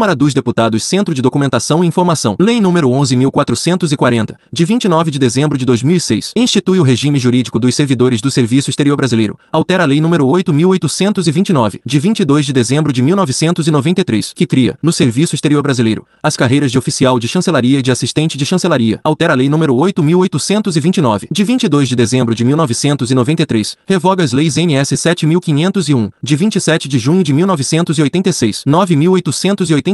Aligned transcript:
Câmara 0.00 0.16
dos 0.16 0.32
Deputados 0.32 0.82
Centro 0.82 1.14
de 1.14 1.20
Documentação 1.20 1.84
e 1.84 1.86
Informação. 1.86 2.34
Lei 2.40 2.58
nº 2.58 2.88
11.440, 2.88 4.34
de 4.50 4.64
29 4.64 5.10
de 5.10 5.18
dezembro 5.18 5.58
de 5.58 5.66
2006, 5.66 6.32
institui 6.34 6.80
o 6.80 6.82
regime 6.82 7.18
jurídico 7.18 7.58
dos 7.58 7.74
servidores 7.74 8.22
do 8.22 8.30
Serviço 8.30 8.70
Exterior 8.70 8.96
Brasileiro. 8.96 9.38
Altera 9.52 9.82
a 9.82 9.86
Lei 9.86 10.00
nº 10.00 10.20
8.829, 10.20 11.80
de 11.84 11.98
22 11.98 12.46
de 12.46 12.52
dezembro 12.54 12.94
de 12.94 13.02
1993, 13.02 14.32
que 14.34 14.46
cria, 14.46 14.74
no 14.82 14.90
Serviço 14.90 15.34
Exterior 15.34 15.62
Brasileiro, 15.62 16.06
as 16.22 16.34
carreiras 16.34 16.72
de 16.72 16.78
oficial 16.78 17.18
de 17.18 17.28
chancelaria 17.28 17.80
e 17.80 17.82
de 17.82 17.92
assistente 17.92 18.38
de 18.38 18.46
chancelaria. 18.46 19.00
Altera 19.04 19.34
a 19.34 19.36
Lei 19.36 19.50
nº 19.50 19.66
8.829, 19.68 21.26
de 21.30 21.44
22 21.44 21.90
de 21.90 21.94
dezembro 21.94 22.34
de 22.34 22.42
1993, 22.42 23.76
revoga 23.86 24.24
as 24.24 24.32
leis 24.32 24.56
NS 24.56 24.92
7.501, 24.92 26.10
de 26.22 26.36
27 26.36 26.88
de 26.88 26.98
junho 26.98 27.22
de 27.22 27.34
1986, 27.34 28.62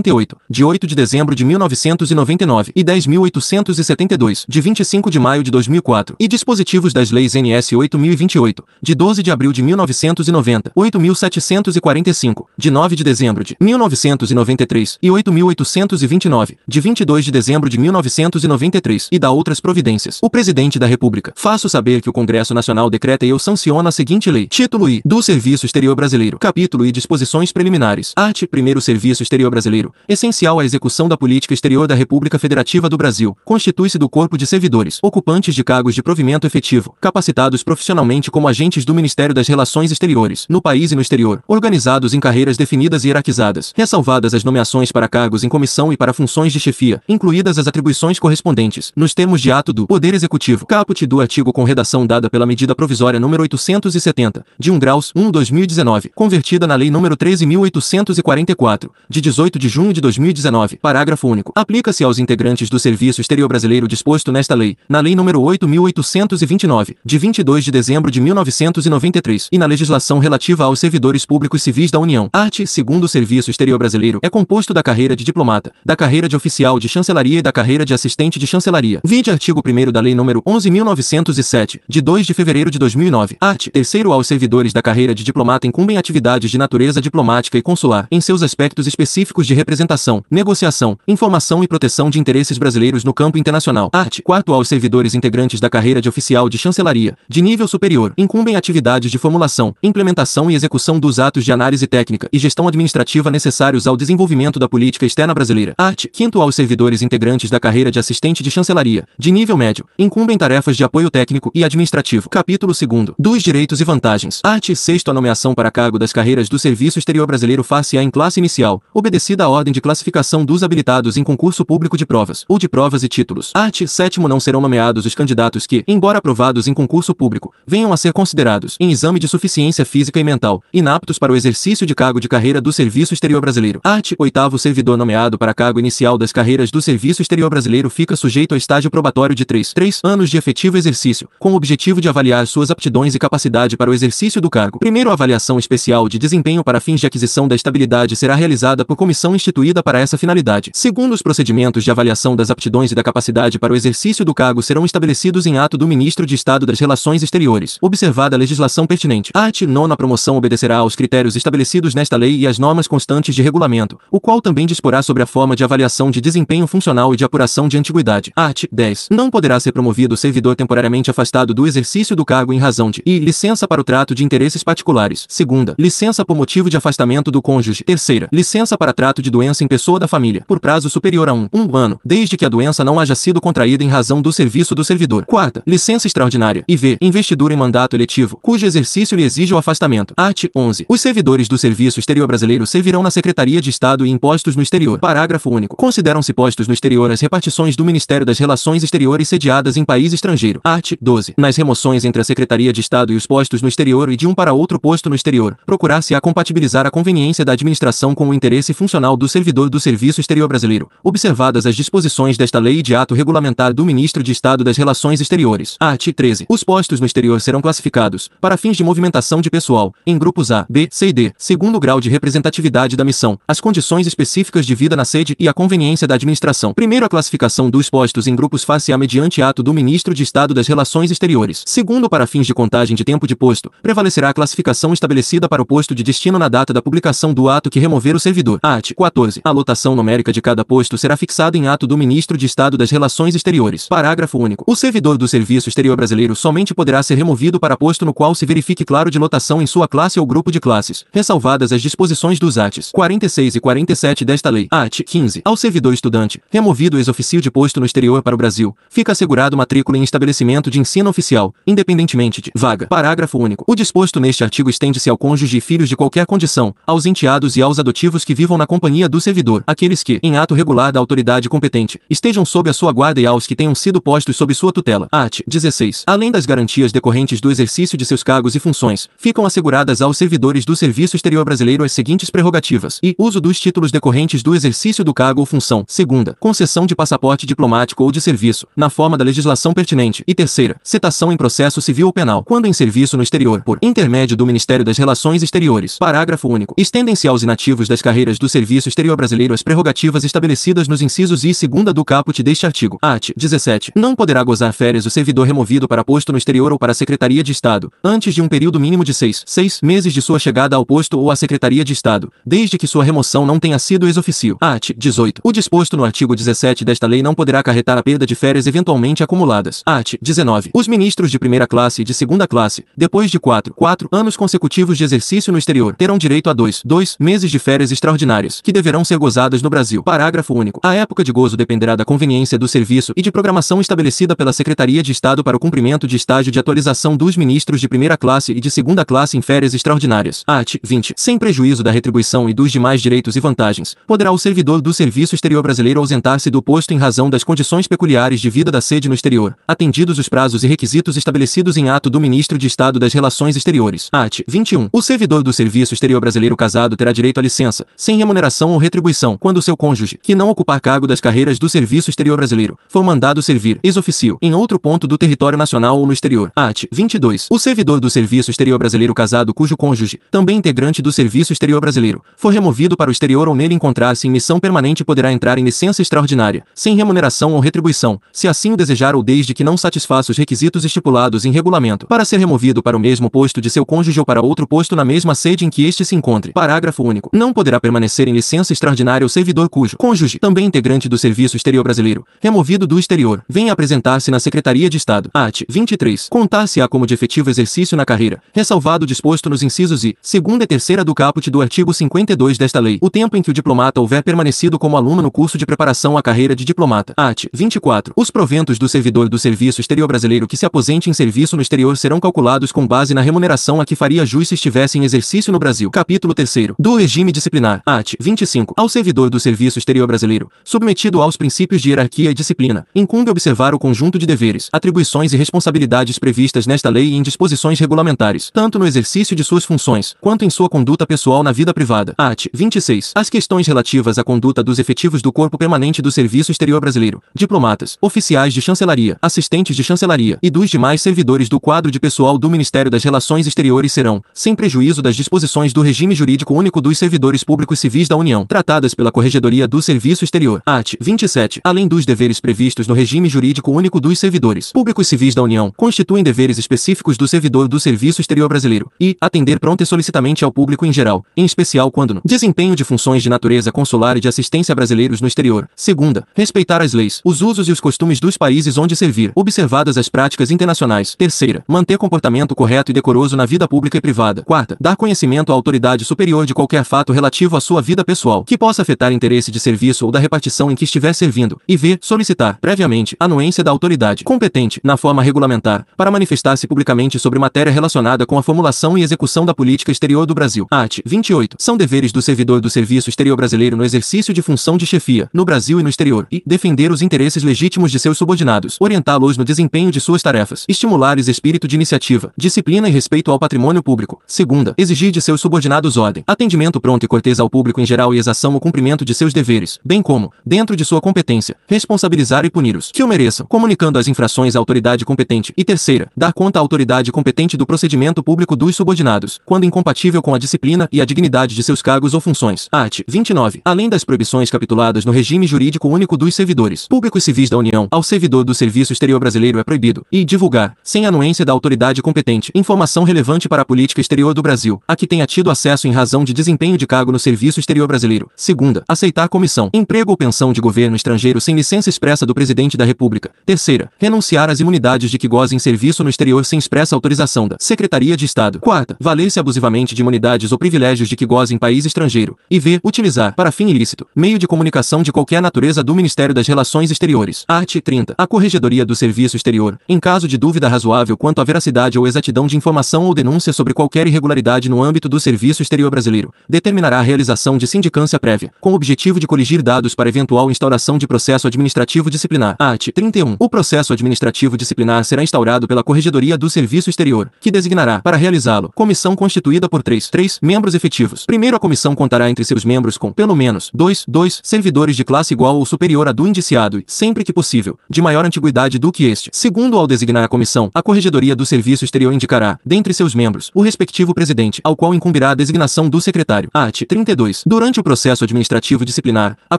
9.888, 0.02 0.36
de 0.48 0.64
8 0.64 0.86
de 0.86 0.94
dezembro 0.94 1.34
de 1.34 1.44
1999 1.44 2.72
e 2.74 2.84
10.872, 2.84 4.44
de 4.48 4.60
25 4.60 5.10
de 5.10 5.18
maio 5.18 5.42
de 5.42 5.50
2004, 5.50 6.16
e 6.18 6.28
dispositivos 6.28 6.92
das 6.92 7.10
leis 7.10 7.34
NS 7.34 7.70
8.028, 7.72 8.62
de 8.82 8.94
12 8.94 9.22
de 9.22 9.30
abril 9.30 9.52
de 9.52 9.62
1990, 9.62 10.72
8.745, 10.76 12.44
de 12.56 12.70
9 12.70 12.96
de 12.96 13.04
dezembro 13.04 13.44
de 13.44 13.56
1993 13.60 14.98
e 15.02 15.08
8.829, 15.08 16.56
de 16.66 16.80
22 16.80 17.24
de 17.24 17.30
dezembro 17.30 17.68
de 17.68 17.78
1993 17.78 19.08
e 19.10 19.18
da 19.18 19.30
outras 19.30 19.60
providências. 19.60 20.18
O 20.22 20.30
Presidente 20.30 20.78
da 20.78 20.86
República. 20.86 21.32
Faço 21.36 21.68
saber 21.68 22.00
que 22.00 22.10
o 22.10 22.12
Congresso 22.12 22.54
Nacional 22.54 22.90
decreta 22.90 23.24
e 23.24 23.30
eu 23.30 23.38
sanciono 23.38 23.88
a 23.88 23.92
seguinte 23.92 24.30
lei. 24.30 24.46
Título 24.46 24.88
I. 24.88 25.00
Do 25.04 25.22
Serviço 25.22 25.66
Exterior 25.66 25.94
Brasileiro. 25.94 26.38
Capítulo 26.38 26.84
I. 26.84 26.92
Disposições 26.92 27.52
preliminares. 27.52 28.12
Art. 28.16 28.42
1 28.42 28.80
Serviço 28.80 29.22
Exterior 29.22 29.50
Brasileiro. 29.50 29.85
Essencial 30.08 30.60
à 30.60 30.64
execução 30.64 31.08
da 31.08 31.16
política 31.16 31.54
exterior 31.54 31.86
da 31.86 31.94
República 31.94 32.38
Federativa 32.38 32.88
do 32.88 32.96
Brasil. 32.96 33.36
Constitui-se 33.44 33.98
do 33.98 34.08
corpo 34.08 34.36
de 34.38 34.46
servidores, 34.46 34.98
ocupantes 35.02 35.54
de 35.54 35.64
cargos 35.64 35.94
de 35.94 36.02
provimento 36.02 36.46
efetivo, 36.46 36.96
capacitados 37.00 37.62
profissionalmente 37.62 38.30
como 38.30 38.48
agentes 38.48 38.84
do 38.84 38.94
Ministério 38.94 39.34
das 39.34 39.48
Relações 39.48 39.90
Exteriores, 39.90 40.46
no 40.48 40.62
país 40.62 40.92
e 40.92 40.94
no 40.94 41.02
exterior, 41.02 41.42
organizados 41.46 42.14
em 42.14 42.20
carreiras 42.20 42.56
definidas 42.56 43.04
e 43.04 43.08
hierarquizadas, 43.08 43.72
ressalvadas 43.76 44.34
as 44.34 44.44
nomeações 44.44 44.92
para 44.92 45.08
cargos 45.08 45.44
em 45.44 45.48
comissão 45.48 45.92
e 45.92 45.96
para 45.96 46.12
funções 46.12 46.52
de 46.52 46.60
chefia, 46.60 47.02
incluídas 47.08 47.58
as 47.58 47.66
atribuições 47.66 48.18
correspondentes, 48.18 48.92
nos 48.96 49.14
termos 49.14 49.40
de 49.40 49.50
ato 49.50 49.72
do 49.72 49.86
Poder 49.86 50.14
Executivo. 50.14 50.66
Caput 50.66 51.06
do 51.06 51.20
artigo 51.20 51.52
com 51.52 51.64
redação 51.64 52.06
dada 52.06 52.30
pela 52.30 52.46
medida 52.46 52.74
provisória 52.74 53.20
número 53.20 53.42
870, 53.42 54.44
de 54.58 54.70
1 54.70 54.78
graus 54.78 55.12
1 55.14 55.30
2019, 55.30 56.10
convertida 56.14 56.66
na 56.66 56.74
Lei 56.74 56.90
nº 56.90 57.16
13.844, 57.16 58.90
de 59.08 59.20
18 59.20 59.58
de 59.58 59.68
junho 59.76 59.92
de 59.92 60.00
2019, 60.00 60.78
parágrafo 60.78 61.28
único. 61.28 61.52
Aplica-se 61.54 62.02
aos 62.02 62.18
integrantes 62.18 62.70
do 62.70 62.78
Serviço 62.78 63.20
Exterior 63.20 63.46
Brasileiro 63.46 63.86
disposto 63.86 64.32
nesta 64.32 64.54
lei, 64.54 64.74
na 64.88 65.00
Lei 65.00 65.14
nº 65.14 65.34
8.829, 65.34 66.96
de 67.04 67.18
22 67.18 67.62
de 67.62 67.70
dezembro 67.70 68.10
de 68.10 68.18
1993, 68.18 69.50
e 69.52 69.58
na 69.58 69.66
legislação 69.66 70.18
relativa 70.18 70.64
aos 70.64 70.80
servidores 70.80 71.26
públicos 71.26 71.62
civis 71.62 71.90
da 71.90 71.98
União. 71.98 72.30
Art. 72.32 72.60
segundo 72.64 73.04
o 73.04 73.08
Serviço 73.08 73.50
Exterior 73.50 73.78
Brasileiro 73.78 74.18
é 74.22 74.30
composto 74.30 74.72
da 74.72 74.82
carreira 74.82 75.14
de 75.14 75.24
diplomata, 75.24 75.70
da 75.84 75.94
carreira 75.94 76.26
de 76.26 76.34
oficial 76.34 76.78
de 76.78 76.88
chancelaria 76.88 77.40
e 77.40 77.42
da 77.42 77.52
carreira 77.52 77.84
de 77.84 77.92
assistente 77.92 78.38
de 78.38 78.46
chancelaria. 78.46 79.02
Vide 79.04 79.30
artigo 79.30 79.60
1 79.62 79.92
da 79.92 80.00
Lei 80.00 80.14
nº 80.14 80.42
11.907, 80.42 81.80
de 81.86 82.00
2 82.00 82.26
de 82.26 82.32
fevereiro 82.32 82.70
de 82.70 82.78
2009. 82.78 83.36
Art. 83.38 83.68
terceiro 83.68 84.10
aos 84.10 84.26
servidores 84.26 84.72
da 84.72 84.80
carreira 84.80 85.14
de 85.14 85.22
diplomata 85.22 85.66
incumbem 85.66 85.98
atividades 85.98 86.50
de 86.50 86.56
natureza 86.56 86.98
diplomática 86.98 87.58
e 87.58 87.62
consular, 87.62 88.08
em 88.10 88.22
seus 88.22 88.42
aspectos 88.42 88.86
específicos 88.86 89.46
de 89.46 89.65
representação, 89.66 90.24
negociação, 90.30 90.96
informação 91.08 91.64
e 91.64 91.66
proteção 91.66 92.08
de 92.08 92.20
interesses 92.20 92.56
brasileiros 92.56 93.02
no 93.02 93.12
campo 93.12 93.36
internacional. 93.36 93.90
Art. 93.92 94.20
quarto 94.22 94.54
aos 94.54 94.68
servidores 94.68 95.12
integrantes 95.12 95.58
da 95.58 95.68
carreira 95.68 96.00
de 96.00 96.08
oficial 96.08 96.48
de 96.48 96.56
chancelaria, 96.56 97.18
de 97.28 97.42
nível 97.42 97.66
superior, 97.66 98.14
incumbem 98.16 98.54
atividades 98.54 99.10
de 99.10 99.18
formulação, 99.18 99.74
implementação 99.82 100.48
e 100.48 100.54
execução 100.54 101.00
dos 101.00 101.18
atos 101.18 101.44
de 101.44 101.50
análise 101.50 101.84
técnica 101.88 102.28
e 102.32 102.38
gestão 102.38 102.68
administrativa 102.68 103.28
necessários 103.28 103.88
ao 103.88 103.96
desenvolvimento 103.96 104.60
da 104.60 104.68
política 104.68 105.04
externa 105.04 105.34
brasileira. 105.34 105.74
Art. 105.76 106.06
quinto 106.12 106.40
aos 106.40 106.54
servidores 106.54 107.02
integrantes 107.02 107.50
da 107.50 107.58
carreira 107.58 107.90
de 107.90 107.98
assistente 107.98 108.44
de 108.44 108.50
chancelaria, 108.52 109.04
de 109.18 109.32
nível 109.32 109.56
médio, 109.56 109.84
incumbem 109.98 110.38
tarefas 110.38 110.76
de 110.76 110.84
apoio 110.84 111.10
técnico 111.10 111.50
e 111.52 111.64
administrativo. 111.64 112.30
Capítulo 112.30 112.72
2 112.72 113.16
dos 113.18 113.42
direitos 113.42 113.80
e 113.80 113.84
vantagens. 113.84 114.40
Art. 114.44 114.70
sexto 114.76 115.10
a 115.10 115.14
nomeação 115.14 115.56
para 115.56 115.72
cargo 115.72 115.98
das 115.98 116.12
carreiras 116.12 116.48
do 116.48 116.56
Serviço 116.56 117.00
Exterior 117.00 117.26
Brasileiro 117.26 117.64
face-á 117.64 118.00
em 118.00 118.10
classe 118.10 118.38
inicial, 118.38 118.80
obedecida 118.94 119.42
à 119.42 119.55
ordem 119.56 119.72
de 119.72 119.80
classificação 119.80 120.44
dos 120.44 120.62
habilitados 120.62 121.16
em 121.16 121.24
concurso 121.24 121.64
público 121.64 121.96
de 121.96 122.04
provas, 122.04 122.44
ou 122.48 122.58
de 122.58 122.68
provas 122.68 123.02
e 123.02 123.08
títulos. 123.08 123.50
Art. 123.54 123.86
sétimo 123.86 124.28
não 124.28 124.38
serão 124.38 124.60
nomeados 124.60 125.06
os 125.06 125.14
candidatos 125.14 125.66
que, 125.66 125.82
embora 125.88 126.18
aprovados 126.18 126.68
em 126.68 126.74
concurso 126.74 127.14
público, 127.14 127.52
venham 127.66 127.92
a 127.92 127.96
ser 127.96 128.12
considerados, 128.12 128.76
em 128.78 128.90
exame 128.90 129.18
de 129.18 129.28
suficiência 129.28 129.84
física 129.84 130.20
e 130.20 130.24
mental, 130.24 130.62
inaptos 130.72 131.18
para 131.18 131.32
o 131.32 131.36
exercício 131.36 131.86
de 131.86 131.94
cargo 131.94 132.20
de 132.20 132.28
carreira 132.28 132.60
do 132.60 132.72
Serviço 132.72 133.14
Exterior 133.14 133.40
Brasileiro. 133.40 133.80
Art. 133.82 134.12
oitavo 134.18 134.58
servidor 134.58 134.96
nomeado 134.96 135.38
para 135.38 135.54
cargo 135.54 135.78
inicial 135.78 136.18
das 136.18 136.32
carreiras 136.32 136.70
do 136.70 136.82
Serviço 136.82 137.22
Exterior 137.22 137.48
Brasileiro 137.48 137.88
fica 137.88 138.16
sujeito 138.16 138.52
ao 138.52 138.58
estágio 138.58 138.90
probatório 138.90 139.34
de 139.34 139.44
3, 139.44 139.72
3 139.72 140.00
anos 140.02 140.28
de 140.28 140.36
efetivo 140.36 140.76
exercício, 140.76 141.28
com 141.38 141.52
o 141.52 141.56
objetivo 141.56 142.00
de 142.00 142.08
avaliar 142.08 142.46
suas 142.46 142.70
aptidões 142.70 143.14
e 143.14 143.18
capacidade 143.18 143.76
para 143.76 143.90
o 143.90 143.94
exercício 143.94 144.40
do 144.40 144.50
cargo. 144.50 144.78
Primeiro, 144.78 145.10
a 145.10 145.12
avaliação 145.12 145.58
especial 145.58 146.08
de 146.08 146.18
desempenho 146.18 146.64
para 146.64 146.80
fins 146.80 147.00
de 147.00 147.06
aquisição 147.06 147.46
da 147.46 147.54
estabilidade 147.54 148.16
será 148.16 148.34
realizada 148.34 148.84
por 148.84 148.96
comissão 148.96 149.35
instituída 149.36 149.82
para 149.82 150.00
essa 150.00 150.18
finalidade. 150.18 150.70
Segundo, 150.74 151.12
os 151.12 151.22
procedimentos 151.22 151.84
de 151.84 151.90
avaliação 151.90 152.34
das 152.34 152.50
aptidões 152.50 152.90
e 152.90 152.94
da 152.94 153.02
capacidade 153.02 153.58
para 153.58 153.72
o 153.72 153.76
exercício 153.76 154.24
do 154.24 154.34
cargo 154.34 154.62
serão 154.62 154.84
estabelecidos 154.84 155.46
em 155.46 155.58
ato 155.58 155.78
do 155.78 155.86
Ministro 155.86 156.26
de 156.26 156.34
Estado 156.34 156.66
das 156.66 156.80
Relações 156.80 157.22
Exteriores, 157.22 157.78
observada 157.80 158.36
a 158.36 158.38
legislação 158.38 158.86
pertinente. 158.86 159.30
A 159.34 159.40
art. 159.40 159.62
9 159.62 159.92
a 159.92 159.96
promoção 159.96 160.36
obedecerá 160.36 160.78
aos 160.78 160.96
critérios 160.96 161.36
estabelecidos 161.36 161.94
nesta 161.94 162.16
lei 162.16 162.36
e 162.36 162.46
às 162.46 162.58
normas 162.58 162.88
constantes 162.88 163.34
de 163.34 163.42
regulamento, 163.42 163.98
o 164.10 164.20
qual 164.20 164.40
também 164.40 164.66
disporá 164.66 165.02
sobre 165.02 165.22
a 165.22 165.26
forma 165.26 165.54
de 165.54 165.62
avaliação 165.62 166.10
de 166.10 166.20
desempenho 166.20 166.66
funcional 166.66 167.14
e 167.14 167.16
de 167.16 167.24
apuração 167.24 167.68
de 167.68 167.78
antiguidade. 167.78 168.32
Art. 168.34 168.64
10. 168.72 169.08
Não 169.10 169.30
poderá 169.30 169.60
ser 169.60 169.72
promovido 169.72 170.14
o 170.14 170.16
servidor 170.16 170.56
temporariamente 170.56 171.10
afastado 171.10 171.54
do 171.54 171.66
exercício 171.66 172.16
do 172.16 172.24
cargo 172.24 172.52
em 172.52 172.58
razão 172.58 172.90
de 172.90 173.02
e 173.06 173.18
licença 173.18 173.68
para 173.68 173.80
o 173.80 173.84
trato 173.84 174.14
de 174.14 174.24
interesses 174.24 174.64
particulares. 174.64 175.26
Segunda, 175.28 175.74
licença 175.78 176.24
por 176.24 176.36
motivo 176.36 176.68
de 176.68 176.76
afastamento 176.76 177.30
do 177.30 177.42
cônjuge. 177.42 177.84
Terceira, 177.84 178.28
licença 178.32 178.76
para 178.76 178.92
trato 178.92 179.22
de 179.22 179.25
doença 179.30 179.64
em 179.64 179.68
pessoa 179.68 179.98
da 179.98 180.08
família, 180.08 180.44
por 180.46 180.60
prazo 180.60 180.88
superior 180.88 181.28
a 181.28 181.34
um, 181.34 181.48
um 181.52 181.76
ano, 181.76 182.00
desde 182.04 182.36
que 182.36 182.44
a 182.44 182.48
doença 182.48 182.84
não 182.84 182.98
haja 182.98 183.14
sido 183.14 183.40
contraída 183.40 183.82
em 183.82 183.88
razão 183.88 184.22
do 184.22 184.32
serviço 184.32 184.74
do 184.74 184.84
servidor. 184.84 185.24
Quarta, 185.26 185.62
licença 185.66 186.06
extraordinária. 186.06 186.64
E 186.68 186.76
V, 186.76 186.96
investidura 187.00 187.54
em 187.54 187.56
mandato 187.56 187.96
eletivo, 187.96 188.38
cujo 188.42 188.66
exercício 188.66 189.16
lhe 189.16 189.22
exige 189.22 189.54
o 189.54 189.58
afastamento. 189.58 190.14
Art. 190.16 190.44
11. 190.54 190.86
Os 190.88 191.00
servidores 191.00 191.48
do 191.48 191.58
Serviço 191.58 191.98
Exterior 191.98 192.26
Brasileiro 192.26 192.66
servirão 192.66 193.02
na 193.02 193.10
Secretaria 193.10 193.60
de 193.60 193.70
Estado 193.70 194.06
e 194.06 194.10
Impostos 194.10 194.56
no 194.56 194.62
Exterior. 194.62 194.98
Parágrafo 194.98 195.50
único. 195.50 195.76
Consideram-se 195.76 196.32
postos 196.32 196.68
no 196.68 196.74
exterior 196.74 197.10
as 197.10 197.20
repartições 197.20 197.76
do 197.76 197.84
Ministério 197.84 198.26
das 198.26 198.38
Relações 198.38 198.82
Exteriores 198.82 199.28
sediadas 199.28 199.76
em 199.76 199.84
país 199.84 200.12
estrangeiro. 200.12 200.60
Art. 200.62 200.92
12. 201.00 201.34
Nas 201.36 201.56
remoções 201.56 202.04
entre 202.04 202.20
a 202.20 202.24
Secretaria 202.24 202.72
de 202.72 202.80
Estado 202.80 203.12
e 203.12 203.16
os 203.16 203.26
postos 203.26 203.62
no 203.62 203.68
exterior 203.68 204.10
e 204.10 204.16
de 204.16 204.26
um 204.26 204.34
para 204.34 204.52
outro 204.52 204.78
posto 204.78 205.08
no 205.08 205.16
exterior, 205.16 205.56
procurar-se-á 205.66 206.20
compatibilizar 206.20 206.86
a 206.86 206.90
conveniência 206.90 207.44
da 207.44 207.52
administração 207.52 208.14
com 208.14 208.28
o 208.28 208.34
interesse 208.34 208.72
funcional 208.72 209.15
do 209.16 209.28
servidor 209.28 209.70
do 209.70 209.80
Serviço 209.80 210.20
Exterior 210.20 210.48
Brasileiro, 210.48 210.90
observadas 211.02 211.66
as 211.66 211.74
disposições 211.74 212.36
desta 212.36 212.58
lei 212.58 212.78
e 212.78 212.82
de 212.82 212.94
ato 212.94 213.14
regulamentar 213.14 213.72
do 213.72 213.84
Ministro 213.84 214.22
de 214.22 214.32
Estado 214.32 214.62
das 214.62 214.76
Relações 214.76 215.20
Exteriores. 215.20 215.76
Art. 215.80 216.06
13. 216.14 216.46
Os 216.48 216.62
postos 216.62 217.00
no 217.00 217.06
exterior 217.06 217.40
serão 217.40 217.60
classificados, 217.60 218.30
para 218.40 218.56
fins 218.56 218.76
de 218.76 218.84
movimentação 218.84 219.40
de 219.40 219.50
pessoal, 219.50 219.94
em 220.06 220.18
grupos 220.18 220.50
A, 220.50 220.66
B, 220.68 220.88
C 220.90 221.08
e 221.08 221.12
D, 221.12 221.32
segundo 221.36 221.76
o 221.76 221.80
grau 221.80 222.00
de 222.00 222.10
representatividade 222.10 222.96
da 222.96 223.04
missão, 223.04 223.38
as 223.46 223.60
condições 223.60 224.06
específicas 224.06 224.66
de 224.66 224.74
vida 224.74 224.96
na 224.96 225.04
sede 225.04 225.34
e 225.38 225.48
a 225.48 225.52
conveniência 225.52 226.06
da 226.06 226.14
administração. 226.14 226.72
Primeiro, 226.74 227.06
a 227.06 227.08
classificação 227.08 227.70
dos 227.70 227.90
postos 227.90 228.26
em 228.26 228.36
grupos 228.36 228.64
face-á 228.64 228.96
mediante 228.98 229.42
ato 229.42 229.62
do 229.62 229.74
Ministro 229.74 230.14
de 230.14 230.22
Estado 230.22 230.54
das 230.54 230.66
Relações 230.66 231.10
Exteriores. 231.10 231.62
Segundo, 231.66 232.08
para 232.08 232.26
fins 232.26 232.46
de 232.46 232.54
contagem 232.54 232.96
de 232.96 233.04
tempo 233.04 233.26
de 233.26 233.36
posto, 233.36 233.70
prevalecerá 233.82 234.30
a 234.30 234.34
classificação 234.34 234.92
estabelecida 234.92 235.48
para 235.48 235.62
o 235.62 235.66
posto 235.66 235.94
de 235.94 236.02
destino 236.02 236.38
na 236.38 236.48
data 236.48 236.72
da 236.72 236.82
publicação 236.82 237.32
do 237.32 237.48
ato 237.48 237.70
que 237.70 237.80
remover 237.80 238.14
o 238.14 238.20
servidor. 238.20 238.58
Art. 238.62 238.92
14. 239.06 239.40
A 239.44 239.50
lotação 239.52 239.94
numérica 239.94 240.32
de 240.32 240.42
cada 240.42 240.64
posto 240.64 240.98
será 240.98 241.16
fixada 241.16 241.56
em 241.56 241.68
ato 241.68 241.86
do 241.86 241.96
Ministro 241.96 242.36
de 242.36 242.44
Estado 242.44 242.76
das 242.76 242.90
Relações 242.90 243.36
Exteriores. 243.36 243.86
Parágrafo 243.86 244.36
único. 244.36 244.64
O 244.66 244.74
servidor 244.74 245.16
do 245.16 245.28
Serviço 245.28 245.68
Exterior 245.68 245.96
Brasileiro 245.96 246.34
somente 246.34 246.74
poderá 246.74 247.00
ser 247.04 247.14
removido 247.14 247.60
para 247.60 247.76
posto 247.76 248.04
no 248.04 248.12
qual 248.12 248.34
se 248.34 248.44
verifique 248.44 248.84
claro 248.84 249.08
de 249.08 249.16
lotação 249.16 249.62
em 249.62 249.66
sua 249.66 249.86
classe 249.86 250.18
ou 250.18 250.26
grupo 250.26 250.50
de 250.50 250.58
classes, 250.58 251.04
ressalvadas 251.12 251.70
as 251.70 251.80
disposições 251.80 252.40
dos 252.40 252.58
arts 252.58 252.90
46 252.92 253.54
e 253.54 253.60
47 253.60 254.24
desta 254.24 254.50
lei. 254.50 254.66
Art. 254.72 255.02
15. 255.06 255.42
Ao 255.44 255.56
servidor 255.56 255.94
estudante, 255.94 256.42
removido 256.50 256.98
ex-ofício 256.98 257.40
de 257.40 257.50
posto 257.50 257.78
no 257.78 257.86
exterior 257.86 258.22
para 258.24 258.34
o 258.34 258.38
Brasil, 258.38 258.76
fica 258.90 259.12
assegurado 259.12 259.56
matrícula 259.56 259.98
em 259.98 260.02
estabelecimento 260.02 260.68
de 260.68 260.80
ensino 260.80 261.08
oficial, 261.08 261.54
independentemente 261.64 262.42
de 262.42 262.50
vaga. 262.56 262.88
Parágrafo 262.88 263.38
único. 263.38 263.64
O 263.68 263.76
disposto 263.76 264.18
neste 264.18 264.42
artigo 264.42 264.68
estende-se 264.68 265.08
ao 265.08 265.16
cônjuge 265.16 265.58
e 265.58 265.60
filhos 265.60 265.88
de 265.88 265.96
qualquer 265.96 266.26
condição, 266.26 266.74
aos 266.84 267.06
enteados 267.06 267.56
e 267.56 267.62
aos 267.62 267.78
adotivos 267.78 268.24
que 268.24 268.34
vivam 268.34 268.58
na 268.58 268.66
companhia 268.66 268.95
do 269.04 269.20
servidor, 269.20 269.62
aqueles 269.66 270.02
que, 270.02 270.18
em 270.22 270.38
ato 270.38 270.54
regular 270.54 270.90
da 270.90 270.98
autoridade 270.98 271.48
competente, 271.50 272.00
estejam 272.08 272.44
sob 272.44 272.70
a 272.70 272.72
sua 272.72 272.90
guarda 272.90 273.20
e 273.20 273.26
aos 273.26 273.46
que 273.46 273.54
tenham 273.54 273.74
sido 273.74 274.00
postos 274.00 274.36
sob 274.36 274.54
sua 274.54 274.72
tutela. 274.72 275.06
Art. 275.12 275.40
16. 275.46 276.04
Além 276.06 276.32
das 276.32 276.46
garantias 276.46 276.90
decorrentes 276.90 277.38
do 277.38 277.50
exercício 277.50 277.98
de 277.98 278.06
seus 278.06 278.22
cargos 278.22 278.54
e 278.54 278.58
funções, 278.58 279.08
ficam 279.18 279.44
asseguradas 279.44 280.00
aos 280.00 280.16
servidores 280.16 280.64
do 280.64 280.74
Serviço 280.74 281.14
Exterior 281.16 281.44
Brasileiro 281.44 281.84
as 281.84 281.92
seguintes 281.92 282.30
prerrogativas: 282.30 282.98
e 283.02 283.14
uso 283.18 283.40
dos 283.40 283.60
títulos 283.60 283.92
decorrentes 283.92 284.42
do 284.42 284.54
exercício 284.54 285.04
do 285.04 285.12
cargo 285.12 285.40
ou 285.40 285.46
função. 285.46 285.84
Segunda, 285.86 286.34
concessão 286.40 286.86
de 286.86 286.96
passaporte 286.96 287.44
diplomático 287.44 288.02
ou 288.02 288.10
de 288.10 288.20
serviço, 288.20 288.66
na 288.74 288.88
forma 288.88 289.18
da 289.18 289.24
legislação 289.24 289.74
pertinente. 289.74 290.24
E 290.26 290.34
terceira, 290.34 290.80
citação 290.82 291.30
em 291.30 291.36
processo 291.36 291.82
civil 291.82 292.06
ou 292.06 292.12
penal, 292.12 292.42
quando 292.44 292.66
em 292.66 292.72
serviço 292.72 293.16
no 293.16 293.22
exterior, 293.22 293.62
por 293.62 293.78
intermédio 293.82 294.36
do 294.36 294.46
Ministério 294.46 294.84
das 294.84 294.96
Relações 294.96 295.42
Exteriores. 295.42 295.98
Parágrafo 295.98 296.48
único. 296.48 296.74
Estendem-se 296.78 297.26
aos 297.26 297.42
inativos 297.42 297.88
das 297.88 298.00
carreiras 298.00 298.38
do 298.38 298.48
Serviço 298.48 298.85
Exterior 298.88 299.16
Brasileiro 299.16 299.54
as 299.54 299.62
prerrogativas 299.62 300.24
estabelecidas 300.24 300.88
nos 300.88 301.02
incisos 301.02 301.44
I 301.44 301.50
e 301.50 301.54
segunda 301.54 301.92
do 301.92 302.04
caput 302.04 302.42
deste 302.42 302.66
artigo. 302.66 302.98
Art. 303.00 303.30
17. 303.36 303.92
Não 303.94 304.14
poderá 304.14 304.42
gozar 304.42 304.72
férias 304.72 305.06
o 305.06 305.10
servidor 305.10 305.46
removido 305.46 305.88
para 305.88 306.04
posto 306.04 306.32
no 306.32 306.38
exterior 306.38 306.72
ou 306.72 306.78
para 306.78 306.92
a 306.92 306.94
Secretaria 306.94 307.42
de 307.42 307.52
Estado, 307.52 307.92
antes 308.02 308.34
de 308.34 308.42
um 308.42 308.48
período 308.48 308.80
mínimo 308.80 309.04
de 309.04 309.14
seis, 309.14 309.42
seis 309.46 309.80
meses 309.82 310.12
de 310.12 310.22
sua 310.22 310.38
chegada 310.38 310.76
ao 310.76 310.84
posto 310.84 311.18
ou 311.18 311.30
à 311.30 311.36
Secretaria 311.36 311.84
de 311.84 311.92
Estado, 311.92 312.32
desde 312.44 312.78
que 312.78 312.86
sua 312.86 313.04
remoção 313.04 313.46
não 313.46 313.58
tenha 313.58 313.78
sido 313.78 314.06
ex-ofício. 314.06 314.56
Art. 314.60 314.90
18. 314.96 315.40
O 315.44 315.52
disposto 315.52 315.96
no 315.96 316.04
artigo 316.04 316.34
17 316.34 316.84
desta 316.84 317.06
lei 317.06 317.22
não 317.22 317.34
poderá 317.34 317.60
acarretar 317.60 317.98
a 317.98 318.02
perda 318.02 318.26
de 318.26 318.34
férias 318.34 318.66
eventualmente 318.66 319.22
acumuladas. 319.22 319.82
Art. 319.86 320.14
19. 320.20 320.70
Os 320.74 320.88
ministros 320.88 321.30
de 321.30 321.38
primeira 321.38 321.66
classe 321.66 322.02
e 322.02 322.04
de 322.04 322.14
segunda 322.14 322.46
classe, 322.46 322.84
depois 322.96 323.30
de 323.30 323.38
quatro, 323.38 323.74
quatro 323.74 324.08
anos 324.12 324.36
consecutivos 324.36 324.98
de 324.98 325.04
exercício 325.04 325.52
no 325.52 325.58
exterior, 325.58 325.94
terão 325.96 326.18
direito 326.18 326.50
a 326.50 326.52
dois, 326.52 326.82
dois 326.84 327.16
meses 327.18 327.50
de 327.50 327.58
férias 327.58 327.92
extraordinárias, 327.92 328.60
que 328.60 328.72
deverão 328.76 329.02
ser 329.02 329.16
gozadas 329.16 329.62
no 329.62 329.70
Brasil. 329.70 330.02
Parágrafo 330.02 330.52
único. 330.52 330.80
A 330.82 330.94
época 330.94 331.24
de 331.24 331.32
gozo 331.32 331.56
dependerá 331.56 331.96
da 331.96 332.04
conveniência 332.04 332.58
do 332.58 332.68
serviço 332.68 333.14
e 333.16 333.22
de 333.22 333.32
programação 333.32 333.80
estabelecida 333.80 334.36
pela 334.36 334.52
Secretaria 334.52 335.02
de 335.02 335.12
Estado 335.12 335.42
para 335.42 335.56
o 335.56 335.60
cumprimento 335.60 336.06
de 336.06 336.14
estágio 336.14 336.52
de 336.52 336.58
atualização 336.58 337.16
dos 337.16 337.38
ministros 337.38 337.80
de 337.80 337.88
primeira 337.88 338.18
classe 338.18 338.52
e 338.52 338.60
de 338.60 338.70
segunda 338.70 339.02
classe 339.02 339.38
em 339.38 339.40
férias 339.40 339.72
extraordinárias. 339.72 340.42
Art. 340.46 340.74
20. 340.82 341.14
Sem 341.16 341.38
prejuízo 341.38 341.82
da 341.82 341.90
retribuição 341.90 342.50
e 342.50 342.52
dos 342.52 342.70
demais 342.70 343.00
direitos 343.00 343.34
e 343.34 343.40
vantagens, 343.40 343.96
poderá 344.06 344.30
o 344.30 344.38
servidor 344.38 344.82
do 344.82 344.92
Serviço 344.92 345.34
Exterior 345.34 345.62
Brasileiro 345.62 346.00
ausentar-se 346.00 346.50
do 346.50 346.60
posto 346.60 346.92
em 346.92 346.98
razão 346.98 347.30
das 347.30 347.42
condições 347.42 347.88
peculiares 347.88 348.42
de 348.42 348.50
vida 348.50 348.70
da 348.70 348.82
sede 348.82 349.08
no 349.08 349.14
exterior, 349.14 349.56
atendidos 349.66 350.18
os 350.18 350.28
prazos 350.28 350.64
e 350.64 350.66
requisitos 350.66 351.16
estabelecidos 351.16 351.78
em 351.78 351.88
ato 351.88 352.10
do 352.10 352.20
Ministro 352.20 352.58
de 352.58 352.66
Estado 352.66 352.98
das 352.98 353.14
Relações 353.14 353.56
Exteriores. 353.56 354.10
Art. 354.12 354.40
21. 354.46 354.90
O 354.92 355.00
servidor 355.00 355.42
do 355.42 355.52
Serviço 355.52 355.94
Exterior 355.94 356.20
Brasileiro 356.20 356.56
casado 356.56 356.94
terá 356.94 357.10
direito 357.10 357.38
à 357.38 357.42
licença, 357.42 357.86
sem 357.96 358.18
remuneração 358.18 358.65
ou 358.70 358.78
retribuição, 358.78 359.36
quando 359.38 359.62
seu 359.62 359.76
cônjuge, 359.76 360.18
que 360.22 360.34
não 360.34 360.48
ocupar 360.48 360.80
cargo 360.80 361.06
das 361.06 361.20
carreiras 361.20 361.58
do 361.58 361.68
Serviço 361.68 362.10
Exterior 362.10 362.36
Brasileiro, 362.36 362.78
for 362.88 363.02
mandado 363.02 363.42
servir, 363.42 363.78
ex-ofício, 363.82 364.38
em 364.40 364.54
outro 364.54 364.78
ponto 364.78 365.06
do 365.06 365.18
território 365.18 365.58
nacional 365.58 365.98
ou 365.98 366.06
no 366.06 366.12
exterior. 366.12 366.50
Art. 366.54 366.84
22. 366.90 367.48
O 367.50 367.58
servidor 367.58 368.00
do 368.00 368.08
Serviço 368.08 368.50
Exterior 368.50 368.78
Brasileiro 368.78 369.14
casado 369.14 369.52
cujo 369.54 369.76
cônjuge, 369.76 370.18
também 370.30 370.56
integrante 370.56 371.02
do 371.02 371.12
Serviço 371.12 371.52
Exterior 371.52 371.80
Brasileiro, 371.80 372.22
for 372.36 372.52
removido 372.52 372.96
para 372.96 373.08
o 373.08 373.12
exterior 373.12 373.48
ou 373.48 373.54
nele 373.54 373.74
encontrar-se 373.74 374.26
em 374.26 374.30
missão 374.30 374.58
permanente 374.58 375.04
poderá 375.04 375.32
entrar 375.32 375.58
em 375.58 375.64
licença 375.64 376.02
extraordinária, 376.02 376.64
sem 376.74 376.96
remuneração 376.96 377.52
ou 377.52 377.60
retribuição, 377.60 378.20
se 378.32 378.48
assim 378.48 378.72
o 378.72 378.76
desejar 378.76 379.14
ou 379.14 379.22
desde 379.22 379.54
que 379.54 379.64
não 379.64 379.76
satisfaça 379.76 380.32
os 380.32 380.38
requisitos 380.38 380.84
estipulados 380.84 381.44
em 381.44 381.52
regulamento, 381.52 382.06
para 382.06 382.24
ser 382.24 382.38
removido 382.38 382.82
para 382.82 382.96
o 382.96 383.00
mesmo 383.00 383.30
posto 383.30 383.60
de 383.60 383.70
seu 383.70 383.84
cônjuge 383.84 384.18
ou 384.18 384.26
para 384.26 384.42
outro 384.42 384.66
posto 384.66 384.96
na 384.96 385.04
mesma 385.04 385.34
sede 385.34 385.64
em 385.64 385.70
que 385.70 385.84
este 385.84 386.04
se 386.04 386.14
encontre. 386.14 386.52
Parágrafo 386.52 387.02
único. 387.02 387.30
Não 387.32 387.52
poderá 387.52 387.78
permanecer 387.78 388.28
em 388.28 388.32
licença 388.32 388.45
extraordinária 388.72 389.26
o 389.26 389.28
servidor 389.28 389.68
cujo 389.68 389.96
cônjuge, 389.96 390.38
também 390.38 390.66
integrante 390.66 391.08
do 391.08 391.18
Serviço 391.18 391.56
Exterior 391.56 391.82
Brasileiro, 391.82 392.24
removido 392.40 392.86
do 392.86 392.98
exterior, 392.98 393.42
venha 393.48 393.72
apresentar-se 393.72 394.30
na 394.30 394.38
Secretaria 394.38 394.88
de 394.88 394.96
Estado. 394.96 395.30
Art. 395.34 395.62
23. 395.68 396.28
Contar-se-á 396.30 396.86
como 396.86 397.06
de 397.06 397.14
efetivo 397.14 397.50
exercício 397.50 397.96
na 397.96 398.04
carreira, 398.04 398.40
ressalvado 398.52 399.04
disposto 399.04 399.50
nos 399.50 399.62
incisos 399.62 400.04
I, 400.04 400.16
segunda 400.22 400.64
e 400.64 400.66
terceira 400.66 401.04
do 401.04 401.14
caput 401.14 401.50
do 401.50 401.60
artigo 401.60 401.92
52 401.92 402.56
desta 402.56 402.78
lei, 402.78 402.98
o 403.00 403.10
tempo 403.10 403.36
em 403.36 403.42
que 403.42 403.50
o 403.50 403.52
diplomata 403.52 404.00
houver 404.00 404.22
permanecido 404.22 404.78
como 404.78 404.96
aluno 404.96 405.22
no 405.22 405.30
curso 405.30 405.58
de 405.58 405.66
preparação 405.66 406.16
à 406.16 406.22
carreira 406.22 406.54
de 406.54 406.64
diplomata. 406.64 407.14
Art. 407.16 407.46
24. 407.52 408.14
Os 408.16 408.30
proventos 408.30 408.78
do 408.78 408.88
servidor 408.88 409.28
do 409.28 409.38
Serviço 409.38 409.80
Exterior 409.80 410.06
Brasileiro 410.06 410.46
que 410.46 410.56
se 410.56 410.64
aposente 410.66 411.10
em 411.10 411.12
serviço 411.12 411.56
no 411.56 411.62
exterior 411.62 411.96
serão 411.96 412.20
calculados 412.20 412.70
com 412.70 412.86
base 412.86 413.12
na 413.12 413.20
remuneração 413.20 413.80
a 413.80 413.84
que 413.84 413.96
faria 413.96 414.24
jus 414.24 414.48
se 414.48 414.54
estivesse 414.54 414.98
em 414.98 415.04
exercício 415.04 415.52
no 415.52 415.58
Brasil. 415.58 415.90
Capítulo 415.90 416.32
3 416.32 416.76
do 416.78 416.96
regime 416.96 417.32
disciplinar. 417.32 417.82
Art. 417.84 418.14
25. 418.20 418.35
Ao 418.76 418.88
servidor 418.88 419.30
do 419.30 419.40
Serviço 419.40 419.78
Exterior 419.78 420.06
Brasileiro, 420.06 420.50
submetido 420.64 421.22
aos 421.22 421.36
princípios 421.36 421.80
de 421.80 421.90
hierarquia 421.90 422.30
e 422.30 422.34
disciplina, 422.34 422.86
incumbe 422.94 423.30
observar 423.30 423.74
o 423.74 423.78
conjunto 423.78 424.18
de 424.18 424.26
deveres, 424.26 424.68
atribuições 424.72 425.32
e 425.32 425.36
responsabilidades 425.36 426.18
previstas 426.18 426.66
nesta 426.66 426.90
lei 426.90 427.06
e 427.06 427.14
em 427.14 427.22
disposições 427.22 427.78
regulamentares, 427.78 428.50
tanto 428.52 428.78
no 428.78 428.86
exercício 428.86 429.34
de 429.34 429.42
suas 429.42 429.64
funções, 429.64 430.14
quanto 430.20 430.44
em 430.44 430.50
sua 430.50 430.68
conduta 430.68 431.06
pessoal 431.06 431.42
na 431.42 431.52
vida 431.52 431.72
privada. 431.72 432.14
Art. 432.18 432.46
26. 432.52 433.12
As 433.14 433.30
questões 433.30 433.66
relativas 433.66 434.18
à 434.18 434.24
conduta 434.24 434.62
dos 434.62 434.78
efetivos 434.78 435.22
do 435.22 435.32
Corpo 435.32 435.56
Permanente 435.56 436.02
do 436.02 436.12
Serviço 436.12 436.52
Exterior 436.52 436.80
Brasileiro, 436.80 437.22
diplomatas, 437.34 437.96
oficiais 438.00 438.52
de 438.52 438.60
chancelaria, 438.60 439.16
assistentes 439.22 439.74
de 439.74 439.82
chancelaria 439.82 440.38
e 440.42 440.50
dos 440.50 440.68
demais 440.68 441.00
servidores 441.00 441.48
do 441.48 441.58
quadro 441.58 441.90
de 441.90 441.98
pessoal 441.98 442.36
do 442.36 442.50
Ministério 442.50 442.90
das 442.90 443.02
Relações 443.02 443.46
Exteriores 443.46 443.92
serão, 443.92 444.22
sem 444.34 444.54
prejuízo 444.54 445.00
das 445.00 445.16
disposições 445.16 445.72
do 445.72 445.80
regime 445.80 446.14
jurídico 446.14 446.54
único 446.54 446.80
dos 446.80 446.98
servidores 446.98 447.42
públicos 447.42 447.78
civis 447.78 448.08
da 448.08 448.16
União, 448.16 448.25
tratadas 448.48 448.92
pela 448.92 449.12
Corregedoria 449.12 449.68
do 449.68 449.80
Serviço 449.80 450.24
Exterior. 450.24 450.60
Art. 450.66 450.94
27. 451.00 451.60
Além 451.62 451.86
dos 451.86 452.04
deveres 452.04 452.40
previstos 452.40 452.88
no 452.88 452.94
regime 452.94 453.28
jurídico 453.28 453.70
único 453.70 454.00
dos 454.00 454.18
servidores 454.18 454.72
públicos 454.72 455.06
civis 455.06 455.32
da 455.32 455.42
União, 455.42 455.72
constituem 455.76 456.24
deveres 456.24 456.58
específicos 456.58 457.16
do 457.16 457.28
servidor 457.28 457.68
do 457.68 457.78
Serviço 457.78 458.20
Exterior 458.20 458.48
Brasileiro 458.48 458.90
e 459.00 459.16
atender 459.20 459.60
pronta 459.60 459.84
e 459.84 459.86
solicitamente 459.86 460.44
ao 460.44 460.50
público 460.50 460.84
em 460.84 460.92
geral, 460.92 461.24
em 461.36 461.44
especial 461.44 461.88
quando 461.90 462.14
no 462.14 462.22
desempenho 462.24 462.74
de 462.74 462.82
funções 462.82 463.22
de 463.22 463.30
natureza 463.30 463.70
consular 463.70 464.16
e 464.16 464.20
de 464.20 464.26
assistência 464.26 464.72
a 464.72 464.74
brasileiros 464.74 465.20
no 465.20 465.28
exterior. 465.28 465.68
Segunda, 465.76 466.26
respeitar 466.34 466.82
as 466.82 466.92
leis, 466.92 467.20
os 467.24 467.42
usos 467.42 467.68
e 467.68 467.72
os 467.72 467.80
costumes 467.80 468.18
dos 468.18 468.36
países 468.36 468.76
onde 468.76 468.96
servir, 468.96 469.30
observadas 469.36 469.96
as 469.96 470.08
práticas 470.08 470.50
internacionais. 470.50 471.14
Terceira, 471.16 471.62
manter 471.68 471.96
comportamento 471.96 472.56
correto 472.56 472.90
e 472.90 472.94
decoroso 472.94 473.36
na 473.36 473.46
vida 473.46 473.68
pública 473.68 473.98
e 473.98 474.00
privada. 474.00 474.42
Quarta, 474.42 474.76
dar 474.80 474.96
conhecimento 474.96 475.52
à 475.52 475.54
autoridade 475.54 476.04
superior 476.04 476.44
de 476.44 476.54
qualquer 476.54 476.84
fato 476.84 477.12
relativo 477.12 477.56
à 477.56 477.60
sua 477.60 477.80
vida 477.80 478.04
pessoal 478.04 478.15
que 478.46 478.58
possa 478.58 478.82
afetar 478.82 479.12
interesse 479.12 479.50
de 479.50 479.60
serviço 479.60 480.06
ou 480.06 480.12
da 480.12 480.18
repartição 480.18 480.70
em 480.70 480.74
que 480.74 480.84
estiver 480.84 481.12
servindo. 481.12 481.60
E 481.68 481.76
v. 481.76 481.98
solicitar, 482.00 482.58
previamente, 482.60 483.16
anuência 483.18 483.62
da 483.62 483.70
autoridade 483.70 484.24
competente, 484.24 484.80
na 484.82 484.96
forma 484.96 485.22
regulamentar, 485.22 485.86
para 485.96 486.10
manifestar-se 486.10 486.66
publicamente 486.66 487.18
sobre 487.18 487.38
matéria 487.38 487.72
relacionada 487.72 488.26
com 488.26 488.38
a 488.38 488.42
formulação 488.42 488.96
e 488.96 489.02
execução 489.02 489.44
da 489.44 489.54
política 489.54 489.92
exterior 489.92 490.26
do 490.26 490.34
Brasil. 490.34 490.66
Art. 490.70 490.98
28. 491.04 491.56
São 491.58 491.76
deveres 491.76 492.12
do 492.12 492.22
servidor 492.22 492.60
do 492.60 492.70
Serviço 492.70 493.08
Exterior 493.08 493.36
Brasileiro 493.36 493.76
no 493.76 493.84
exercício 493.84 494.32
de 494.32 494.42
função 494.42 494.76
de 494.76 494.86
chefia, 494.86 495.28
no 495.32 495.44
Brasil 495.44 495.78
e 495.80 495.82
no 495.82 495.88
exterior, 495.88 496.26
e 496.30 496.42
defender 496.46 496.90
os 496.90 497.02
interesses 497.02 497.42
legítimos 497.42 497.90
de 497.90 497.98
seus 497.98 498.18
subordinados, 498.18 498.76
orientá-los 498.80 499.36
no 499.36 499.44
desempenho 499.44 499.90
de 499.90 500.00
suas 500.00 500.22
tarefas, 500.22 500.64
estimular-lhes 500.68 501.28
espírito 501.28 501.68
de 501.68 501.76
iniciativa, 501.76 502.32
disciplina 502.36 502.88
e 502.88 502.92
respeito 502.92 503.30
ao 503.30 503.38
patrimônio 503.38 503.82
público. 503.82 504.20
Segunda, 504.26 504.74
exigir 504.76 505.10
de 505.10 505.20
seus 505.20 505.40
subordinados 505.40 505.96
ordem, 505.96 506.24
atendimento 506.26 506.80
pronto 506.80 507.04
e 507.04 507.08
cortês 507.08 507.40
ao 507.40 507.50
público 507.50 507.80
em 507.80 507.86
geral 507.86 508.05
e 508.14 508.18
exação 508.18 508.54
o 508.54 508.60
cumprimento 508.60 509.04
de 509.04 509.14
seus 509.14 509.32
deveres, 509.32 509.78
bem 509.84 510.02
como, 510.02 510.32
dentro 510.44 510.76
de 510.76 510.84
sua 510.84 511.00
competência, 511.00 511.56
responsabilizar 511.66 512.44
e 512.44 512.50
punir 512.50 512.76
os 512.76 512.90
que 512.90 513.02
o 513.02 513.08
mereçam, 513.08 513.46
comunicando 513.46 513.98
as 513.98 514.08
infrações 514.08 514.56
à 514.56 514.58
autoridade 514.58 515.04
competente. 515.04 515.52
E 515.56 515.64
terceira, 515.64 516.10
dar 516.16 516.32
conta 516.32 516.58
à 516.58 516.60
autoridade 516.60 517.12
competente 517.12 517.56
do 517.56 517.66
procedimento 517.66 518.22
público 518.22 518.56
dos 518.56 518.76
subordinados, 518.76 519.40
quando 519.44 519.64
incompatível 519.64 520.22
com 520.22 520.34
a 520.34 520.38
disciplina 520.38 520.88
e 520.92 521.00
a 521.00 521.04
dignidade 521.04 521.54
de 521.54 521.62
seus 521.62 521.82
cargos 521.82 522.14
ou 522.14 522.20
funções. 522.20 522.68
Art. 522.72 523.00
29. 523.08 523.60
Além 523.64 523.88
das 523.88 524.04
proibições 524.04 524.50
capituladas 524.50 525.04
no 525.04 525.12
regime 525.12 525.46
jurídico 525.46 525.88
único 525.88 526.16
dos 526.16 526.34
servidores 526.34 526.86
públicos 526.88 527.24
civis 527.24 527.50
da 527.50 527.58
União, 527.58 527.88
ao 527.90 528.02
servidor 528.02 528.44
do 528.44 528.54
Serviço 528.54 528.92
Exterior 528.92 529.18
Brasileiro 529.18 529.58
é 529.58 529.64
proibido 529.64 530.06
e 530.10 530.24
divulgar, 530.24 530.76
sem 530.82 531.06
anuência 531.06 531.44
da 531.44 531.52
autoridade 531.52 532.02
competente, 532.02 532.52
informação 532.54 533.04
relevante 533.04 533.48
para 533.48 533.62
a 533.62 533.64
política 533.64 534.00
exterior 534.00 534.34
do 534.34 534.42
Brasil, 534.42 534.80
a 534.86 534.94
que 534.94 535.06
tenha 535.06 535.26
tido 535.26 535.50
acesso 535.50 535.88
em 535.88 535.92
razão 535.92 536.24
de 536.24 536.32
desempenho 536.32 536.78
de 536.78 536.86
cargo 536.86 537.12
no 537.12 537.18
Serviço 537.18 537.60
Exterior 537.60 537.86
Brasileiro. 537.86 537.95
Segunda, 538.36 538.84
aceitar 538.88 539.28
comissão, 539.28 539.70
emprego 539.72 540.10
ou 540.10 540.16
pensão 540.16 540.52
de 540.52 540.60
governo 540.60 540.96
estrangeiro 540.96 541.40
sem 541.40 541.54
licença 541.54 541.88
expressa 541.88 542.26
do 542.26 542.34
Presidente 542.34 542.76
da 542.76 542.84
República. 542.84 543.30
Terceira, 543.44 543.90
renunciar 543.98 544.50
às 544.50 544.60
imunidades 544.60 545.10
de 545.10 545.18
que 545.18 545.28
gozem 545.28 545.58
serviço 545.58 546.04
no 546.04 546.10
exterior 546.10 546.44
sem 546.44 546.58
expressa 546.58 546.94
autorização 546.94 547.48
da 547.48 547.56
Secretaria 547.58 548.16
de 548.16 548.24
Estado. 548.24 548.60
Quarta, 548.60 548.96
valer-se 549.00 549.40
abusivamente 549.40 549.94
de 549.94 550.02
imunidades 550.02 550.52
ou 550.52 550.58
privilégios 550.58 551.08
de 551.08 551.16
que 551.16 551.26
gozem 551.26 551.58
país 551.58 551.84
estrangeiro. 551.84 552.36
E 552.50 552.58
v. 552.58 552.80
utilizar, 552.84 553.34
para 553.34 553.50
fim 553.50 553.68
ilícito, 553.68 554.06
meio 554.14 554.38
de 554.38 554.46
comunicação 554.46 555.02
de 555.02 555.12
qualquer 555.12 555.40
natureza 555.40 555.82
do 555.82 555.94
Ministério 555.94 556.34
das 556.34 556.46
Relações 556.46 556.90
Exteriores. 556.90 557.44
Art. 557.48 557.76
30. 557.82 558.14
A 558.16 558.26
Corregedoria 558.26 558.84
do 558.84 558.94
Serviço 558.94 559.36
Exterior, 559.36 559.78
em 559.88 559.98
caso 559.98 560.28
de 560.28 560.38
dúvida 560.38 560.68
razoável 560.68 561.16
quanto 561.16 561.40
à 561.40 561.44
veracidade 561.44 561.98
ou 561.98 562.06
exatidão 562.06 562.46
de 562.46 562.56
informação 562.56 563.04
ou 563.04 563.14
denúncia 563.14 563.52
sobre 563.52 563.74
qualquer 563.74 564.06
irregularidade 564.06 564.68
no 564.68 564.82
âmbito 564.82 565.08
do 565.08 565.20
Serviço 565.20 565.62
Exterior 565.62 565.90
Brasileiro, 565.90 566.32
determinará 566.48 566.98
a 566.98 567.02
realização 567.02 567.58
de 567.58 567.66
sindicatos 567.66 567.85
sindicância 567.86 568.18
prévia, 568.18 568.52
com 568.60 568.72
o 568.72 568.74
objetivo 568.74 569.20
de 569.20 569.26
coligir 569.26 569.62
dados 569.62 569.94
para 569.94 570.08
eventual 570.08 570.50
instauração 570.50 570.98
de 570.98 571.06
processo 571.06 571.46
administrativo 571.46 572.10
disciplinar. 572.10 572.56
Art. 572.58 572.88
31. 572.92 573.36
O 573.38 573.48
processo 573.48 573.92
administrativo 573.92 574.56
disciplinar 574.56 575.04
será 575.04 575.22
instaurado 575.22 575.68
pela 575.68 575.84
Corregedoria 575.84 576.36
do 576.36 576.50
Serviço 576.50 576.90
Exterior, 576.90 577.30
que 577.40 577.50
designará, 577.50 578.00
para 578.00 578.16
realizá-lo, 578.16 578.70
comissão 578.74 579.14
constituída 579.14 579.68
por 579.68 579.82
três, 579.82 580.10
três 580.10 580.38
membros 580.42 580.74
efetivos. 580.74 581.24
Primeiro, 581.24 581.56
a 581.56 581.60
comissão 581.60 581.94
contará 581.94 582.28
entre 582.28 582.44
seus 582.44 582.64
membros 582.64 582.98
com, 582.98 583.12
pelo 583.12 583.36
menos, 583.36 583.70
dois, 583.72 584.04
dois 584.06 584.40
servidores 584.42 584.96
de 584.96 585.04
classe 585.04 585.32
igual 585.32 585.56
ou 585.56 585.64
superior 585.64 586.08
à 586.08 586.12
do 586.12 586.26
indiciado 586.26 586.78
e, 586.78 586.84
sempre 586.86 587.24
que 587.24 587.32
possível, 587.32 587.78
de 587.88 588.02
maior 588.02 588.24
antiguidade 588.24 588.78
do 588.78 588.90
que 588.90 589.04
este. 589.04 589.30
Segundo, 589.32 589.78
ao 589.78 589.86
designar 589.86 590.24
a 590.24 590.28
comissão, 590.28 590.70
a 590.74 590.82
Corregedoria 590.82 591.36
do 591.36 591.46
Serviço 591.46 591.84
Exterior 591.84 592.12
indicará, 592.12 592.58
dentre 592.64 592.92
seus 592.92 593.14
membros, 593.14 593.50
o 593.54 593.62
respectivo 593.62 594.14
presidente, 594.14 594.60
ao 594.64 594.76
qual 594.76 594.94
incumbirá 594.94 595.30
a 595.30 595.34
designação 595.34 595.88
do 595.88 596.00
secretário. 596.00 596.50
Art. 596.52 596.82
32. 596.88 597.42
Durante 597.46 597.75
o 597.80 597.82
processo 597.82 598.24
administrativo 598.24 598.84
disciplinar, 598.84 599.36
a 599.48 599.58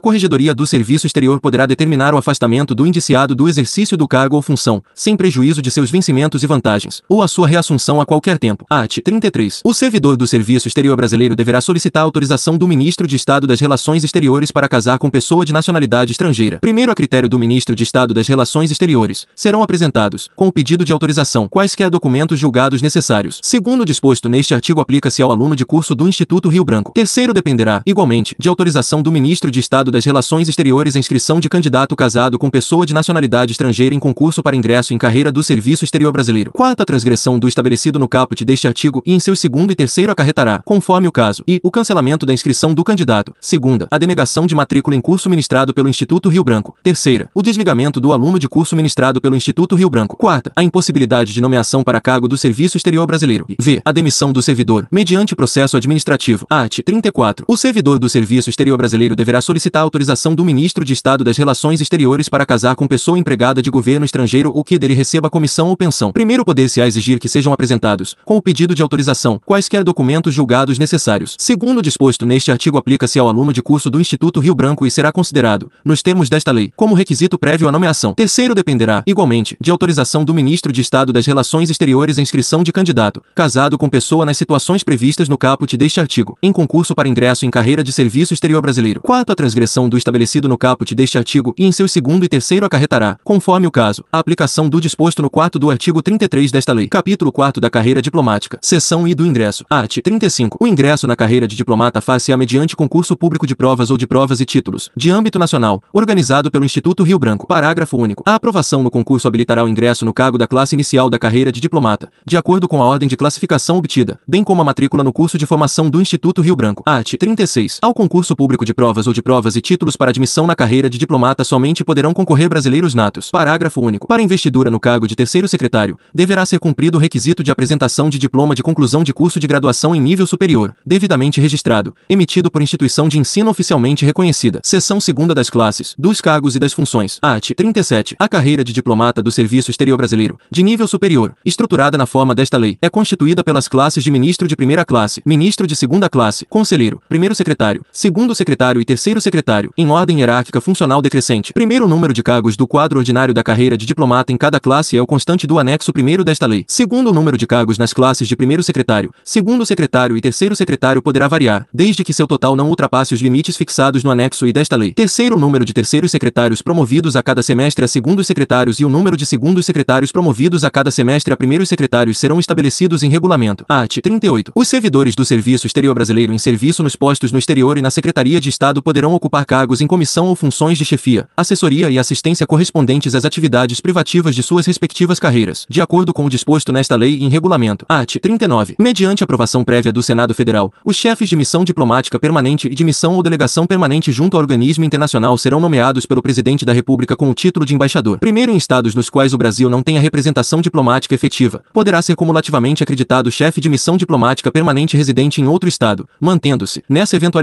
Corregedoria 0.00 0.54
do 0.54 0.66
Serviço 0.66 1.06
Exterior 1.06 1.40
poderá 1.40 1.66
determinar 1.66 2.14
o 2.14 2.18
afastamento 2.18 2.74
do 2.74 2.86
indiciado 2.86 3.34
do 3.34 3.48
exercício 3.48 3.96
do 3.96 4.08
cargo 4.08 4.36
ou 4.36 4.42
função, 4.42 4.82
sem 4.94 5.16
prejuízo 5.16 5.62
de 5.62 5.70
seus 5.70 5.90
vencimentos 5.90 6.42
e 6.42 6.46
vantagens, 6.46 7.02
ou 7.08 7.22
a 7.22 7.28
sua 7.28 7.46
reassunção 7.46 8.00
a 8.00 8.06
qualquer 8.06 8.38
tempo. 8.38 8.64
Art. 8.68 8.98
33. 9.04 9.62
O 9.64 9.74
servidor 9.74 10.16
do 10.16 10.26
Serviço 10.26 10.68
Exterior 10.68 10.96
brasileiro 10.96 11.36
deverá 11.36 11.60
solicitar 11.60 12.02
autorização 12.02 12.58
do 12.58 12.68
Ministro 12.68 13.06
de 13.06 13.16
Estado 13.16 13.46
das 13.46 13.60
Relações 13.60 14.04
Exteriores 14.04 14.50
para 14.50 14.68
casar 14.68 14.98
com 14.98 15.10
pessoa 15.10 15.44
de 15.44 15.52
nacionalidade 15.52 16.12
estrangeira. 16.12 16.58
Primeiro, 16.60 16.92
a 16.92 16.94
critério 16.94 17.28
do 17.28 17.38
Ministro 17.38 17.74
de 17.74 17.82
Estado 17.82 18.12
das 18.12 18.26
Relações 18.26 18.70
Exteriores, 18.70 19.26
serão 19.34 19.62
apresentados, 19.62 20.28
com 20.34 20.48
o 20.48 20.52
pedido 20.52 20.84
de 20.84 20.92
autorização, 20.92 21.48
quaisquer 21.48 21.90
documentos 21.90 22.38
julgados 22.38 22.82
necessários. 22.82 23.40
Segundo 23.42 23.82
o 23.82 23.84
disposto 23.84 24.28
neste 24.28 24.54
artigo 24.54 24.80
aplica-se 24.80 25.22
ao 25.22 25.30
aluno 25.30 25.54
de 25.54 25.64
curso 25.64 25.94
do 25.94 26.08
Instituto 26.08 26.48
Rio 26.48 26.64
Branco. 26.64 26.92
Terceiro, 26.92 27.32
dependerá, 27.32 27.82
igualmente, 27.86 28.07
de 28.38 28.48
autorização 28.48 29.02
do 29.02 29.12
Ministro 29.12 29.50
de 29.50 29.60
Estado 29.60 29.90
das 29.90 30.02
Relações 30.02 30.48
Exteriores 30.48 30.96
a 30.96 30.98
inscrição 30.98 31.38
de 31.38 31.48
candidato 31.48 31.94
casado 31.94 32.38
com 32.38 32.48
pessoa 32.48 32.86
de 32.86 32.94
nacionalidade 32.94 33.52
estrangeira 33.52 33.94
em 33.94 33.98
concurso 33.98 34.42
para 34.42 34.56
ingresso 34.56 34.94
em 34.94 34.98
carreira 34.98 35.30
do 35.30 35.42
Serviço 35.42 35.84
Exterior 35.84 36.10
Brasileiro. 36.10 36.50
Quarta 36.52 36.86
transgressão 36.86 37.38
do 37.38 37.46
estabelecido 37.46 37.98
no 37.98 38.08
caput 38.08 38.42
deste 38.46 38.66
artigo 38.66 39.02
e 39.04 39.12
em 39.12 39.20
seu 39.20 39.36
segundo 39.36 39.72
e 39.72 39.74
terceiro 39.74 40.10
acarretará, 40.10 40.62
conforme 40.64 41.06
o 41.06 41.12
caso, 41.12 41.44
e 41.46 41.60
o 41.62 41.70
cancelamento 41.70 42.24
da 42.24 42.32
inscrição 42.32 42.72
do 42.72 42.82
candidato. 42.82 43.34
Segunda, 43.40 43.86
a 43.90 43.98
denegação 43.98 44.46
de 44.46 44.54
matrícula 44.54 44.96
em 44.96 45.00
curso 45.00 45.28
ministrado 45.28 45.74
pelo 45.74 45.88
Instituto 45.88 46.30
Rio 46.30 46.42
Branco. 46.42 46.76
Terceira, 46.82 47.28
o 47.34 47.42
desligamento 47.42 48.00
do 48.00 48.12
aluno 48.12 48.38
de 48.38 48.48
curso 48.48 48.74
ministrado 48.74 49.20
pelo 49.20 49.36
Instituto 49.36 49.76
Rio 49.76 49.90
Branco. 49.90 50.16
Quarta, 50.16 50.50
a 50.56 50.64
impossibilidade 50.64 51.34
de 51.34 51.42
nomeação 51.42 51.84
para 51.84 52.00
cargo 52.00 52.26
do 52.26 52.38
Serviço 52.38 52.78
Exterior 52.78 53.06
Brasileiro. 53.06 53.44
V. 53.60 53.82
A 53.84 53.92
demissão 53.92 54.32
do 54.32 54.40
servidor, 54.40 54.88
mediante 54.90 55.36
processo 55.36 55.76
administrativo. 55.76 56.46
Art. 56.48 56.78
34. 56.84 57.44
O 57.48 57.56
servidor 57.56 57.87
do 57.96 58.08
Serviço 58.08 58.50
Exterior 58.50 58.76
Brasileiro 58.76 59.14
deverá 59.14 59.40
solicitar 59.40 59.82
autorização 59.82 60.34
do 60.34 60.44
Ministro 60.44 60.84
de 60.84 60.92
Estado 60.92 61.22
das 61.22 61.36
Relações 61.36 61.80
Exteriores 61.80 62.28
para 62.28 62.44
casar 62.44 62.74
com 62.74 62.88
pessoa 62.88 63.16
empregada 63.16 63.62
de 63.62 63.70
governo 63.70 64.04
estrangeiro 64.04 64.50
ou 64.52 64.64
que 64.64 64.76
dele 64.80 64.94
receba 64.94 65.30
comissão 65.30 65.68
ou 65.68 65.76
pensão. 65.76 66.10
Primeiro 66.10 66.44
poder-se-á 66.44 66.88
exigir 66.88 67.20
que 67.20 67.28
sejam 67.28 67.52
apresentados, 67.52 68.16
com 68.24 68.36
o 68.36 68.42
pedido 68.42 68.74
de 68.74 68.82
autorização, 68.82 69.40
quaisquer 69.46 69.84
documentos 69.84 70.34
julgados 70.34 70.76
necessários. 70.76 71.36
Segundo 71.38 71.80
disposto 71.80 72.26
neste 72.26 72.50
artigo 72.50 72.78
aplica-se 72.78 73.20
ao 73.20 73.28
aluno 73.28 73.52
de 73.52 73.62
curso 73.62 73.88
do 73.88 74.00
Instituto 74.00 74.40
Rio 74.40 74.56
Branco 74.56 74.84
e 74.84 74.90
será 74.90 75.12
considerado, 75.12 75.70
nos 75.84 76.02
termos 76.02 76.28
desta 76.28 76.50
lei, 76.50 76.72
como 76.74 76.96
requisito 76.96 77.38
prévio 77.38 77.68
à 77.68 77.70
nomeação. 77.70 78.14
Terceiro 78.14 78.56
dependerá, 78.56 79.04
igualmente, 79.06 79.56
de 79.60 79.70
autorização 79.70 80.24
do 80.24 80.34
Ministro 80.34 80.72
de 80.72 80.80
Estado 80.80 81.12
das 81.12 81.26
Relações 81.26 81.70
Exteriores 81.70 82.18
a 82.18 82.22
inscrição 82.22 82.64
de 82.64 82.72
candidato, 82.72 83.22
casado 83.34 83.76
com 83.78 83.88
pessoa 83.88 84.24
nas 84.24 84.36
situações 84.36 84.82
previstas 84.82 85.28
no 85.28 85.38
caput 85.38 85.76
deste 85.76 86.00
artigo, 86.00 86.36
em 86.42 86.52
concurso 86.52 86.94
para 86.94 87.08
ingresso 87.08 87.44
em 87.44 87.50
carreira 87.50 87.77
de 87.82 87.92
serviço 87.92 88.34
exterior 88.34 88.60
brasileiro. 88.60 89.00
Quarto, 89.00 89.32
a 89.32 89.34
transgressão 89.34 89.88
do 89.88 89.96
estabelecido 89.96 90.48
no 90.48 90.58
caput 90.58 90.94
deste 90.94 91.18
artigo 91.18 91.54
e 91.58 91.64
em 91.64 91.72
seu 91.72 91.88
segundo 91.88 92.24
e 92.24 92.28
terceiro 92.28 92.66
acarretará, 92.66 93.18
conforme 93.24 93.66
o 93.66 93.70
caso, 93.70 94.04
a 94.12 94.18
aplicação 94.18 94.68
do 94.68 94.80
disposto 94.80 95.22
no 95.22 95.30
quarto 95.30 95.58
do 95.58 95.70
artigo 95.70 96.02
33 96.02 96.50
desta 96.50 96.72
lei. 96.72 96.88
Capítulo 96.88 97.32
4 97.32 97.60
da 97.60 97.70
carreira 97.70 98.02
diplomática. 98.02 98.58
Seção 98.60 99.06
I 99.06 99.14
do 99.14 99.26
ingresso. 99.26 99.64
Art. 99.68 99.98
35. 100.02 100.58
O 100.60 100.66
ingresso 100.66 101.06
na 101.06 101.16
carreira 101.16 101.46
de 101.46 101.56
diplomata 101.56 102.00
faz-se-á 102.00 102.36
mediante 102.36 102.76
concurso 102.76 103.16
público 103.16 103.46
de 103.46 103.54
provas 103.54 103.90
ou 103.90 103.96
de 103.96 104.06
provas 104.06 104.40
e 104.40 104.44
títulos, 104.44 104.90
de 104.96 105.10
âmbito 105.10 105.38
nacional, 105.38 105.82
organizado 105.92 106.50
pelo 106.50 106.64
Instituto 106.64 107.02
Rio 107.02 107.18
Branco. 107.18 107.46
Parágrafo 107.46 107.96
único. 107.96 108.22
A 108.26 108.34
aprovação 108.34 108.82
no 108.82 108.90
concurso 108.90 109.28
habilitará 109.28 109.64
o 109.64 109.68
ingresso 109.68 110.04
no 110.04 110.14
cargo 110.14 110.38
da 110.38 110.46
classe 110.46 110.74
inicial 110.74 111.10
da 111.10 111.18
carreira 111.18 111.52
de 111.52 111.60
diplomata, 111.60 112.10
de 112.24 112.36
acordo 112.36 112.68
com 112.68 112.82
a 112.82 112.86
ordem 112.86 113.08
de 113.08 113.16
classificação 113.16 113.76
obtida, 113.76 114.18
bem 114.26 114.42
como 114.44 114.62
a 114.62 114.64
matrícula 114.64 115.04
no 115.04 115.12
curso 115.12 115.36
de 115.36 115.46
formação 115.46 115.90
do 115.90 116.00
Instituto 116.00 116.40
Rio 116.40 116.56
Branco. 116.56 116.82
Art. 116.86 117.14
36. 117.18 117.67
Ao 117.82 117.92
concurso 117.92 118.34
público 118.34 118.64
de 118.64 118.72
provas 118.72 119.06
ou 119.06 119.12
de 119.12 119.20
provas 119.20 119.56
e 119.56 119.60
títulos 119.60 119.96
para 119.96 120.10
admissão 120.10 120.46
na 120.46 120.56
carreira 120.56 120.88
de 120.88 120.96
diplomata 120.96 121.44
somente 121.44 121.84
poderão 121.84 122.14
concorrer 122.14 122.48
brasileiros 122.48 122.94
natos. 122.94 123.30
Parágrafo 123.30 123.82
único. 123.82 124.06
Para 124.06 124.22
investidura 124.22 124.70
no 124.70 124.80
cargo 124.80 125.06
de 125.06 125.14
terceiro 125.14 125.46
secretário, 125.46 125.98
deverá 126.14 126.46
ser 126.46 126.58
cumprido 126.58 126.96
o 126.96 127.00
requisito 127.00 127.44
de 127.44 127.50
apresentação 127.50 128.08
de 128.08 128.18
diploma 128.18 128.54
de 128.54 128.62
conclusão 128.62 129.04
de 129.04 129.12
curso 129.12 129.38
de 129.38 129.46
graduação 129.46 129.94
em 129.94 130.00
nível 130.00 130.26
superior, 130.26 130.74
devidamente 130.86 131.40
registrado, 131.40 131.94
emitido 132.08 132.50
por 132.50 132.62
instituição 132.62 133.08
de 133.08 133.18
ensino 133.18 133.50
oficialmente 133.50 134.04
reconhecida. 134.04 134.60
Seção 134.64 135.00
segunda 135.00 135.34
das 135.34 135.50
classes, 135.50 135.94
dos 135.98 136.20
cargos 136.20 136.56
e 136.56 136.58
das 136.58 136.72
funções. 136.72 137.18
Art. 137.20 137.50
37. 137.54 138.16
A 138.18 138.28
carreira 138.28 138.62
de 138.64 138.72
diplomata 138.72 139.22
do 139.22 139.30
Serviço 139.32 139.70
Exterior 139.70 139.96
Brasileiro, 139.96 140.38
de 140.50 140.62
nível 140.62 140.86
superior, 140.86 141.34
estruturada 141.44 141.98
na 141.98 142.06
forma 142.06 142.34
desta 142.34 142.56
lei, 142.56 142.78
é 142.80 142.88
constituída 142.88 143.42
pelas 143.42 143.68
classes 143.68 144.04
de 144.04 144.10
ministro 144.10 144.46
de 144.46 144.56
primeira 144.56 144.84
classe, 144.84 145.20
ministro 145.26 145.66
de 145.66 145.74
segunda 145.74 146.08
classe, 146.08 146.46
conselheiro, 146.46 147.02
primeiro 147.08 147.34
secretário, 147.34 147.57
segundo 147.92 148.34
secretário 148.34 148.80
e 148.80 148.84
terceiro 148.84 149.20
secretário, 149.20 149.72
em 149.76 149.88
ordem 149.90 150.20
hierárquica 150.20 150.60
funcional 150.60 151.02
decrescente. 151.02 151.52
Primeiro 151.52 151.88
número 151.88 152.12
de 152.12 152.22
cargos 152.22 152.56
do 152.56 152.66
quadro 152.66 152.98
ordinário 152.98 153.34
da 153.34 153.42
carreira 153.42 153.76
de 153.76 153.84
diplomata 153.84 154.32
em 154.32 154.36
cada 154.36 154.60
classe 154.60 154.96
é 154.96 155.02
o 155.02 155.06
constante 155.06 155.46
do 155.46 155.58
anexo 155.58 155.92
primeiro 155.92 156.24
desta 156.24 156.46
lei. 156.46 156.64
Segundo 156.68 157.12
número 157.12 157.36
de 157.36 157.46
cargos 157.46 157.78
nas 157.78 157.92
classes 157.92 158.28
de 158.28 158.36
primeiro 158.36 158.62
secretário, 158.62 159.12
segundo 159.24 159.66
secretário 159.66 160.16
e 160.16 160.20
terceiro 160.20 160.54
secretário 160.54 161.02
poderá 161.02 161.26
variar, 161.26 161.66
desde 161.72 162.04
que 162.04 162.12
seu 162.12 162.26
total 162.26 162.54
não 162.54 162.68
ultrapasse 162.68 163.14
os 163.14 163.20
limites 163.20 163.56
fixados 163.56 164.04
no 164.04 164.10
anexo 164.10 164.46
I 164.46 164.52
desta 164.52 164.76
lei. 164.76 164.92
Terceiro 164.92 165.38
número 165.38 165.64
de 165.64 165.72
terceiros 165.72 166.10
secretários 166.10 166.62
promovidos 166.62 167.16
a 167.16 167.22
cada 167.22 167.42
semestre 167.42 167.84
a 167.84 167.88
segundos 167.88 168.26
secretários 168.26 168.78
e 168.80 168.84
o 168.84 168.88
número 168.88 169.16
de 169.16 169.26
segundos 169.26 169.66
secretários 169.66 170.12
promovidos 170.12 170.64
a 170.64 170.70
cada 170.70 170.90
semestre 170.90 171.32
a 171.32 171.36
primeiros 171.36 171.68
secretários 171.68 172.18
serão 172.18 172.38
estabelecidos 172.38 173.02
em 173.02 173.10
regulamento. 173.10 173.64
Art. 173.68 173.98
38. 174.00 174.52
Os 174.54 174.68
servidores 174.68 175.14
do 175.14 175.24
Serviço 175.24 175.66
Exterior 175.66 175.94
Brasileiro 175.94 176.32
em 176.32 176.38
serviço 176.38 176.82
nos 176.82 176.96
postos 176.96 177.32
no 177.32 177.38
exterior 177.48 177.78
e 177.78 177.82
na 177.82 177.90
Secretaria 177.90 178.38
de 178.38 178.50
Estado 178.50 178.82
poderão 178.82 179.14
ocupar 179.14 179.46
cargos 179.46 179.80
em 179.80 179.86
comissão 179.86 180.26
ou 180.26 180.36
funções 180.36 180.76
de 180.76 180.84
chefia, 180.84 181.26
assessoria 181.34 181.88
e 181.88 181.98
assistência 181.98 182.46
correspondentes 182.46 183.14
às 183.14 183.24
atividades 183.24 183.80
privativas 183.80 184.34
de 184.34 184.42
suas 184.42 184.66
respectivas 184.66 185.18
carreiras, 185.18 185.64
de 185.66 185.80
acordo 185.80 186.12
com 186.12 186.26
o 186.26 186.28
disposto 186.28 186.70
nesta 186.72 186.94
lei 186.94 187.16
e 187.16 187.24
em 187.24 187.30
regulamento. 187.30 187.86
Art. 187.88 188.16
39. 188.20 188.76
Mediante 188.78 189.24
aprovação 189.24 189.64
prévia 189.64 189.90
do 189.90 190.02
Senado 190.02 190.34
Federal, 190.34 190.70
os 190.84 190.94
chefes 190.94 191.26
de 191.26 191.36
missão 191.36 191.64
diplomática 191.64 192.18
permanente 192.18 192.68
e 192.68 192.74
de 192.74 192.84
missão 192.84 193.14
ou 193.14 193.22
delegação 193.22 193.66
permanente 193.66 194.12
junto 194.12 194.36
ao 194.36 194.42
organismo 194.42 194.84
internacional 194.84 195.38
serão 195.38 195.58
nomeados 195.58 196.04
pelo 196.04 196.20
Presidente 196.20 196.66
da 196.66 196.74
República 196.74 197.16
com 197.16 197.30
o 197.30 197.34
título 197.34 197.64
de 197.64 197.74
embaixador. 197.74 198.18
Primeiro 198.18 198.52
em 198.52 198.56
estados 198.58 198.94
nos 198.94 199.08
quais 199.08 199.32
o 199.32 199.38
Brasil 199.38 199.70
não 199.70 199.82
tenha 199.82 200.00
representação 200.02 200.60
diplomática 200.60 201.14
efetiva, 201.14 201.62
poderá 201.72 202.02
ser 202.02 202.14
cumulativamente 202.14 202.82
acreditado 202.82 203.30
chefe 203.30 203.58
de 203.58 203.70
missão 203.70 203.96
diplomática 203.96 204.52
permanente 204.52 204.98
residente 204.98 205.40
em 205.40 205.46
outro 205.46 205.66
estado, 205.66 206.06
mantendo-se, 206.20 206.84
nessa 206.88 207.16
eventualidade, 207.16 207.37